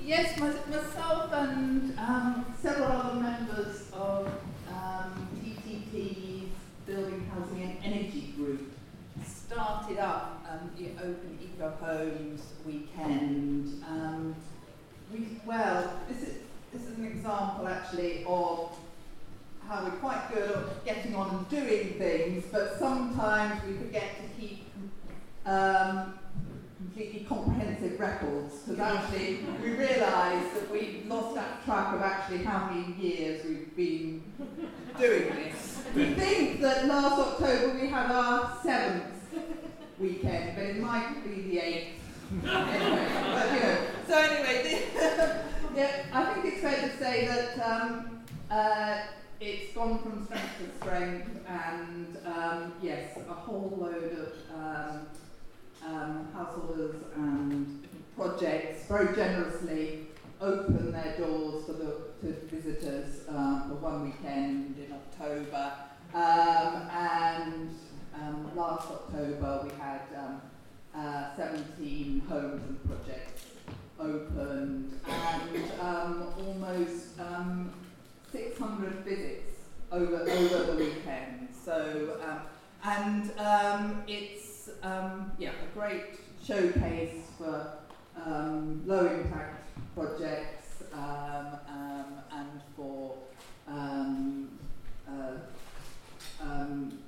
Yes, 0.08 0.38
myself 0.38 1.30
and 1.34 1.98
um, 1.98 2.46
several 2.62 2.90
other 2.90 3.20
members 3.20 3.90
of 3.92 4.26
um, 4.66 5.28
TTT's 5.36 6.48
Building, 6.86 7.30
Housing 7.30 7.62
and 7.62 7.76
Energy 7.84 8.32
Group 8.34 8.72
started 9.22 9.98
up 9.98 10.46
um, 10.50 10.70
the 10.78 10.92
Open 11.04 11.38
Eco 11.42 11.70
Homes 11.78 12.40
weekend. 12.64 13.84
Um, 13.86 14.34
we, 15.12 15.40
well, 15.44 15.92
this 16.08 16.22
is, 16.22 16.38
this 16.72 16.84
is 16.84 16.96
an 16.96 17.04
example 17.04 17.68
actually 17.68 18.24
of 18.26 18.74
how 19.68 19.84
we're 19.84 19.90
quite 19.90 20.32
good 20.32 20.50
at 20.50 20.84
getting 20.86 21.14
on 21.16 21.36
and 21.36 21.48
doing 21.50 21.98
things, 21.98 22.46
but 22.50 22.78
sometimes 22.78 23.62
we 23.66 23.74
forget 23.74 24.16
to 24.16 24.40
keep 24.40 24.70
um, 25.44 26.14
completely 26.78 27.26
comprehensive 27.28 27.98
records 27.98 28.54
because 28.64 28.80
actually 28.80 29.40
we 29.62 29.70
realise 29.70 30.52
that 30.52 30.68
we've 30.70 31.06
lost 31.06 31.34
that 31.34 31.64
track 31.64 31.94
of 31.94 32.02
actually 32.02 32.38
how 32.38 32.70
many 32.70 32.92
years 32.94 33.44
we've 33.44 33.76
been 33.76 34.22
doing 34.98 35.28
this. 35.28 35.82
We 35.94 36.14
think 36.14 36.60
that 36.60 36.86
last 37.02 37.20
October 37.20 37.78
we 37.78 37.88
had 37.88 38.10
our 38.10 38.58
seventh 38.60 39.04
weekend, 40.00 40.56
but 40.56 40.64
it 40.64 40.78
might 40.78 41.22
be 41.22 41.42
the 41.42 41.58
eighth. 41.60 41.94
anyway, 42.44 43.08
but 43.32 43.54
you 43.54 43.60
know. 43.60 43.78
So 44.08 44.18
anyway, 44.18 44.82
yeah, 45.76 46.06
I 46.12 46.34
think 46.34 46.46
it's 46.46 46.60
fair 46.60 46.88
to 46.88 46.98
say 46.98 47.26
that 47.26 47.60
um, 47.60 48.20
uh, 48.50 48.98
it's 49.40 49.72
gone 49.74 50.00
from 50.00 50.24
strength 50.26 50.58
to 50.58 50.84
strength, 50.84 51.30
and 51.46 52.18
um, 52.26 52.72
yes, 52.82 53.16
a 53.16 53.32
whole 53.32 53.78
load 53.80 54.18
of 54.18 54.32
um, 54.58 55.06
um, 55.86 56.28
householders 56.34 56.96
and 57.14 57.86
projects 58.16 58.86
very 58.88 59.14
generously 59.14 60.08
open 60.40 60.90
their 60.90 61.16
doors 61.16 61.64
for 61.64 61.74
the 61.74 62.08
to 62.22 62.32
visitors 62.46 63.20
um, 63.28 63.66
for 63.68 63.74
one 63.76 64.04
weekend 64.04 64.76
in 64.76 64.92
October. 64.92 65.72
Um, 66.14 66.88
and 66.90 67.70
um, 68.14 68.56
last 68.56 68.90
October 68.90 69.60
we 69.64 69.70
had 69.78 70.00
um, 70.16 70.40
uh, 70.94 71.36
17 71.36 72.22
homes 72.26 72.62
and 72.66 72.88
projects 72.88 73.42
opened 74.00 74.98
and 75.06 75.72
um, 75.80 76.32
almost 76.46 77.20
um, 77.20 77.72
600 78.32 78.90
visits 79.04 79.52
over, 79.92 80.22
over 80.22 80.72
the 80.72 80.76
weekend. 80.76 81.48
So, 81.62 82.16
um, 82.26 82.40
and 82.84 83.30
it's 84.08 84.70
yeah, 85.38 85.50
a 85.50 85.78
great 85.78 86.20
showcase 86.42 87.26
for 87.36 87.72
low 88.86 89.06
impact 89.06 89.66
projects 89.94 90.84
and 90.92 92.60
for 92.76 93.14
um, 93.66 94.47
um, 96.68 96.98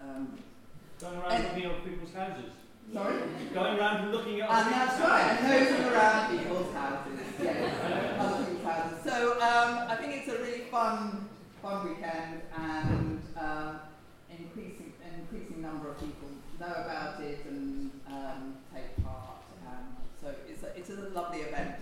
um, 0.00 0.38
Going 1.00 1.16
around 1.18 1.32
And- 1.32 1.44
looking 1.44 1.64
at 1.64 1.84
people's 1.84 2.14
houses. 2.14 2.52
sorry? 2.92 3.16
Going 3.54 3.78
around 3.78 3.96
and 4.02 4.12
looking 4.12 4.40
at 4.40 4.50
And 4.50 4.72
that's 4.72 4.94
people's 4.94 5.10
right, 5.10 5.22
houses. 5.22 5.44
and 5.44 5.70
nosing 5.70 5.92
around 5.92 6.38
people's 6.38 6.74
houses, 6.74 7.20
yes, 7.42 7.74
other 8.20 8.44
people's 8.44 8.64
houses. 8.64 8.98
So 9.12 9.32
um, 9.40 9.78
I 9.88 9.96
think 9.96 10.14
it's 10.16 10.28
a 10.28 10.38
really 10.38 10.64
fun, 10.70 11.28
fun 11.60 11.88
weekend, 11.88 12.42
and 12.56 13.22
um, 13.36 13.80
increasing, 14.30 14.92
increasing 15.18 15.60
number 15.62 15.88
of 15.90 15.98
people 15.98 16.28
know 16.60 16.66
about 16.84 17.20
it 17.20 17.44
and 17.48 17.90
um, 18.06 18.54
take 18.72 19.02
part. 19.04 19.42
Um, 19.66 19.96
so 20.20 20.28
it's 20.48 20.62
a, 20.62 20.76
it's 20.78 20.90
a 20.90 21.08
lovely 21.18 21.40
event. 21.40 21.76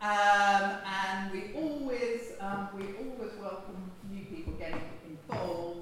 Um, 0.00 0.78
and 0.86 1.30
we 1.30 1.52
always, 1.54 2.32
um, 2.40 2.68
we 2.74 2.84
always 2.96 3.32
welcome 3.40 3.90
new 4.10 4.24
people 4.24 4.54
getting 4.54 4.80
involved 5.08 5.80
in 5.80 5.81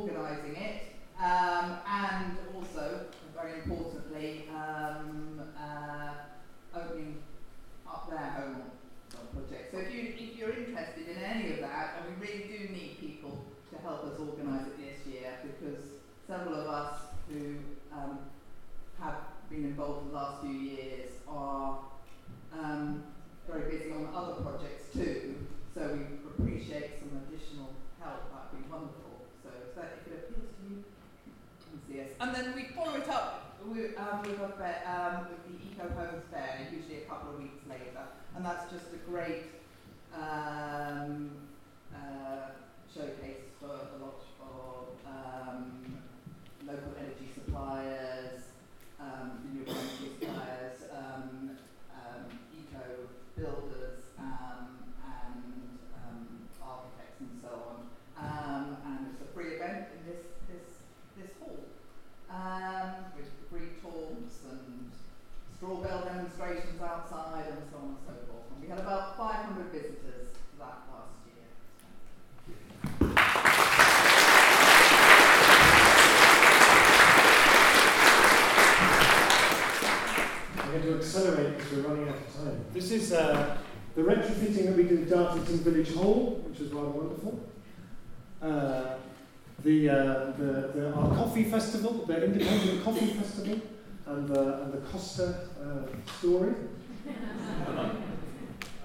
organising 0.00 0.56
it. 0.56 0.86
Um, 1.18 1.78
and 1.86 2.38
also, 2.54 3.06
very 3.34 3.60
importantly, 3.60 4.48
um, 4.54 5.40
uh, 5.58 6.14
opening 6.74 7.22
up 7.86 8.08
their 8.08 8.30
home 8.30 8.62
project. 9.34 9.72
So 9.72 9.78
if, 9.78 9.92
you, 9.92 10.14
if 10.16 10.36
you're 10.36 10.52
interested 10.52 11.08
in 11.08 11.18
any 11.18 11.52
of 11.52 11.60
that, 11.60 11.96
and 11.98 12.16
we 12.16 12.26
really 12.26 12.48
do 12.48 12.72
need 12.72 12.98
people 13.00 13.44
to 13.70 13.78
help 13.78 14.04
us 14.04 14.18
organise 14.18 14.66
it 14.66 14.78
this 14.78 15.06
year 15.06 15.38
because 15.42 15.78
several 16.26 16.54
of 16.54 16.66
us 16.66 16.96
who 17.28 17.56
um, 17.92 18.18
have 18.98 19.16
been 19.50 19.64
involved 19.64 20.06
in 20.06 20.08
the 20.08 20.14
last 20.14 20.42
few 20.42 20.50
years 20.50 21.10
are 21.28 21.80
um, 22.52 23.04
very 23.46 23.70
busy 23.70 23.92
on 23.92 24.08
other 24.14 24.42
projects 24.42 24.92
too. 24.92 25.34
So 25.74 25.92
we 25.92 26.44
appreciate 26.44 26.98
some 27.00 27.20
additional 27.26 27.70
help. 28.00 28.30
That'd 28.32 28.64
be 28.64 28.70
wonderful. 28.70 29.09
That, 29.80 29.96
if 30.04 30.12
it 30.12 30.28
appeals 30.28 30.84
to 31.88 31.94
you, 31.94 32.02
us. 32.02 32.10
And 32.20 32.34
then 32.34 32.54
we 32.54 32.64
follow 32.76 32.94
it 32.96 33.08
up 33.08 33.56
with, 33.66 33.98
um, 33.98 34.22
with, 34.22 34.40
a 34.40 34.52
fair, 34.58 34.82
um, 34.86 35.26
with 35.28 35.40
the 35.48 35.54
Eco 35.66 35.88
Homes 35.94 36.24
Fair, 36.30 36.68
usually 36.72 37.02
a 37.02 37.06
couple 37.06 37.34
of 37.34 37.38
weeks 37.38 37.64
later. 37.68 38.04
And 38.36 38.44
that's 38.44 38.70
just 38.70 38.92
a 38.92 38.98
great 39.10 39.44
um, 40.14 41.30
uh, 41.94 42.50
showcase 42.92 43.48
for 43.58 43.68
a 43.68 43.96
lot 44.04 44.22
of 44.40 44.88
um, 45.06 45.96
local 46.66 46.92
energy 46.98 47.30
suppliers, 47.34 48.42
um, 49.00 49.40
renewable 49.44 49.72
energy 49.80 50.12
suppliers, 50.20 50.76
um, 50.94 51.56
eco 52.52 52.84
builders, 53.36 54.02
um, 54.18 54.78
and 55.04 55.78
um, 55.96 56.26
architects 56.62 57.20
and 57.20 57.40
so 57.42 57.48
on. 57.48 57.78
Um, 58.20 58.76
and 58.86 59.06
it's 59.12 59.22
a 59.22 59.34
free 59.34 59.54
event 59.56 59.88
in 59.96 60.12
this 60.12 60.22
this 60.48 60.84
this 61.16 61.30
hall 61.40 61.58
um, 62.30 63.04
with 63.16 63.28
free 63.50 63.70
talks 63.82 64.44
and 64.50 64.90
straw 65.56 65.76
bale 65.76 66.04
demonstrations 66.04 66.80
outside 66.82 67.46
and 67.48 67.62
so 67.70 67.78
on 67.78 67.84
and 67.88 67.96
so 68.06 68.12
forth. 68.28 68.44
And 68.52 68.62
we 68.62 68.68
had 68.68 68.78
about 68.78 69.16
500 69.16 69.72
visitors 69.72 70.28
to 70.32 70.58
that 70.58 70.82
last 70.92 71.16
year. 71.26 71.48
I'm 80.58 80.70
going 80.70 80.82
to 80.82 80.96
accelerate 80.96 81.58
because 81.58 81.72
we're 81.72 81.88
running 81.88 82.08
out 82.08 82.16
of 82.16 82.36
time. 82.36 82.64
This 82.72 82.90
is 82.92 83.12
uh, 83.12 83.58
the 83.96 84.02
retrofitting 84.02 84.66
that 84.66 84.76
we 84.76 84.84
did 84.84 85.02
at 85.02 85.08
Dartington 85.18 85.58
Village 85.58 85.92
Hall, 85.94 86.44
which 86.48 86.60
was 86.60 86.72
rather 86.72 86.89
wonderful. 87.00 87.40
Uh, 88.42 88.96
the, 89.62 89.88
uh, 89.88 90.32
the, 90.38 90.70
the, 90.74 90.92
our 90.94 91.14
coffee 91.14 91.44
festival, 91.44 92.04
the 92.06 92.24
Independent 92.24 92.84
Coffee 92.84 93.06
Festival, 93.06 93.60
and 94.06 94.28
the, 94.28 94.62
and 94.62 94.72
the 94.72 94.78
Costa 94.78 95.48
uh, 95.62 96.10
story. 96.18 96.54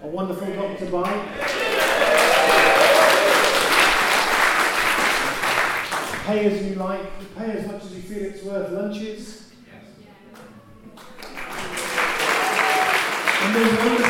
A 0.02 0.08
wonderful 0.08 0.48
to 0.48 0.86
buy. 0.92 1.12
Pay 6.26 6.46
as 6.46 6.66
you 6.66 6.76
like, 6.76 7.36
pay 7.38 7.52
as 7.52 7.68
much 7.68 7.84
as 7.84 7.96
you 7.96 8.02
feel 8.02 8.24
it's 8.24 8.44
worth 8.44 8.72
lunches. 8.72 9.52
And 13.42 13.56
there's 13.56 14.05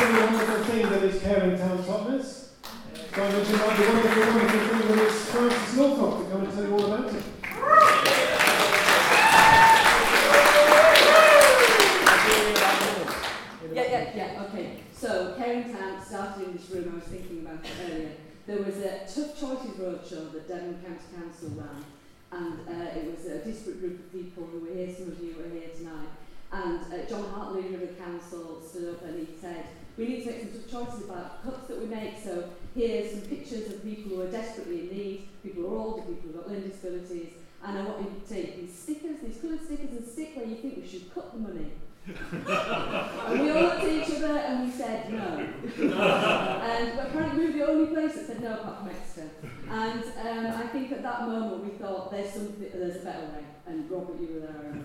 room, 16.76 16.92
I 16.92 16.94
was 16.96 17.08
thinking 17.08 17.40
about 17.40 17.64
it 17.64 17.72
earlier, 17.84 18.12
there 18.46 18.58
was 18.58 18.76
a 18.78 19.00
Tough 19.08 19.38
Choices 19.38 19.76
Roadshow 19.80 20.32
that 20.32 20.48
Devon 20.48 20.78
County 20.84 21.08
Council 21.16 21.50
ran, 21.56 21.84
and 22.32 22.60
uh, 22.68 22.98
it 22.98 23.16
was 23.16 23.26
a 23.26 23.38
disparate 23.38 23.80
group 23.80 23.98
of 24.00 24.12
people 24.12 24.46
who 24.46 24.60
were 24.60 24.74
here, 24.74 24.94
some 24.94 25.08
of 25.08 25.20
you 25.20 25.34
were 25.36 25.48
here 25.48 25.70
tonight, 25.74 26.12
and 26.52 26.80
uh, 26.92 27.08
John 27.08 27.30
Hart, 27.30 27.56
leader 27.56 27.74
of 27.74 27.80
the 27.80 27.94
council, 27.94 28.62
stood 28.62 28.94
up 28.94 29.02
and 29.04 29.26
he 29.26 29.34
said, 29.40 29.66
we 29.96 30.08
need 30.08 30.24
to 30.24 30.30
make 30.30 30.40
some 30.42 30.52
tough 30.52 30.70
choices 30.70 31.08
about 31.08 31.42
cuts 31.42 31.68
that 31.68 31.80
we 31.80 31.86
make, 31.86 32.14
so 32.22 32.50
here's 32.74 33.12
some 33.12 33.22
pictures 33.22 33.72
of 33.72 33.82
people 33.82 34.16
who 34.16 34.22
are 34.22 34.30
desperately 34.30 34.80
in 34.80 34.96
need, 34.96 35.28
people 35.42 35.62
who 35.62 35.74
are 35.74 35.78
older, 35.78 36.02
people 36.02 36.22
who've 36.24 36.36
got 36.36 36.48
learning 36.48 36.68
disabilities, 36.68 37.32
and 37.64 37.78
I 37.78 37.82
want 37.82 38.00
you 38.02 38.20
to 38.20 38.34
take 38.34 38.60
these 38.60 38.78
stickers, 38.78 39.16
these 39.24 39.38
coloured 39.40 39.64
stickers, 39.64 39.90
and 39.90 40.06
stick 40.06 40.36
where 40.36 40.46
you 40.46 40.56
think 40.56 40.76
we 40.76 40.86
should 40.86 41.12
cut 41.12 41.32
the 41.32 41.38
money. 41.38 41.72
and 42.06 43.40
we 43.40 43.50
all 43.50 43.62
looked 43.62 43.82
at 43.82 43.88
each 43.88 44.14
other 44.14 44.38
and 44.38 44.64
we 44.64 44.70
said, 44.70 45.12
no. 45.12 45.48
and 46.76 46.98
apparently 46.98 47.46
we 47.46 47.52
were 47.52 47.58
the 47.58 47.66
only 47.66 47.86
place 47.94 48.14
that 48.14 48.26
said 48.26 48.40
no 48.42 48.54
apart 48.54 48.80
from 48.80 48.90
Exeter. 48.90 49.30
And 49.70 50.04
um, 50.04 50.60
I 50.60 50.66
think 50.68 50.92
at 50.92 51.02
that 51.02 51.26
moment 51.26 51.64
we 51.64 51.70
thought 51.70 52.10
there's 52.10 52.32
something, 52.32 52.68
there's 52.72 52.96
a 52.96 53.04
better 53.04 53.26
way. 53.26 53.44
And 53.66 53.90
Robert, 53.90 54.20
you 54.20 54.34
were 54.34 54.40
there. 54.40 54.84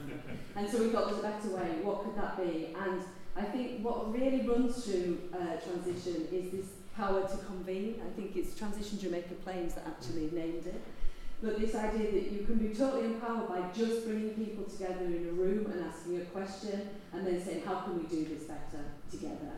And 0.55 0.69
so 0.69 0.81
we 0.81 0.89
thought 0.89 1.09
there's 1.09 1.19
a 1.19 1.27
better 1.27 1.49
way. 1.49 1.79
What 1.83 2.03
could 2.03 2.15
that 2.15 2.37
be? 2.37 2.75
And 2.79 3.01
I 3.35 3.43
think 3.43 3.83
what 3.83 4.13
really 4.13 4.47
runs 4.47 4.85
through 4.85 5.19
uh, 5.33 5.57
transition 5.57 6.27
is 6.31 6.51
this 6.51 6.65
power 6.95 7.27
to 7.27 7.37
convene. 7.45 8.01
I 8.05 8.15
think 8.15 8.35
it's 8.35 8.57
Transition 8.57 8.99
Jamaica 8.99 9.35
Plains 9.43 9.75
that 9.75 9.85
actually 9.87 10.29
named 10.31 10.65
it. 10.67 10.81
But 11.43 11.59
this 11.59 11.73
idea 11.73 12.11
that 12.11 12.31
you 12.31 12.45
can 12.45 12.55
be 12.55 12.73
totally 12.73 13.05
empowered 13.05 13.49
by 13.49 13.61
just 13.73 14.05
bringing 14.05 14.31
people 14.31 14.65
together 14.65 15.05
in 15.05 15.27
a 15.29 15.33
room 15.33 15.71
and 15.71 15.85
asking 15.85 16.21
a 16.21 16.25
question 16.25 16.89
and 17.13 17.25
then 17.25 17.43
saying, 17.43 17.63
how 17.65 17.81
can 17.81 17.97
we 17.97 18.03
do 18.07 18.25
this 18.25 18.43
better 18.43 18.83
together? 19.09 19.53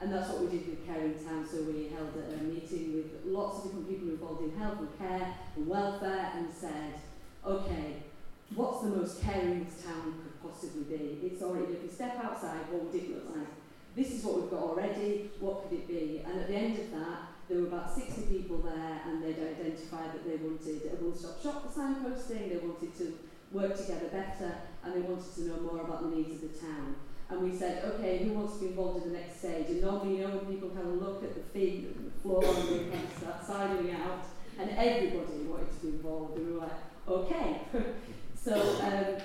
And 0.00 0.12
that's 0.12 0.28
what 0.28 0.42
we 0.42 0.58
did 0.58 0.68
with 0.68 0.86
Care 0.86 1.04
in 1.04 1.14
Town. 1.14 1.46
So 1.50 1.62
we 1.62 1.88
held 1.88 2.12
a, 2.16 2.34
a 2.34 2.42
meeting 2.42 2.94
with 2.94 3.24
lots 3.24 3.58
of 3.58 3.64
different 3.64 3.88
people 3.88 4.08
involved 4.10 4.42
in 4.42 4.58
health 4.58 4.78
and 4.80 4.98
care 4.98 5.34
and 5.56 5.66
welfare 5.66 6.32
and 6.36 6.48
said, 6.52 7.00
okay, 7.44 8.02
what's 8.54 8.82
the 8.82 8.88
most 8.88 9.22
caring 9.22 9.64
this 9.64 9.82
town 9.82 10.14
could 10.22 10.42
possibly 10.42 10.84
be? 10.84 11.26
It's 11.26 11.42
already, 11.42 11.72
if 11.72 11.82
you 11.82 11.90
step 11.90 12.20
outside, 12.22 12.68
what 12.70 12.84
would 12.84 12.94
it 12.94 13.10
look 13.10 13.36
like? 13.36 13.48
This 13.96 14.12
is 14.12 14.24
what 14.24 14.42
we've 14.42 14.50
got 14.50 14.60
already, 14.60 15.30
what 15.40 15.62
could 15.64 15.78
it 15.78 15.88
be? 15.88 16.22
And 16.24 16.40
at 16.40 16.48
the 16.48 16.54
end 16.54 16.78
of 16.78 16.90
that, 16.92 17.32
there 17.48 17.60
were 17.60 17.68
about 17.68 17.94
60 17.94 18.22
people 18.22 18.58
there 18.58 19.00
and 19.06 19.22
they'd 19.22 19.38
identified 19.38 20.12
that 20.12 20.26
they 20.26 20.36
wanted 20.36 20.82
a 20.92 21.02
one-stop 21.02 21.42
shop 21.42 21.62
for 21.62 21.80
signposting, 21.80 22.50
they 22.50 22.58
wanted 22.58 22.94
to 22.98 23.18
work 23.52 23.76
together 23.76 24.08
better 24.12 24.52
and 24.84 24.94
they 24.94 25.00
wanted 25.00 25.34
to 25.34 25.40
know 25.48 25.60
more 25.60 25.80
about 25.80 26.02
the 26.02 26.16
needs 26.16 26.42
of 26.42 26.52
the 26.52 26.58
town 26.58 26.96
and 27.28 27.42
we 27.42 27.56
said, 27.56 27.84
okay, 27.84 28.18
who 28.18 28.34
wants 28.34 28.54
to 28.54 28.60
be 28.60 28.66
involved 28.68 29.04
in 29.04 29.12
the 29.12 29.18
next 29.18 29.38
stage? 29.38 29.66
And 29.68 29.80
normally, 29.80 30.18
you 30.18 30.22
know, 30.22 30.36
when 30.36 30.46
people 30.46 30.70
have 30.76 30.86
a 30.86 30.88
look 30.88 31.24
at 31.24 31.34
the 31.34 31.40
feet 31.52 31.88
and 31.96 32.12
the 32.12 32.20
floor 32.20 32.44
and 32.44 32.68
they 32.68 32.90
kind 32.90 33.04
of 33.04 33.18
start 33.18 33.46
sidling 33.46 33.90
out, 33.92 34.24
and 34.58 34.70
everybody 34.70 35.42
wanted 35.42 35.68
to 35.68 35.86
be 35.86 35.88
involved, 35.88 36.38
and 36.38 36.46
we 36.46 36.52
were 36.52 36.60
like, 36.60 36.80
okay. 37.08 37.60
so, 38.40 38.54
um, 38.54 39.20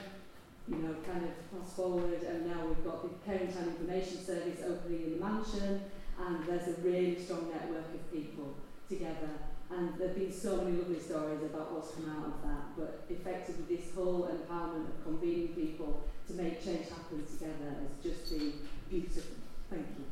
you 0.68 0.78
know, 0.84 0.96
kind 1.06 1.24
of 1.26 1.32
fast 1.52 1.76
forward, 1.76 2.24
and 2.24 2.48
now 2.48 2.66
we've 2.66 2.84
got 2.84 3.04
the 3.04 3.10
Parent 3.26 3.56
and 3.56 3.68
Information 3.68 4.24
Service 4.24 4.60
opening 4.66 5.04
in 5.04 5.20
the 5.20 5.26
mansion, 5.26 5.82
and 6.20 6.46
there's 6.46 6.68
a 6.68 6.82
really 6.82 7.22
strong 7.22 7.50
network 7.52 7.94
of 7.94 8.12
people 8.12 8.56
together 8.90 9.30
And 9.74 9.98
there 9.98 10.10
have 10.10 10.18
been 10.18 10.32
so 10.32 10.58
many 10.58 10.78
lovely 10.78 11.00
stories 11.00 11.42
about 11.44 11.74
what's 11.74 11.92
come 11.92 12.10
out 12.10 12.26
of 12.26 12.42
that, 12.44 12.76
but 12.78 13.06
effectively 13.10 13.78
this 13.78 13.96
whole 13.96 14.28
empowerment 14.28 14.90
of 14.90 15.04
convening 15.04 15.50
people 15.50 16.04
to 16.28 16.34
make 16.34 16.64
change 16.64 16.90
happen 16.90 17.26
together 17.26 17.76
has 17.80 18.04
just 18.04 18.30
been 18.30 18.54
beautiful. 18.90 19.38
Thank 19.70 19.88
you. 19.98 20.06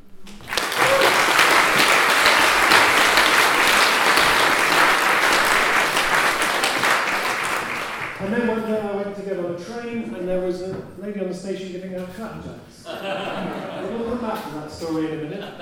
And 8.21 8.33
then 8.33 8.47
one 8.47 8.61
day 8.63 8.77
uh, 8.77 8.89
I 8.89 8.95
went 8.97 9.15
to 9.15 9.21
get 9.21 9.39
on 9.39 9.55
a 9.55 9.59
train 9.59 10.13
and 10.13 10.27
there 10.27 10.41
was 10.41 10.61
a 10.61 10.85
lady 10.97 11.21
on 11.21 11.29
the 11.29 11.33
station 11.33 11.71
giving 11.71 11.95
out 11.95 12.09
flapjacks. 12.09 12.83
we'll 12.85 14.09
come 14.09 14.21
back 14.21 14.43
to 14.43 14.51
that 14.55 14.71
story 14.71 15.05
in 15.05 15.19
a 15.19 15.23
minute. 15.23 15.53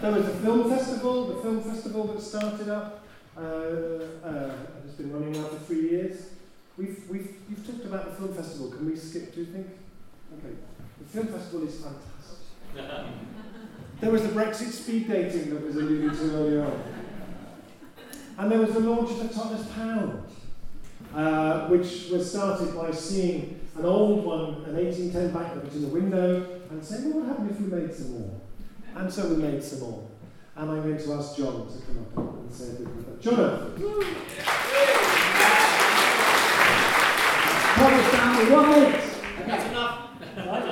There 0.00 0.12
was 0.12 0.26
the 0.26 0.34
film 0.34 0.68
festival, 0.70 1.26
the 1.28 1.42
film 1.42 1.62
festival 1.62 2.04
that 2.08 2.20
started 2.20 2.68
up. 2.68 3.04
Uh, 3.36 3.40
uh, 3.40 4.54
it's 4.84 4.94
been 4.94 5.12
running 5.12 5.32
now 5.32 5.48
for 5.48 5.58
three 5.64 5.90
years. 5.90 6.30
We've, 6.76 7.04
we've, 7.08 7.34
you've 7.48 7.66
talked 7.66 7.84
about 7.84 8.10
the 8.10 8.16
film 8.16 8.34
festival. 8.34 8.70
Can 8.70 8.86
we 8.86 8.96
skip, 8.96 9.34
do 9.34 9.40
you 9.40 9.46
think? 9.46 9.66
Okay. 10.38 10.54
The 11.00 11.04
film 11.04 11.26
festival 11.28 11.66
is 11.66 11.74
fantastic. 11.80 12.04
there 14.00 14.10
was 14.10 14.22
the 14.22 14.28
Brexit 14.28 14.70
speed 14.70 15.08
dating 15.08 15.50
that 15.50 15.64
was 15.64 15.76
alluded 15.76 16.16
to 16.16 16.30
earlier 16.34 16.64
on. 16.64 16.82
And 18.38 18.52
there 18.52 18.60
was 18.60 18.72
the 18.72 18.80
launch 18.80 19.10
of 19.10 19.28
the 19.28 19.34
Tottenham 19.34 19.66
Pound, 19.74 20.24
uh, 21.14 21.68
which 21.68 22.10
was 22.10 22.30
started 22.30 22.74
by 22.74 22.90
seeing 22.92 23.60
an 23.76 23.84
old 23.84 24.24
one, 24.24 24.64
an 24.66 24.76
1810 24.76 25.32
banknote 25.32 25.72
in 25.72 25.82
the 25.82 25.88
window, 25.88 26.60
and 26.70 26.84
saying, 26.84 27.04
well, 27.10 27.20
what 27.20 27.40
would 27.40 27.48
happen 27.48 27.50
if 27.50 27.60
we 27.60 27.80
made 27.80 27.94
some 27.94 28.12
more? 28.12 28.40
And 28.96 29.12
so 29.12 29.28
we 29.28 29.36
made 29.36 29.62
some 29.62 29.80
more. 29.80 30.08
And 30.56 30.70
I'm 30.70 30.82
going 30.82 30.96
to 30.98 31.12
ask 31.14 31.36
John 31.36 31.66
to 31.66 32.14
come 32.14 32.28
up 32.28 32.34
and 32.34 32.52
say 32.52 32.68
a 32.68 32.72
bit 32.72 32.82
about 32.86 33.06
that. 33.06 33.20
John, 33.20 33.74
Promise 37.74 38.12
down 38.12 38.52
one 38.52 38.70
minute. 38.70 38.94
Okay. 38.94 39.46
That's 39.46 39.68
enough. 39.70 40.10
Right? 40.36 40.64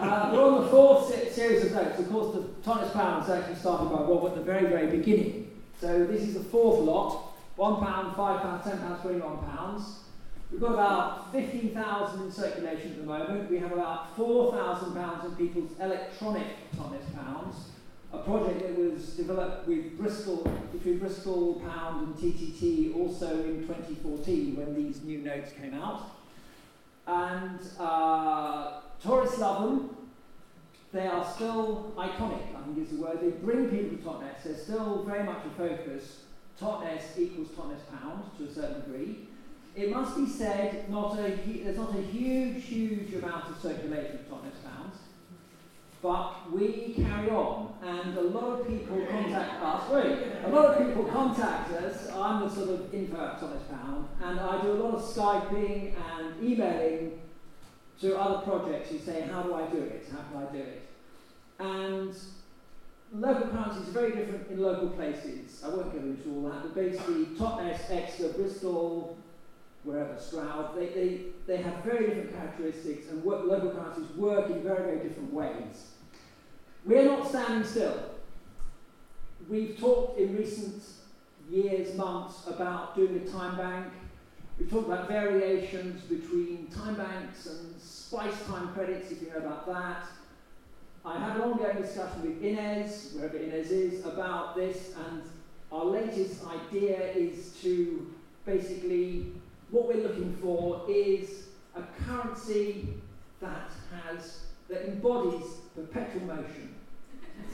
uh, 0.00 0.30
we're 0.32 0.42
on 0.44 0.62
the 0.64 0.68
fourth 0.70 1.14
se- 1.14 1.30
series 1.30 1.64
of 1.66 1.72
notes. 1.72 2.00
Of 2.00 2.10
course, 2.10 2.34
the 2.34 2.42
Totnes 2.68 2.92
Pounds 2.92 3.30
actually 3.30 3.54
started 3.54 3.90
by 3.90 4.02
Rob 4.02 4.26
at 4.26 4.34
the 4.34 4.42
very, 4.42 4.66
very 4.66 4.88
beginning. 4.88 5.50
So 5.80 6.04
this 6.04 6.22
is 6.22 6.34
the 6.34 6.40
fourth 6.42 6.80
lot. 6.80 7.28
One 7.54 7.76
pound, 7.80 8.16
five 8.16 8.42
pounds, 8.42 8.64
ten 8.64 8.78
pounds, 8.78 9.02
twenty-one 9.02 9.38
pounds. 9.50 10.00
We've 10.50 10.60
got 10.60 10.72
about 10.72 11.30
15,000 11.32 12.22
in 12.22 12.32
circulation 12.32 12.90
at 12.90 12.96
the 12.98 13.04
moment. 13.04 13.48
We 13.48 13.58
have 13.58 13.70
about 13.70 14.16
4,000 14.16 14.94
pounds 14.94 15.24
in 15.26 15.36
people's 15.36 15.70
electronic 15.78 16.42
Totnes 16.76 17.04
pounds. 17.14 17.69
A 18.12 18.18
project 18.18 18.60
that 18.60 18.76
was 18.76 19.10
developed 19.10 19.68
with 19.68 19.96
Bristol, 19.96 20.38
between 20.72 20.98
Bristol 20.98 21.62
Pound 21.66 22.08
and 22.08 22.16
TTT 22.16 22.96
also 22.96 23.44
in 23.44 23.60
2014 23.66 24.56
when 24.56 24.74
these 24.74 25.02
new 25.02 25.18
notes 25.18 25.52
came 25.52 25.74
out. 25.74 26.10
And 27.06 27.60
uh, 27.78 28.80
love 29.04 29.62
them. 29.62 29.96
They 30.92 31.06
are 31.06 31.24
still 31.24 31.92
iconic, 31.96 32.42
I 32.56 32.62
think 32.64 32.78
is 32.78 32.96
the 32.96 33.02
word. 33.02 33.20
They 33.20 33.30
bring 33.30 33.68
people 33.68 33.96
to 33.96 34.02
Totnes. 34.02 34.42
They're 34.44 34.56
still 34.56 35.04
very 35.04 35.22
much 35.22 35.46
a 35.46 35.50
focus. 35.50 36.22
Totnes 36.60 37.16
equals 37.16 37.48
Totnes 37.48 37.80
pound 38.00 38.24
to 38.38 38.44
a 38.44 38.52
certain 38.52 38.80
degree. 38.82 39.28
It 39.76 39.92
must 39.92 40.16
be 40.16 40.26
said, 40.26 40.90
not 40.90 41.16
a, 41.16 41.30
there's 41.62 41.76
not 41.76 41.96
a 41.96 42.02
huge, 42.02 42.64
huge 42.64 43.14
amount 43.14 43.50
of 43.50 43.62
circulation 43.62 44.16
of 44.16 44.28
Totnes 44.28 44.58
pounds, 44.64 44.69
but 46.02 46.50
we 46.50 46.94
carry 46.96 47.28
on, 47.30 47.74
and 47.82 48.16
a 48.16 48.22
lot 48.22 48.60
of 48.60 48.66
people 48.66 49.04
contact 49.10 49.62
us. 49.62 49.90
Wait, 49.90 50.18
a 50.44 50.48
lot 50.48 50.66
of 50.66 50.86
people 50.86 51.04
contact 51.04 51.72
us. 51.72 52.10
I'm 52.10 52.40
the 52.40 52.54
sort 52.54 52.70
of 52.70 52.94
info 52.94 53.20
at 53.20 53.38
Totnes 53.40 53.68
pound, 53.68 54.08
and 54.22 54.40
I 54.40 54.62
do 54.62 54.72
a 54.72 54.78
lot 54.82 54.94
of 54.94 55.02
skyping 55.02 55.94
and 55.94 56.42
emailing 56.42 57.20
to 58.00 58.18
other 58.18 58.38
projects 58.46 58.90
who 58.90 58.98
say, 58.98 59.28
how 59.30 59.42
do 59.42 59.54
I 59.54 59.66
do 59.66 59.76
it? 59.76 60.06
How 60.10 60.22
can 60.22 60.48
I 60.48 60.52
do 60.52 60.58
it? 60.58 60.82
And 61.58 62.16
local 63.12 63.48
currencies 63.48 63.88
are 63.88 63.92
very 63.92 64.12
different 64.12 64.50
in 64.50 64.58
local 64.62 64.88
places. 64.88 65.62
I 65.62 65.68
won't 65.68 65.92
go 65.92 65.98
into 65.98 66.30
all 66.30 66.50
that, 66.50 66.62
but 66.62 66.74
basically, 66.74 67.36
top 67.36 67.60
Totnes, 67.60 67.90
Exeter, 67.90 68.32
Bristol, 68.32 69.18
wherever, 69.84 70.18
Stroud, 70.18 70.76
they, 70.76 70.86
they, 70.88 71.20
they 71.46 71.56
have 71.58 71.82
very 71.84 72.06
different 72.06 72.34
characteristics 72.34 73.08
and 73.10 73.22
work, 73.24 73.46
local 73.46 73.70
currencies 73.70 74.10
work 74.16 74.50
in 74.50 74.62
very, 74.62 74.84
very 74.84 75.08
different 75.08 75.32
ways. 75.32 75.92
We're 76.84 77.04
not 77.04 77.28
standing 77.28 77.64
still. 77.64 78.10
We've 79.48 79.78
talked 79.78 80.18
in 80.18 80.36
recent 80.36 80.82
years, 81.50 81.94
months, 81.96 82.46
about 82.46 82.94
doing 82.94 83.16
a 83.16 83.30
time 83.30 83.56
bank. 83.56 83.92
We've 84.58 84.70
talked 84.70 84.88
about 84.88 85.08
variations 85.08 86.02
between 86.02 86.68
time 86.68 86.96
banks 86.96 87.46
and 87.46 87.80
spice 87.80 88.46
time 88.46 88.68
credits, 88.74 89.10
if 89.10 89.22
you 89.22 89.30
know 89.30 89.38
about 89.38 89.66
that. 89.66 90.04
I 91.04 91.18
had 91.18 91.36
an 91.36 91.42
ongoing 91.42 91.80
discussion 91.80 92.22
with 92.22 92.42
Inez, 92.42 93.12
wherever 93.14 93.38
Inez 93.38 93.70
is, 93.70 94.04
about 94.04 94.54
this, 94.54 94.94
and 95.08 95.22
our 95.72 95.86
latest 95.86 96.42
idea 96.46 97.12
is 97.12 97.56
to 97.62 98.12
basically, 98.44 99.32
what 99.70 99.86
we're 99.88 100.02
looking 100.02 100.36
for 100.40 100.84
is 100.88 101.48
a 101.76 101.82
currency 102.04 102.94
that 103.40 103.70
has, 104.04 104.46
that 104.68 104.86
embodies 104.88 105.46
perpetual 105.74 106.22
motion. 106.22 106.74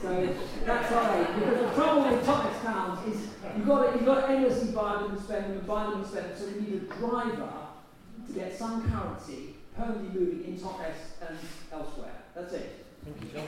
So 0.01 0.35
that's 0.65 0.91
our 0.91 1.17
aim. 1.17 1.27
Because 1.39 1.59
the 1.59 1.73
trouble 1.75 2.09
with 2.09 2.25
Totnes 2.25 2.61
pounds 2.63 3.15
is 3.15 3.29
you've 3.55 3.67
got, 3.67 3.91
to, 3.91 3.97
you've 3.97 4.05
got 4.05 4.27
to 4.27 4.33
endlessly 4.33 4.71
buy 4.71 4.93
them 5.01 5.11
and 5.11 5.21
spend 5.21 5.45
them 5.45 5.53
and 5.53 5.67
buy 5.67 5.83
them 5.83 5.93
and 6.01 6.05
spend 6.05 6.25
them, 6.25 6.37
so 6.37 6.45
we 6.47 6.53
need 6.59 6.73
a 6.73 6.85
driver 6.95 7.53
to 8.27 8.33
get 8.33 8.57
some 8.57 8.89
currency 8.91 9.55
permanently 9.75 10.19
moving 10.19 10.43
in 10.43 10.59
Totnes 10.59 11.15
and 11.27 11.37
elsewhere. 11.71 12.23
That's 12.35 12.53
it. 12.53 12.85
Thank 13.05 13.21
you, 13.21 13.39
John. 13.39 13.47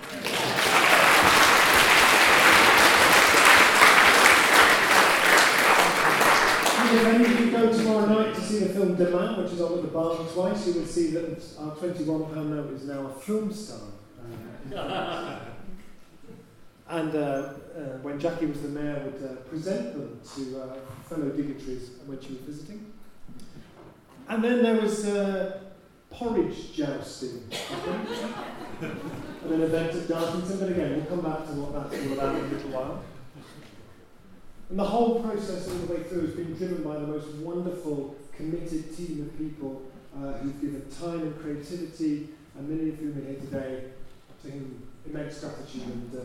If 6.92 7.06
any 7.06 7.26
of 7.26 7.40
you 7.40 7.52
go 7.52 7.72
tomorrow 7.72 8.06
night 8.06 8.36
to 8.36 8.42
see 8.42 8.60
the 8.60 8.70
film 8.70 8.96
Demain, 8.96 9.38
which 9.38 9.54
is 9.54 9.62
on 9.62 9.78
at 9.78 9.82
the 9.84 9.90
barn 9.90 10.18
twice, 10.28 10.68
you 10.68 10.74
will 10.74 10.86
see 10.86 11.12
that 11.12 11.44
our 11.60 11.76
£21 11.76 12.36
note 12.50 12.72
is 12.74 12.86
now 12.86 13.06
a 13.06 13.10
film 13.20 13.54
star. 13.54 13.80
Uh, 14.76 15.40
and 16.90 17.16
uh, 17.16 17.20
uh, 17.20 17.54
when 18.02 18.20
Jackie 18.20 18.48
was 18.48 18.62
the 18.62 18.70
mayor, 18.70 19.04
would 19.06 19.24
uh, 19.24 19.36
present 19.50 19.94
them 19.94 20.20
to 20.36 20.62
uh, 20.62 20.76
fellow 21.08 21.30
dignitaries 21.30 21.92
when 22.06 22.20
she 22.20 22.30
was 22.30 22.42
visiting. 22.42 22.92
And 24.28 24.44
then 24.44 24.64
there 24.64 24.82
was 24.82 25.06
uh, 25.06 25.62
porridge 26.10 26.74
jousting, 26.74 27.44
I 27.52 27.56
think, 27.56 28.92
at 29.46 29.52
an 29.52 29.62
event 29.62 29.96
at 29.96 30.08
Dartington. 30.08 30.60
But 30.60 30.70
again, 30.70 30.96
we'll 30.96 31.06
come 31.06 31.22
back 31.22 31.46
to 31.48 31.54
what 31.54 31.90
that's 31.90 32.06
all 32.06 32.14
about 32.14 32.36
in 32.36 32.46
a 32.46 32.48
little 32.48 32.72
while. 32.72 33.04
And 34.70 34.78
the 34.78 34.84
whole 34.84 35.22
process 35.24 35.68
all 35.68 35.76
the 35.76 35.94
way 35.94 36.04
through 36.04 36.28
has 36.28 36.36
been 36.36 36.54
driven 36.54 36.84
by 36.84 36.94
the 36.96 37.08
most 37.08 37.28
wonderful, 37.38 38.16
committed 38.36 38.96
team 38.96 39.22
of 39.22 39.38
people 39.38 39.82
uh, 40.16 40.34
who've 40.34 40.62
given 40.62 40.86
time 40.92 41.22
and 41.22 41.40
creativity, 41.40 42.30
and 42.56 42.70
many 42.70 42.90
of 42.90 42.98
whom 42.98 43.18
are 43.18 43.26
here 43.26 43.40
today, 43.40 43.84
to 44.44 44.52
whom 44.52 44.88
immense 45.08 45.40
gratitude 45.40 45.84
and 45.84 46.16
uh, 46.16 46.22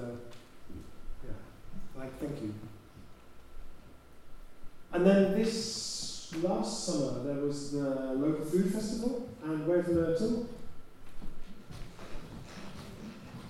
yeah, 1.25 1.33
like 1.99 2.21
thank 2.21 2.43
you. 2.43 2.55
And 4.93 5.07
then 5.07 5.35
this 5.35 6.35
last 6.43 6.85
summer 6.85 7.23
there 7.25 7.43
was 7.45 7.73
the 7.73 8.13
local 8.15 8.45
food 8.45 8.73
festival, 8.73 9.29
and 9.43 9.67
where's 9.67 9.89
Myrtle? 9.89 10.49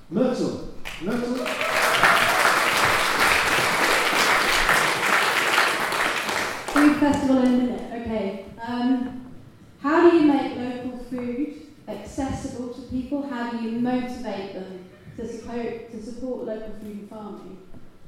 Myrtle, 0.08 0.68
Myrtle. 1.02 2.23
Festival 6.74 7.38
in 7.38 7.46
a 7.46 7.56
minute. 7.56 8.02
Okay. 8.02 8.46
Um, 8.66 9.30
how 9.80 10.10
do 10.10 10.16
you 10.16 10.24
make 10.24 10.56
local 10.56 11.04
food 11.04 11.68
accessible 11.86 12.74
to 12.74 12.82
people? 12.82 13.28
How 13.28 13.50
do 13.50 13.62
you 13.62 13.78
motivate 13.78 14.54
them 14.54 14.84
to 15.16 15.28
support, 15.28 15.92
to 15.92 16.02
support 16.02 16.46
local 16.46 16.74
food 16.80 17.06
farming? 17.08 17.58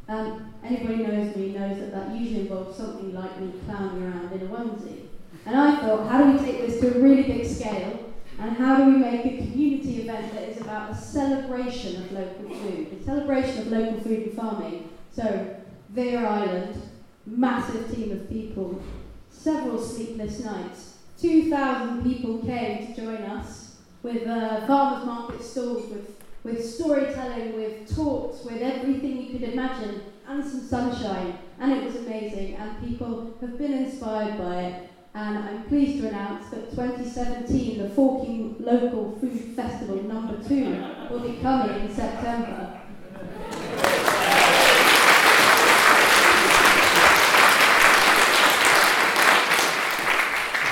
Um, 0.08 0.52
anybody 0.64 1.04
knows 1.04 1.36
me 1.36 1.50
knows 1.50 1.78
that 1.78 1.92
that 1.92 2.16
usually 2.16 2.40
involves 2.40 2.76
something 2.76 3.14
like 3.14 3.40
me 3.40 3.52
clowning 3.66 4.02
around 4.02 4.32
in 4.32 4.42
a 4.42 4.50
onesie. 4.50 5.06
And 5.44 5.56
I 5.56 5.76
thought, 5.80 6.10
how 6.10 6.24
do 6.24 6.32
we 6.32 6.38
take 6.44 6.66
this 6.66 6.80
to 6.80 6.96
a 6.96 7.00
really 7.00 7.22
big 7.22 7.46
scale? 7.46 8.14
And 8.40 8.56
how 8.56 8.78
do 8.78 8.86
we 8.86 8.96
make 8.98 9.24
a 9.26 9.36
community 9.36 10.02
event 10.02 10.32
that 10.34 10.48
is 10.48 10.60
about 10.60 10.90
a 10.90 10.94
celebration 10.96 12.02
of 12.02 12.10
local 12.10 12.48
food, 12.48 12.98
a 13.00 13.04
celebration 13.04 13.60
of 13.60 13.66
local 13.68 14.00
food 14.00 14.22
and 14.24 14.32
farming? 14.34 14.88
So, 15.12 15.56
Vire 15.90 16.26
Island, 16.26 16.82
massive 17.26 17.94
team 17.94 18.12
of 18.12 18.28
people, 18.28 18.82
several 19.30 19.78
sleepless 19.78 20.44
nights, 20.44 20.98
2,000 21.20 22.02
people 22.02 22.38
came 22.38 22.86
to 22.86 23.00
join 23.00 23.22
us 23.22 23.76
with 24.02 24.26
uh, 24.26 24.66
farmers 24.66 25.06
market 25.06 25.42
stalls, 25.42 25.90
with, 25.90 26.22
with 26.44 26.64
storytelling, 26.64 27.56
with 27.56 27.94
talks, 27.94 28.44
with 28.44 28.62
everything 28.62 29.22
you 29.22 29.38
could 29.38 29.48
imagine, 29.48 30.02
and 30.28 30.44
some 30.44 30.60
sunshine. 30.60 31.38
And 31.58 31.72
it 31.72 31.84
was 31.84 31.96
amazing, 31.96 32.54
and 32.54 32.86
people 32.86 33.36
have 33.40 33.58
been 33.58 33.72
inspired 33.72 34.38
by 34.38 34.60
it. 34.62 34.90
And 35.14 35.38
I'm 35.38 35.62
pleased 35.64 36.02
to 36.02 36.08
announce 36.08 36.50
that 36.50 36.70
2017, 36.70 37.78
the 37.78 37.88
Forking 37.90 38.56
Local 38.60 39.16
Food 39.18 39.56
Festival 39.56 40.02
number 40.02 40.36
two, 40.46 40.84
will 41.10 41.20
be 41.20 41.38
coming 41.38 41.80
in 41.80 41.94
September. 41.94 42.80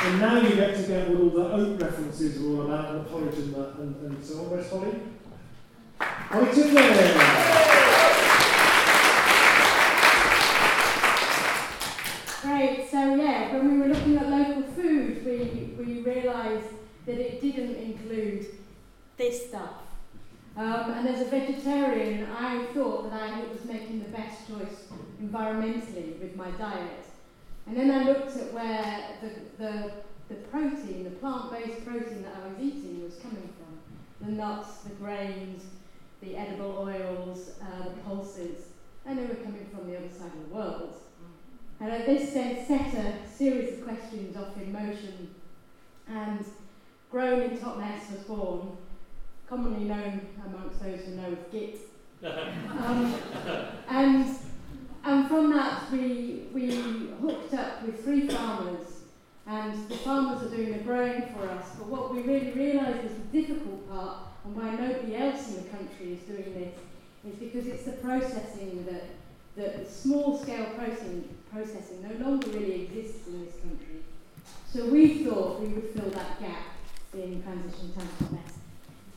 And 0.04 0.20
now 0.20 0.38
you 0.38 0.54
get 0.54 0.76
to 0.76 0.82
get 0.82 1.08
what 1.08 1.18
all 1.18 1.30
the 1.30 1.52
oat 1.52 1.80
references 1.80 2.38
are 2.38 2.46
all 2.46 2.62
about, 2.66 2.94
and 2.94 3.00
the 3.00 3.08
porridge 3.08 3.38
and, 3.38 3.54
the, 3.54 3.70
and, 3.80 3.96
and 4.02 4.24
so 4.24 4.40
on. 4.40 4.50
Where's 4.50 4.68
Holly? 4.68 5.00
Holly 5.98 6.46
Tiffin! 6.52 6.74
Great, 12.42 12.90
so 12.90 13.14
yeah, 13.14 13.54
when 13.54 13.72
we 13.72 13.78
were 13.78 13.94
looking 13.94 14.18
at 14.18 14.28
local 14.28 14.62
food, 14.74 15.24
we, 15.24 15.82
we 15.82 16.00
realised 16.02 16.68
that 17.06 17.18
it 17.18 17.40
didn't 17.40 17.76
include 17.76 18.46
this 19.16 19.48
stuff. 19.48 19.72
Um, 20.54 20.92
and 20.92 21.08
as 21.08 21.22
a 21.22 21.30
vegetarian, 21.30 22.28
I 22.30 22.66
thought 22.74 23.10
that 23.10 23.22
I 23.22 23.40
was 23.50 23.64
making 23.64 24.00
the 24.00 24.10
best 24.10 24.46
choice 24.46 24.88
environmentally 25.22 26.20
with 26.20 26.36
my 26.36 26.50
diet. 26.50 27.03
And 27.66 27.76
then 27.76 27.90
I 27.90 28.04
looked 28.04 28.36
at 28.36 28.52
where 28.52 29.04
the, 29.22 29.62
the, 29.62 29.92
the 30.28 30.34
protein, 30.48 31.04
the 31.04 31.10
plant-based 31.10 31.84
protein 31.86 32.22
that 32.22 32.34
I 32.42 32.48
was 32.48 32.58
eating 32.60 33.02
was 33.02 33.16
coming 33.16 33.48
from. 33.56 34.26
The 34.26 34.32
nuts, 34.32 34.78
the 34.78 34.90
grains, 34.90 35.64
the 36.20 36.36
edible 36.36 36.78
oils, 36.78 37.50
uh, 37.62 37.84
the 37.84 38.00
pulses, 38.02 38.68
and 39.06 39.18
they 39.18 39.24
were 39.24 39.34
coming 39.36 39.66
from 39.74 39.90
the 39.90 39.96
other 39.96 40.10
side 40.10 40.32
of 40.32 40.48
the 40.48 40.54
world. 40.54 40.94
And 41.80 41.90
at 41.90 42.06
this 42.06 42.32
set, 42.32 42.66
set 42.66 42.94
a 42.94 43.28
series 43.28 43.74
of 43.74 43.84
questions 43.84 44.36
off 44.36 44.56
in 44.56 44.72
motion, 44.72 45.34
and 46.08 46.44
Grown 47.10 47.42
in 47.42 47.58
Totnes 47.58 48.10
was 48.10 48.20
born, 48.26 48.76
commonly 49.48 49.84
known 49.84 50.20
amongst 50.46 50.82
those 50.82 51.00
who 51.02 51.12
know 51.12 51.28
as 51.30 51.52
GIT. 51.52 51.78
um, 52.24 53.14
and 53.88 54.36
and 55.04 55.28
from 55.28 55.52
that, 55.52 55.92
we, 55.92 56.44
we 56.54 57.10
hooked 57.20 57.52
up 57.52 57.82
with 57.82 58.02
three 58.02 58.26
farmers, 58.26 58.86
and 59.46 59.88
the 59.90 59.96
farmers 59.96 60.42
are 60.42 60.56
doing 60.56 60.72
the 60.72 60.78
growing 60.78 61.22
for 61.34 61.46
us. 61.50 61.66
But 61.78 61.88
what 61.88 62.14
we 62.14 62.22
really 62.22 62.52
realised 62.52 63.02
was 63.02 63.12
the 63.12 63.42
difficult 63.42 63.86
part, 63.90 64.16
and 64.44 64.56
why 64.56 64.70
nobody 64.74 65.16
else 65.16 65.48
in 65.48 65.56
the 65.56 65.68
country 65.68 66.14
is 66.14 66.20
doing 66.20 66.54
this, 66.54 66.74
is 67.30 67.38
because 67.38 67.66
it's 67.66 67.84
the 67.84 67.92
processing 67.92 68.86
that, 68.86 69.04
that 69.56 69.90
small 69.90 70.38
scale 70.38 70.66
processing, 70.74 71.28
processing 71.52 72.02
no 72.02 72.24
longer 72.26 72.48
really 72.48 72.84
exists 72.84 73.26
in 73.26 73.44
this 73.44 73.56
country. 73.56 74.00
So 74.72 74.86
we 74.86 75.24
thought 75.24 75.60
we 75.60 75.68
would 75.68 75.90
fill 75.90 76.10
that 76.10 76.40
gap 76.40 76.64
in 77.12 77.42
transition 77.42 77.92
time 77.92 78.38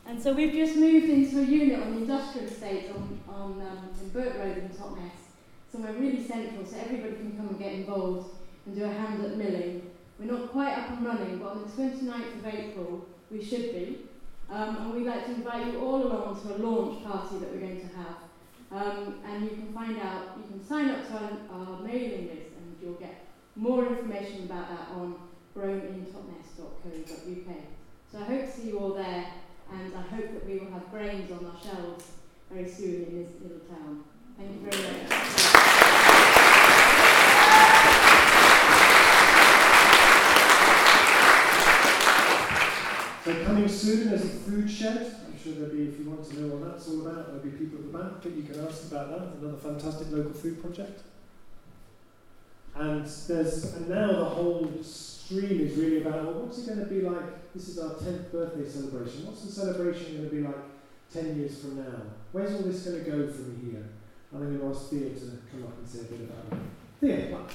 And 0.05 0.21
so 0.21 0.33
we've 0.33 0.53
just 0.53 0.75
moved 0.75 1.09
into 1.09 1.39
a 1.39 1.43
unit 1.43 1.81
on 1.81 1.95
the 1.95 1.97
industrial 2.01 2.47
estate 2.47 2.91
on, 2.93 3.19
on 3.27 3.61
um, 3.61 3.89
in 4.01 4.09
Burke 4.09 4.37
Road 4.37 4.57
in 4.57 4.69
Totnes 4.69 5.26
somewhere 5.71 5.93
really 5.93 6.25
central 6.25 6.65
so 6.65 6.75
everybody 6.77 7.15
can 7.15 7.37
come 7.37 7.49
and 7.49 7.59
get 7.59 7.73
involved 7.73 8.31
and 8.65 8.75
do 8.75 8.83
a 8.83 8.89
hand 8.89 9.23
at 9.23 9.37
milling. 9.37 9.91
We're 10.19 10.31
not 10.31 10.51
quite 10.51 10.75
up 10.77 10.89
and 10.91 11.05
running, 11.05 11.37
but 11.39 11.49
on 11.49 11.63
the 11.63 11.69
29th 11.69 12.39
of 12.39 12.45
April 12.45 13.05
we 13.29 13.43
should 13.43 13.73
be. 13.73 14.07
Um, 14.49 14.77
and 14.77 14.93
we'd 14.93 15.05
like 15.05 15.25
to 15.25 15.33
invite 15.33 15.67
you 15.67 15.81
all 15.81 16.07
along 16.07 16.41
to 16.41 16.55
a 16.55 16.57
launch 16.57 17.03
party 17.03 17.39
that 17.39 17.51
we're 17.51 17.59
going 17.59 17.81
to 17.81 17.87
have. 17.97 18.15
Um, 18.71 19.15
and 19.25 19.43
you 19.43 19.49
can 19.49 19.73
find 19.73 19.99
out, 19.99 20.37
you 20.37 20.43
can 20.49 20.65
sign 20.65 20.89
up 20.89 21.05
to 21.07 21.13
our, 21.13 21.31
our 21.51 21.81
mailing 21.81 22.27
list 22.27 22.53
and 22.57 22.77
you'll 22.81 22.93
get 22.93 23.25
more 23.55 23.85
information 23.85 24.43
about 24.43 24.69
that 24.69 24.87
on 24.95 25.15
growingintopnest.co.uk. 25.55 27.57
So 28.11 28.19
I 28.19 28.23
hope 28.23 28.45
to 28.45 28.51
see 28.51 28.67
you 28.69 28.79
all 28.79 28.93
there 28.93 29.25
and 29.73 29.93
I 29.93 30.01
hope 30.01 30.31
that 30.33 30.45
we 30.45 30.59
will 30.59 30.71
have 30.71 30.89
grains 30.91 31.29
on 31.31 31.45
our 31.45 31.59
shelves 31.61 32.05
very 32.49 32.69
soon 32.69 33.03
in 33.03 33.23
this 33.23 33.33
little 33.41 33.59
town. 33.67 34.05
Thank 34.37 34.51
you 34.51 34.69
very 34.69 34.83
much. 34.83 35.17
So 43.25 43.45
coming 43.45 43.67
soon, 43.67 44.09
there's 44.09 44.23
a 44.23 44.27
food 44.27 44.69
shed. 44.69 45.15
I'm 45.25 45.39
sure 45.39 45.53
there'll 45.53 45.75
be, 45.75 45.87
if 45.87 45.99
you 45.99 46.09
want 46.09 46.29
to 46.29 46.39
know 46.39 46.55
what 46.55 46.71
that's 46.71 46.87
all 46.87 47.01
about, 47.01 47.25
there'll 47.25 47.41
be 47.41 47.49
people 47.49 47.79
at 47.79 47.91
the 47.91 47.97
back 47.97 48.21
that 48.21 48.33
you 48.33 48.43
can 48.43 48.63
ask 48.65 48.91
about 48.91 49.09
that. 49.09 49.39
Another 49.41 49.57
fantastic 49.57 50.11
local 50.11 50.33
food 50.33 50.61
project. 50.61 51.01
And 52.75 53.05
there's 53.05 53.73
and 53.73 53.89
now 53.89 54.11
the 54.11 54.25
whole 54.25 54.71
stream 54.83 55.59
is 55.61 55.75
really 55.75 56.01
about 56.01 56.25
well, 56.25 56.45
what's 56.45 56.59
it 56.59 56.67
going 56.67 56.79
to 56.79 56.85
be 56.85 57.01
like? 57.01 57.53
This 57.55 57.69
is 57.69 57.79
our 57.79 57.95
10th 57.95 58.31
birthday 58.31 58.69
celebration. 58.69 59.25
What's 59.25 59.43
the 59.43 59.51
celebration 59.51 60.17
going 60.17 60.29
to 60.29 60.35
be 60.35 60.41
like 60.41 60.55
10 61.11 61.37
years 61.37 61.59
from 61.59 61.77
now? 61.77 62.03
Where's 62.33 62.53
all 62.53 62.61
this 62.61 62.83
going 62.83 63.03
to 63.03 63.09
go 63.09 63.27
from 63.33 63.59
here? 63.65 63.83
And 64.31 64.43
I'm 64.43 64.57
going 64.57 64.59
to 64.59 64.77
ask 64.77 64.89
Thea 64.89 65.09
to 65.09 65.25
come 65.49 65.63
up 65.63 65.77
and 65.77 65.87
say 65.87 65.99
a 65.99 66.03
bit 66.03 66.19
about 66.29 66.51
it. 66.51 66.59
Thea, 66.99 67.29
come 67.29 67.47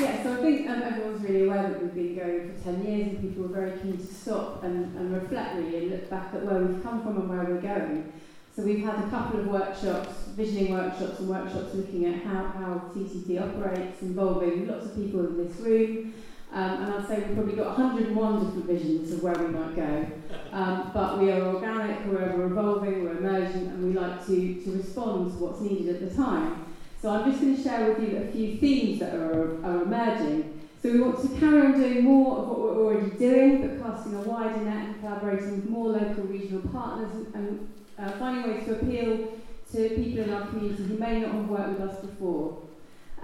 Yeah, 0.00 0.22
so 0.22 0.32
I 0.32 0.36
think 0.36 0.70
um, 0.70 0.82
everyone's 0.82 1.22
really 1.22 1.44
aware 1.44 1.62
that 1.68 1.82
we've 1.82 1.94
been 1.94 2.16
going 2.16 2.54
for 2.54 2.64
10 2.64 2.84
years 2.84 3.08
and 3.08 3.20
people 3.20 3.44
are 3.44 3.48
very 3.48 3.78
keen 3.78 3.98
to 3.98 4.06
stop 4.06 4.64
and, 4.64 4.96
and 4.96 5.12
reflect 5.12 5.56
really 5.56 5.76
and 5.76 5.90
look 5.90 6.08
back 6.08 6.32
at 6.32 6.46
where 6.46 6.60
we've 6.60 6.82
come 6.82 7.02
from 7.02 7.18
and 7.18 7.28
where 7.28 7.44
we're 7.44 7.60
going. 7.60 8.10
So 8.56 8.62
we've 8.62 8.84
had 8.84 9.04
a 9.04 9.10
couple 9.10 9.40
of 9.40 9.48
workshops, 9.48 10.28
visioning 10.28 10.72
workshops 10.72 11.18
and 11.18 11.28
workshops 11.28 11.74
looking 11.74 12.06
at 12.06 12.22
how, 12.22 12.44
how 12.44 12.90
TTT 12.94 13.38
operates, 13.42 14.00
involving 14.00 14.66
lots 14.66 14.86
of 14.86 14.94
people 14.94 15.26
in 15.26 15.46
this 15.46 15.56
room, 15.58 16.14
um, 16.54 16.84
and 16.84 16.94
I'd 16.94 17.08
say 17.08 17.18
we've 17.18 17.34
probably 17.34 17.56
got 17.56 17.76
101 17.78 18.44
different 18.44 18.66
visions 18.66 19.10
of 19.10 19.24
where 19.24 19.34
we 19.34 19.48
might 19.48 19.74
go. 19.74 20.06
Um, 20.52 20.92
but 20.94 21.18
we 21.18 21.32
are 21.32 21.40
organic, 21.40 22.06
we're 22.06 22.22
ever 22.22 22.44
evolving, 22.44 23.02
we're 23.02 23.18
emergent, 23.18 23.72
and 23.72 23.84
we 23.84 23.98
like 23.98 24.24
to, 24.26 24.62
to 24.62 24.70
respond 24.70 25.32
to 25.32 25.38
what's 25.38 25.60
needed 25.60 25.96
at 25.96 26.08
the 26.08 26.14
time. 26.14 26.64
So 27.02 27.10
I'm 27.10 27.28
just 27.28 27.42
going 27.42 27.56
to 27.56 27.62
share 27.62 27.88
with 27.88 28.08
you 28.08 28.18
a 28.18 28.30
few 28.30 28.56
themes 28.58 29.00
that 29.00 29.14
are, 29.16 29.64
are 29.66 29.82
emerging. 29.82 30.60
So 30.80 30.92
we 30.92 31.00
want 31.00 31.20
to 31.22 31.40
carry 31.40 31.60
on 31.60 31.72
doing 31.72 32.04
more 32.04 32.38
of 32.38 32.48
what 32.48 32.60
we're 32.60 32.76
already 32.76 33.10
doing, 33.16 33.66
but 33.66 33.82
casting 33.82 34.14
a 34.14 34.20
wider 34.20 34.60
net 34.60 34.86
and 34.86 35.00
collaborating 35.00 35.56
with 35.56 35.68
more 35.68 35.88
local 35.88 36.22
regional 36.22 36.62
partners 36.68 37.26
and, 37.34 37.68
uh, 37.98 38.10
finding 38.12 38.52
ways 38.52 38.64
to 38.66 38.74
appeal 38.76 39.32
to 39.72 39.88
people 39.88 40.22
in 40.22 40.32
our 40.32 40.46
community 40.46 40.84
who 40.84 40.98
may 40.98 41.18
not 41.18 41.32
have 41.32 41.48
worked 41.48 41.80
with 41.80 41.90
us 41.90 42.00
before. 42.00 42.63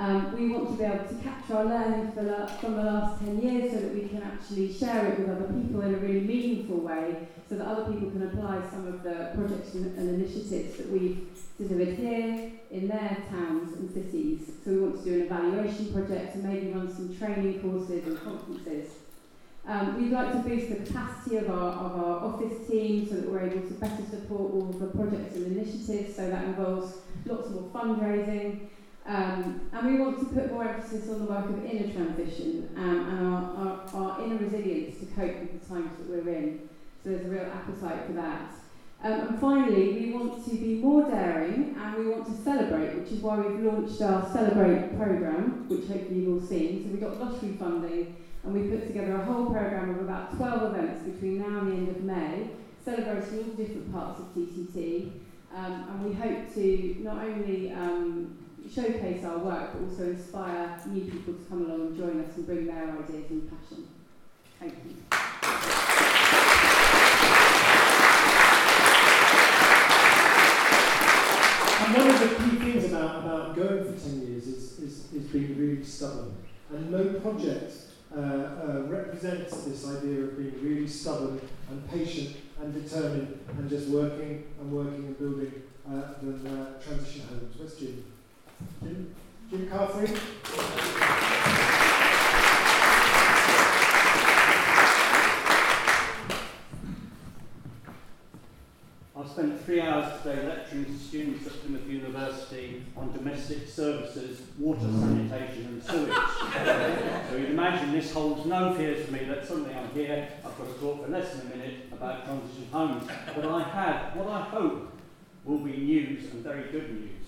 Um, 0.00 0.32
we 0.32 0.48
want 0.48 0.70
to 0.70 0.76
be 0.78 0.84
able 0.84 1.04
to 1.04 1.14
capture 1.22 1.56
our 1.58 1.66
learning 1.66 2.12
the, 2.14 2.50
from 2.58 2.76
the 2.76 2.84
last 2.84 3.22
10 3.22 3.38
years 3.38 3.70
so 3.70 3.80
that 3.80 3.94
we 3.94 4.08
can 4.08 4.22
actually 4.22 4.72
share 4.72 5.08
it 5.08 5.18
with 5.18 5.28
other 5.28 5.52
people 5.52 5.82
in 5.82 5.94
a 5.94 5.98
really 5.98 6.20
meaningful 6.20 6.78
way 6.78 7.28
so 7.46 7.56
that 7.56 7.66
other 7.66 7.92
people 7.92 8.10
can 8.10 8.22
apply 8.22 8.62
some 8.70 8.86
of 8.86 9.02
the 9.02 9.32
projects 9.34 9.74
and, 9.74 9.98
and 9.98 10.22
initiatives 10.22 10.78
that 10.78 10.88
we've 10.88 11.28
delivered 11.58 11.98
here 11.98 12.50
in 12.70 12.88
their 12.88 13.18
towns 13.28 13.76
and 13.76 13.92
cities. 13.92 14.50
So 14.64 14.70
we 14.70 14.80
want 14.80 15.04
to 15.04 15.04
do 15.04 15.20
an 15.20 15.26
evaluation 15.26 15.92
project 15.92 16.34
and 16.36 16.44
maybe 16.44 16.72
run 16.72 16.90
some 16.90 17.14
training 17.18 17.60
courses 17.60 18.06
and 18.06 18.18
conferences. 18.24 18.92
Um, 19.66 20.00
we'd 20.00 20.12
like 20.12 20.32
to 20.32 20.38
boost 20.38 20.70
the 20.70 20.76
capacity 20.76 21.36
of 21.36 21.50
our, 21.50 21.72
of 21.72 22.02
our 22.02 22.24
office 22.24 22.66
team 22.66 23.06
so 23.06 23.16
that 23.16 23.30
we're 23.30 23.40
able 23.40 23.68
to 23.68 23.74
better 23.74 24.02
support 24.08 24.50
all 24.54 24.74
the 24.80 24.86
projects 24.86 25.36
and 25.36 25.58
initiatives, 25.58 26.16
so 26.16 26.30
that 26.30 26.44
involves 26.44 26.94
lots 27.26 27.50
more 27.50 27.68
fundraising, 27.74 28.68
um, 29.06 29.60
and 29.72 29.86
we 29.86 30.00
want 30.00 30.18
to 30.20 30.26
put 30.26 30.52
more 30.52 30.64
emphasis 30.64 31.08
on 31.08 31.20
the 31.20 31.24
work 31.24 31.46
of 31.46 31.64
inner 31.64 31.92
transition 31.92 32.68
um, 32.76 33.08
and 33.08 33.26
our, 33.26 33.90
our, 33.94 33.94
our 33.94 34.24
inner 34.24 34.36
resilience 34.36 34.98
to 35.00 35.06
cope 35.06 35.40
with 35.40 35.60
the 35.60 35.74
times 35.74 35.90
that 35.98 36.08
we're 36.08 36.32
in. 36.32 36.68
So 37.02 37.10
there's 37.10 37.26
a 37.26 37.30
real 37.30 37.46
appetite 37.46 38.06
for 38.06 38.12
that. 38.12 38.52
Um, 39.02 39.12
and 39.12 39.40
finally, 39.40 39.94
we 39.94 40.12
want 40.12 40.44
to 40.44 40.50
be 40.50 40.74
more 40.74 41.10
daring 41.10 41.74
and 41.80 41.96
we 41.96 42.10
want 42.10 42.26
to 42.26 42.42
celebrate, 42.42 42.94
which 42.96 43.10
is 43.12 43.20
why 43.20 43.38
we've 43.38 43.60
launched 43.60 44.02
our 44.02 44.30
Celebrate 44.30 44.94
programme, 44.98 45.66
which 45.68 45.86
hopefully 45.88 46.20
you've 46.20 46.42
all 46.42 46.46
seen. 46.46 46.84
So 46.84 46.90
we 46.90 46.98
got 46.98 47.18
lottery 47.18 47.56
funding 47.58 48.16
and 48.44 48.52
we 48.52 48.68
put 48.68 48.86
together 48.86 49.16
a 49.16 49.24
whole 49.24 49.46
programme 49.46 49.90
of 49.90 50.02
about 50.02 50.36
12 50.36 50.74
events 50.74 51.02
between 51.04 51.38
now 51.38 51.60
and 51.60 51.72
the 51.72 51.76
end 51.76 51.88
of 51.88 52.02
May, 52.04 52.50
celebrating 52.84 53.38
all 53.38 53.44
the 53.44 53.64
different 53.64 53.92
parts 53.92 54.20
of 54.20 54.26
TTT. 54.34 55.12
Um, 55.54 55.86
and 55.88 56.04
we 56.04 56.12
hope 56.12 56.54
to 56.54 56.96
not 57.00 57.24
only 57.24 57.72
um, 57.72 58.36
showcase 58.72 59.24
our 59.24 59.38
work, 59.38 59.72
but 59.72 59.82
also 59.82 60.10
inspire 60.10 60.78
new 60.86 61.04
people 61.10 61.34
to 61.34 61.44
come 61.48 61.64
along 61.64 61.80
and 61.88 61.96
join 61.96 62.24
us 62.24 62.36
and 62.36 62.46
bring 62.46 62.66
their 62.66 62.96
ideas 62.98 63.30
and 63.30 63.50
passion. 63.50 63.88
Thank 64.60 64.74
you. 64.84 64.96
And 71.82 71.96
one 71.96 72.10
of 72.10 72.20
the 72.20 72.26
key 72.36 72.72
things 72.72 72.92
about, 72.92 73.24
about 73.24 73.56
going 73.56 73.84
for 73.84 74.00
10 74.00 74.28
years 74.28 74.46
is, 74.46 74.78
is, 74.78 75.12
is 75.12 75.24
being 75.28 75.58
really 75.58 75.84
stubborn. 75.84 76.34
And 76.70 76.92
no 76.92 77.14
project 77.20 77.72
uh, 78.16 78.20
uh, 78.20 78.82
represents 78.86 79.64
this 79.64 79.88
idea 79.88 80.24
of 80.24 80.36
being 80.36 80.54
really 80.62 80.86
stubborn 80.86 81.40
and 81.70 81.90
patient 81.90 82.36
and 82.60 82.72
determined 82.72 83.40
and 83.48 83.68
just 83.68 83.88
working 83.88 84.44
and 84.60 84.70
working 84.70 85.06
and 85.06 85.18
building 85.18 85.62
uh, 85.88 86.12
than 86.22 86.46
uh, 86.46 86.80
transition 86.80 87.22
homes. 87.28 87.56
Where's? 87.58 87.74
Jim? 88.82 89.14
Jim 89.50 89.66
Carfrey? 89.68 90.18
I've 99.20 99.28
spent 99.28 99.60
three 99.66 99.82
hours 99.82 100.22
today 100.22 100.46
lecturing 100.46 100.86
to 100.86 100.98
students 100.98 101.46
at 101.46 101.52
Plymouth 101.60 101.86
University 101.86 102.82
on 102.96 103.12
domestic 103.12 103.68
services, 103.68 104.40
water, 104.58 104.80
mm. 104.86 105.00
sanitation 105.00 105.66
and 105.66 105.82
sewage. 105.84 106.14
so 107.28 107.36
you'd 107.36 107.50
imagine 107.50 107.92
this 107.92 108.12
holds 108.12 108.46
no 108.46 108.72
fears 108.74 109.04
for 109.04 109.12
me 109.12 109.24
that 109.24 109.46
suddenly 109.46 109.74
I'm 109.74 109.90
here, 109.90 110.26
I've 110.38 110.56
got 110.56 110.74
to 110.74 110.80
talk 110.80 111.04
for 111.04 111.10
less 111.10 111.34
than 111.34 111.52
a 111.52 111.56
minute 111.56 111.74
about 111.92 112.24
transition 112.24 112.66
homes. 112.72 113.10
But 113.34 113.44
I 113.44 113.62
have, 113.62 114.16
what 114.16 114.28
I 114.28 114.40
hope 114.40 114.90
will 115.44 115.58
be 115.58 115.76
news 115.76 116.32
and 116.32 116.42
very 116.42 116.70
good 116.70 116.90
news, 116.90 117.26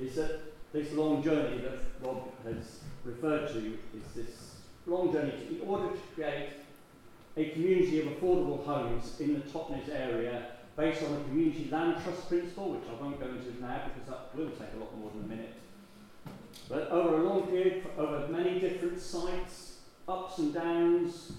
is 0.00 0.16
that 0.16 0.49
this 0.72 0.92
long 0.92 1.22
journey 1.22 1.58
that 1.58 1.78
Rob 2.02 2.30
has 2.44 2.80
referred 3.04 3.48
to 3.48 3.78
is 3.96 4.14
this 4.14 4.54
long 4.86 5.12
journey 5.12 5.32
in 5.50 5.68
order 5.68 5.88
to 5.88 6.00
create 6.14 6.50
a 7.36 7.50
community 7.50 8.00
of 8.00 8.06
affordable 8.06 8.64
homes 8.64 9.18
in 9.20 9.34
the 9.34 9.40
Totnes 9.40 9.88
area 9.88 10.46
based 10.76 11.02
on 11.02 11.14
the 11.14 11.20
community 11.24 11.68
land 11.70 12.02
trust 12.02 12.28
principle, 12.28 12.72
which 12.72 12.88
I 12.88 13.02
won't 13.02 13.18
go 13.20 13.26
into 13.26 13.60
now 13.60 13.82
because 13.84 14.08
that 14.08 14.36
will 14.36 14.50
take 14.50 14.74
a 14.76 14.80
lot 14.80 14.96
more 14.98 15.10
than 15.14 15.24
a 15.24 15.26
minute. 15.26 15.54
But 16.68 16.88
over 16.90 17.16
a 17.16 17.28
long 17.28 17.48
period, 17.48 17.84
over 17.98 18.28
many 18.28 18.60
different 18.60 19.00
sites, 19.00 19.78
ups 20.08 20.38
and 20.38 20.54
downs, 20.54 21.32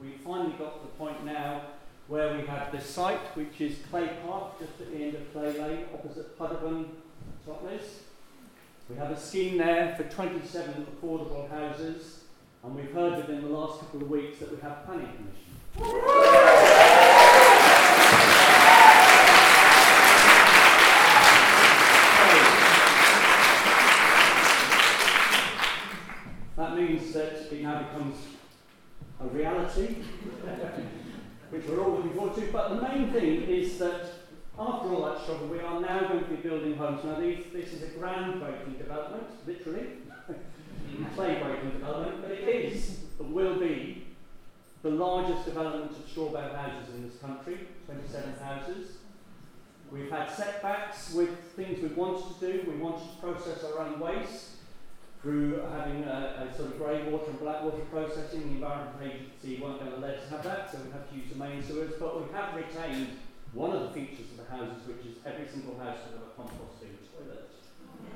we 0.00 0.12
finally 0.24 0.54
got 0.58 0.80
to 0.80 0.82
the 0.82 0.92
point 0.98 1.24
now 1.24 1.62
where 2.06 2.36
we 2.36 2.46
have 2.46 2.72
this 2.72 2.86
site, 2.86 3.20
which 3.36 3.60
is 3.60 3.78
Clay 3.90 4.10
Park, 4.24 4.58
just 4.58 4.80
at 4.80 4.90
the 4.90 4.96
end 4.96 5.14
of 5.14 5.32
Clay 5.32 5.58
Lane, 5.58 5.84
opposite 5.92 6.38
Pudderburn, 6.38 6.86
Totnes. 7.46 7.82
We 8.88 8.96
have 8.96 9.10
a 9.10 9.20
scheme 9.20 9.58
there 9.58 9.94
for 9.96 10.04
27 10.04 10.86
affordable 10.86 11.50
houses, 11.50 12.20
and 12.64 12.74
we've 12.74 12.90
heard 12.90 13.18
within 13.18 13.42
the 13.42 13.48
last 13.48 13.80
couple 13.80 14.00
of 14.00 14.08
weeks 14.08 14.38
that 14.38 14.50
we 14.50 14.58
have 14.62 14.86
planning 14.86 15.08
permission. 15.08 15.58
That 26.56 26.74
means 26.74 27.12
that 27.12 27.52
it 27.52 27.62
now 27.62 27.82
becomes 27.82 28.16
a 29.20 29.26
reality, 29.26 29.96
which 31.50 31.66
we're 31.66 31.84
all 31.84 31.96
looking 31.96 32.14
forward 32.14 32.36
to. 32.36 32.50
But 32.50 32.68
the 32.70 32.88
main 32.88 33.12
thing 33.12 33.42
is 33.42 33.78
that 33.80 34.17
after 34.58 34.92
all 34.92 35.04
that 35.04 35.22
struggle, 35.22 35.46
we 35.46 35.60
are 35.60 35.80
now 35.80 36.08
going 36.08 36.24
to 36.24 36.30
be 36.30 36.36
building 36.36 36.76
homes. 36.76 37.04
Now, 37.04 37.20
these, 37.20 37.44
this 37.52 37.72
is 37.72 37.82
a 37.82 37.86
groundbreaking 37.98 38.78
development, 38.78 39.24
literally, 39.46 39.86
clay-breaking 41.14 41.70
development, 41.70 42.22
but 42.22 42.30
it 42.32 42.48
is, 42.48 43.04
it 43.18 43.24
will 43.24 43.58
be, 43.58 44.04
the 44.82 44.90
largest 44.90 45.44
development 45.44 45.90
of 45.90 46.08
straw 46.08 46.28
bale 46.28 46.54
houses 46.54 46.94
in 46.94 47.08
this 47.08 47.18
country, 47.18 47.58
27 47.86 48.34
houses. 48.42 48.98
We've 49.90 50.10
had 50.10 50.30
setbacks 50.30 51.14
with 51.14 51.30
things 51.56 51.80
we 51.80 51.88
wanted 51.88 52.38
to 52.38 52.52
do. 52.52 52.70
We 52.70 52.76
wanted 52.76 53.10
to 53.10 53.16
process 53.20 53.64
our 53.64 53.80
own 53.80 53.98
waste 53.98 54.50
through 55.22 55.62
having 55.72 56.04
a, 56.04 56.48
a 56.48 56.56
sort 56.56 56.70
of 56.70 56.78
grey 56.78 57.10
water 57.10 57.30
and 57.30 57.40
black 57.40 57.64
water 57.64 57.82
processing. 57.90 58.40
The 58.40 58.48
Environment 58.48 58.96
Agency 59.02 59.60
weren't 59.60 59.80
going 59.80 59.92
to 59.92 59.98
let 59.98 60.16
us 60.18 60.30
have 60.30 60.44
that, 60.44 60.70
so 60.70 60.78
we 60.84 60.92
have 60.92 61.08
to 61.10 61.16
use 61.16 61.30
the 61.32 61.38
main 61.38 61.62
sewers. 61.62 61.94
But 61.98 62.22
we 62.22 62.32
have 62.32 62.54
retained 62.54 63.08
one 63.52 63.72
of 63.72 63.82
the 63.82 63.88
features 63.88 64.26
houses, 64.50 64.86
which 64.86 65.04
is 65.06 65.14
every 65.24 65.46
single 65.48 65.78
house 65.78 65.98
will 66.08 66.18
have 66.18 66.28
a 66.28 66.34
composting 66.36 66.96
toilet. 67.12 67.50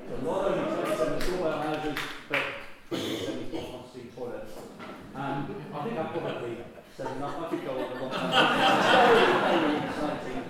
So 0.09 0.13
not 0.25 0.51
only 0.51 0.65
27 0.83 1.21
small 1.21 1.51
houses, 1.51 1.97
but 2.29 2.43
27 2.89 3.49
composting 3.51 4.15
toilets. 4.15 4.51
Um, 5.15 5.55
I 5.73 5.83
think 5.83 5.97
I've 5.99 6.11
probably 6.11 6.57
said 6.97 7.07
enough. 7.17 7.37
I 7.41 7.49
could 7.49 7.63
go 7.65 7.71
on 7.71 7.77
a 7.77 8.01
long 8.01 8.11
time. 8.11 8.31
It's 8.73 8.89
very, 8.93 9.25
very 9.63 9.77
exciting. 9.87 10.43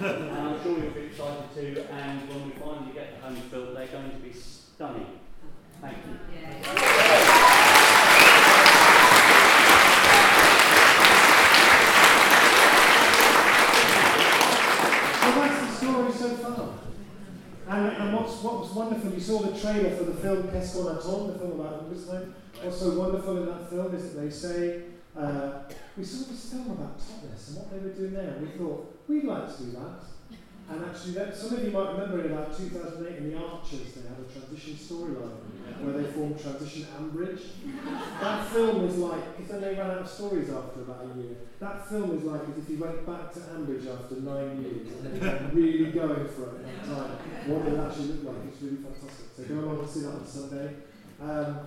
And 0.00 0.48
I'm 0.48 0.62
sure 0.62 0.78
you'll 0.78 0.90
be 0.92 1.00
excited 1.02 1.44
too. 1.54 1.84
And 1.90 2.28
when 2.28 2.44
we 2.46 2.50
finally 2.52 2.92
get 2.92 3.14
the 3.14 3.20
homes 3.26 3.40
built, 3.50 3.74
they're 3.74 3.86
going 3.86 4.10
to 4.10 4.16
be 4.16 4.32
stunning. 4.32 5.20
Thank 5.80 5.98
you. 6.06 6.18
So 15.24 15.30
that's 15.40 15.60
the 15.60 15.86
story 15.86 16.12
so 16.12 16.28
far. 16.36 16.68
And, 17.68 17.96
and 17.96 18.14
what's, 18.14 18.42
what 18.42 18.60
was 18.60 18.70
wonderful, 18.72 19.10
you 19.12 19.13
saw 19.24 19.40
the 19.40 19.58
trailer 19.58 19.96
for 19.96 20.04
the 20.04 20.14
film 20.20 20.48
Qu'est-ce 20.48 20.76
qu'on 20.76 20.88
attend, 20.88 21.32
the 21.32 21.38
film 21.38 21.58
about 21.58 21.88
Ungersheim. 21.88 22.34
What's 22.62 22.78
so 22.78 22.90
wonderful 22.98 23.38
in 23.38 23.46
that 23.46 23.70
film 23.70 23.94
is 23.94 24.12
that 24.12 24.20
they 24.20 24.30
say, 24.30 24.82
uh, 25.16 25.64
we 25.96 26.04
saw 26.04 26.28
this 26.30 26.50
film 26.50 26.72
about 26.72 26.98
Totnes 26.98 27.48
and 27.48 27.56
what 27.56 27.70
they 27.70 27.78
were 27.78 27.94
doing 27.94 28.12
there, 28.12 28.34
and 28.34 28.42
we 28.42 28.48
thought, 28.58 29.02
we'd 29.08 29.24
like 29.24 29.56
to 29.56 29.62
do 29.62 29.70
that. 29.72 30.04
And 30.70 30.84
actually, 30.84 31.12
that, 31.12 31.36
some 31.36 31.54
of 31.54 31.64
you 31.64 31.70
might 31.70 31.92
remember 31.92 32.24
in 32.24 32.32
about 32.32 32.56
2008 32.56 33.18
in 33.18 33.30
The 33.30 33.36
Archers, 33.36 33.92
they 33.92 34.08
had 34.08 34.16
a 34.18 34.32
transition 34.32 34.74
storyline 34.74 35.44
where 35.84 36.02
they 36.02 36.10
formed 36.12 36.40
Transition 36.40 36.86
Ambridge. 36.98 37.42
that 38.20 38.48
film 38.48 38.84
is 38.86 38.96
like, 38.96 39.36
because 39.36 39.52
then 39.52 39.60
they 39.60 39.74
ran 39.74 39.90
out 39.90 39.98
of 39.98 40.08
stories 40.08 40.48
after 40.48 40.80
about 40.80 41.04
a 41.04 41.20
year. 41.20 41.36
That 41.60 41.86
film 41.86 42.16
is 42.16 42.24
like 42.24 42.48
as 42.48 42.58
if 42.58 42.70
you 42.70 42.78
went 42.78 43.04
back 43.06 43.32
to 43.34 43.40
Ambridge 43.40 43.86
after 43.92 44.16
nine 44.16 44.62
years 44.62 44.88
and 44.88 45.20
they 45.20 45.54
really 45.54 45.92
going 45.92 46.28
for 46.28 46.56
it 46.56 46.64
at 46.64 46.64
that 46.64 46.84
time. 46.86 47.10
What 47.46 47.68
it 47.68 47.78
actually 47.78 48.06
looked 48.08 48.24
like, 48.24 48.36
it's 48.48 48.62
really 48.62 48.76
fantastic. 48.76 49.26
So 49.36 49.42
go 49.44 49.60
along 49.60 49.78
and 49.80 49.88
see 49.90 50.00
that 50.00 50.14
on 50.16 50.26
Sunday. 50.26 50.74
Um, 51.20 51.60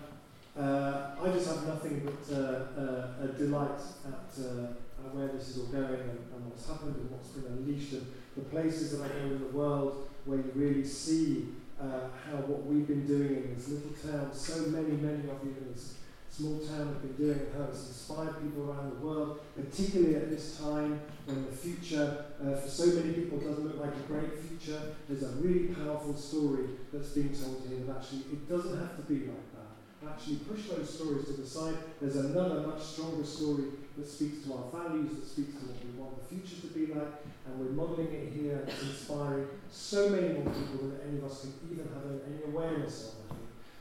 uh, 0.58 1.16
I 1.22 1.30
just 1.30 1.48
have 1.48 1.68
nothing 1.68 2.02
but 2.02 2.36
uh, 2.36 2.82
uh, 2.82 3.26
a 3.26 3.28
delight 3.38 3.80
at, 4.10 4.34
uh, 4.42 4.74
at 5.06 5.14
where 5.14 5.28
this 5.28 5.50
is 5.50 5.60
all 5.60 5.68
going 5.68 6.02
and, 6.02 6.18
and 6.34 6.46
what's 6.50 6.68
happened 6.68 6.96
and 6.96 7.12
what's 7.12 7.30
been 7.30 7.46
unleashed 7.46 7.94
and 7.94 8.08
the 8.38 8.44
places 8.44 8.98
that 8.98 9.06
I 9.06 9.08
go 9.08 9.26
in 9.26 9.40
the 9.40 9.58
world 9.58 10.10
where 10.26 10.38
you 10.38 10.52
really 10.54 10.86
see 10.86 11.48
uh, 11.82 12.10
how 12.26 12.38
what 12.46 12.66
we've 12.66 12.88
been 12.88 13.06
doing 13.06 13.44
in 13.44 13.56
this 13.56 13.70
little 13.70 13.92
town, 13.92 14.34
so 14.34 14.68
many, 14.68 14.94
many 14.98 15.30
of 15.30 15.42
you 15.44 15.56
in 15.60 15.74
this 15.74 15.96
small 16.30 16.60
town 16.60 16.88
have 16.94 17.02
been 17.02 17.18
doing 17.18 17.40
and 17.40 17.50
how 17.58 17.66
it's 17.70 17.88
inspired 17.88 18.38
people 18.42 18.70
around 18.70 18.92
the 18.92 19.06
world, 19.06 19.40
particularly 19.56 20.16
at 20.16 20.30
this 20.30 20.58
time 20.60 21.02
when 21.26 21.46
the 21.46 21.52
future 21.52 22.26
uh, 22.46 22.56
for 22.56 22.70
so 22.70 22.86
many 23.02 23.14
people 23.14 23.40
doesn't 23.40 23.66
look 23.66 23.80
like 23.80 23.94
a 23.94 24.06
great 24.08 24.38
future. 24.38 24.80
There's 25.10 25.24
a 25.24 25.34
really 25.42 25.74
powerful 25.74 26.16
story 26.16 26.78
that's 26.94 27.10
being 27.10 27.34
told 27.34 27.66
here 27.68 27.86
that 27.86 27.98
actually 27.98 28.30
it 28.32 28.50
doesn't 28.50 28.78
have 28.78 28.96
to 28.98 29.04
be 29.04 29.26
like 29.26 29.50
that. 29.58 30.14
Actually, 30.14 30.38
push 30.38 30.68
those 30.70 30.94
stories 30.94 31.26
to 31.26 31.34
the 31.42 31.48
side. 31.48 31.76
There's 32.00 32.18
another 32.18 32.68
much 32.68 32.82
stronger 32.84 33.26
story 33.26 33.66
that 33.98 34.08
speaks 34.08 34.46
to 34.46 34.54
our 34.54 34.66
values, 34.72 35.16
that 35.16 35.26
speaks 35.26 35.54
to 35.54 35.66
what 35.66 35.78
we 35.84 36.00
want 36.00 36.14
the 36.22 36.36
future 36.36 36.62
to 36.62 36.68
be 36.68 36.94
like, 36.94 37.26
and 37.46 37.60
we're 37.60 37.72
modelling 37.72 38.14
it 38.14 38.32
here 38.32 38.62
and 38.62 38.90
inspiring 38.90 39.48
so 39.72 40.10
many 40.10 40.34
more 40.34 40.54
people 40.54 40.88
than 40.88 41.00
any 41.08 41.18
of 41.18 41.26
us 41.26 41.42
can 41.42 41.54
even 41.72 41.88
have 41.94 42.06
any 42.06 42.54
awareness 42.54 43.10
of. 43.10 43.38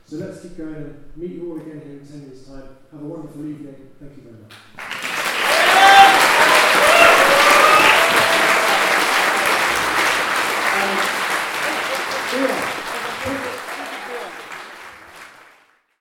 So 0.07 0.15
let's 0.17 0.41
keep 0.41 0.57
going 0.57 0.75
and 0.75 1.03
meet 1.17 1.31
you 1.31 1.51
all 1.51 1.57
again 1.57 1.81
here 1.83 1.99
in 1.99 2.07
10 2.07 2.21
years' 2.21 2.47
time. 2.47 2.63
Have 2.91 3.01
a 3.01 3.05
wonderful 3.05 3.45
evening. 3.45 3.75
Thank 3.99 4.15
you 4.15 4.23
very 4.23 4.35
much. 4.41 5.26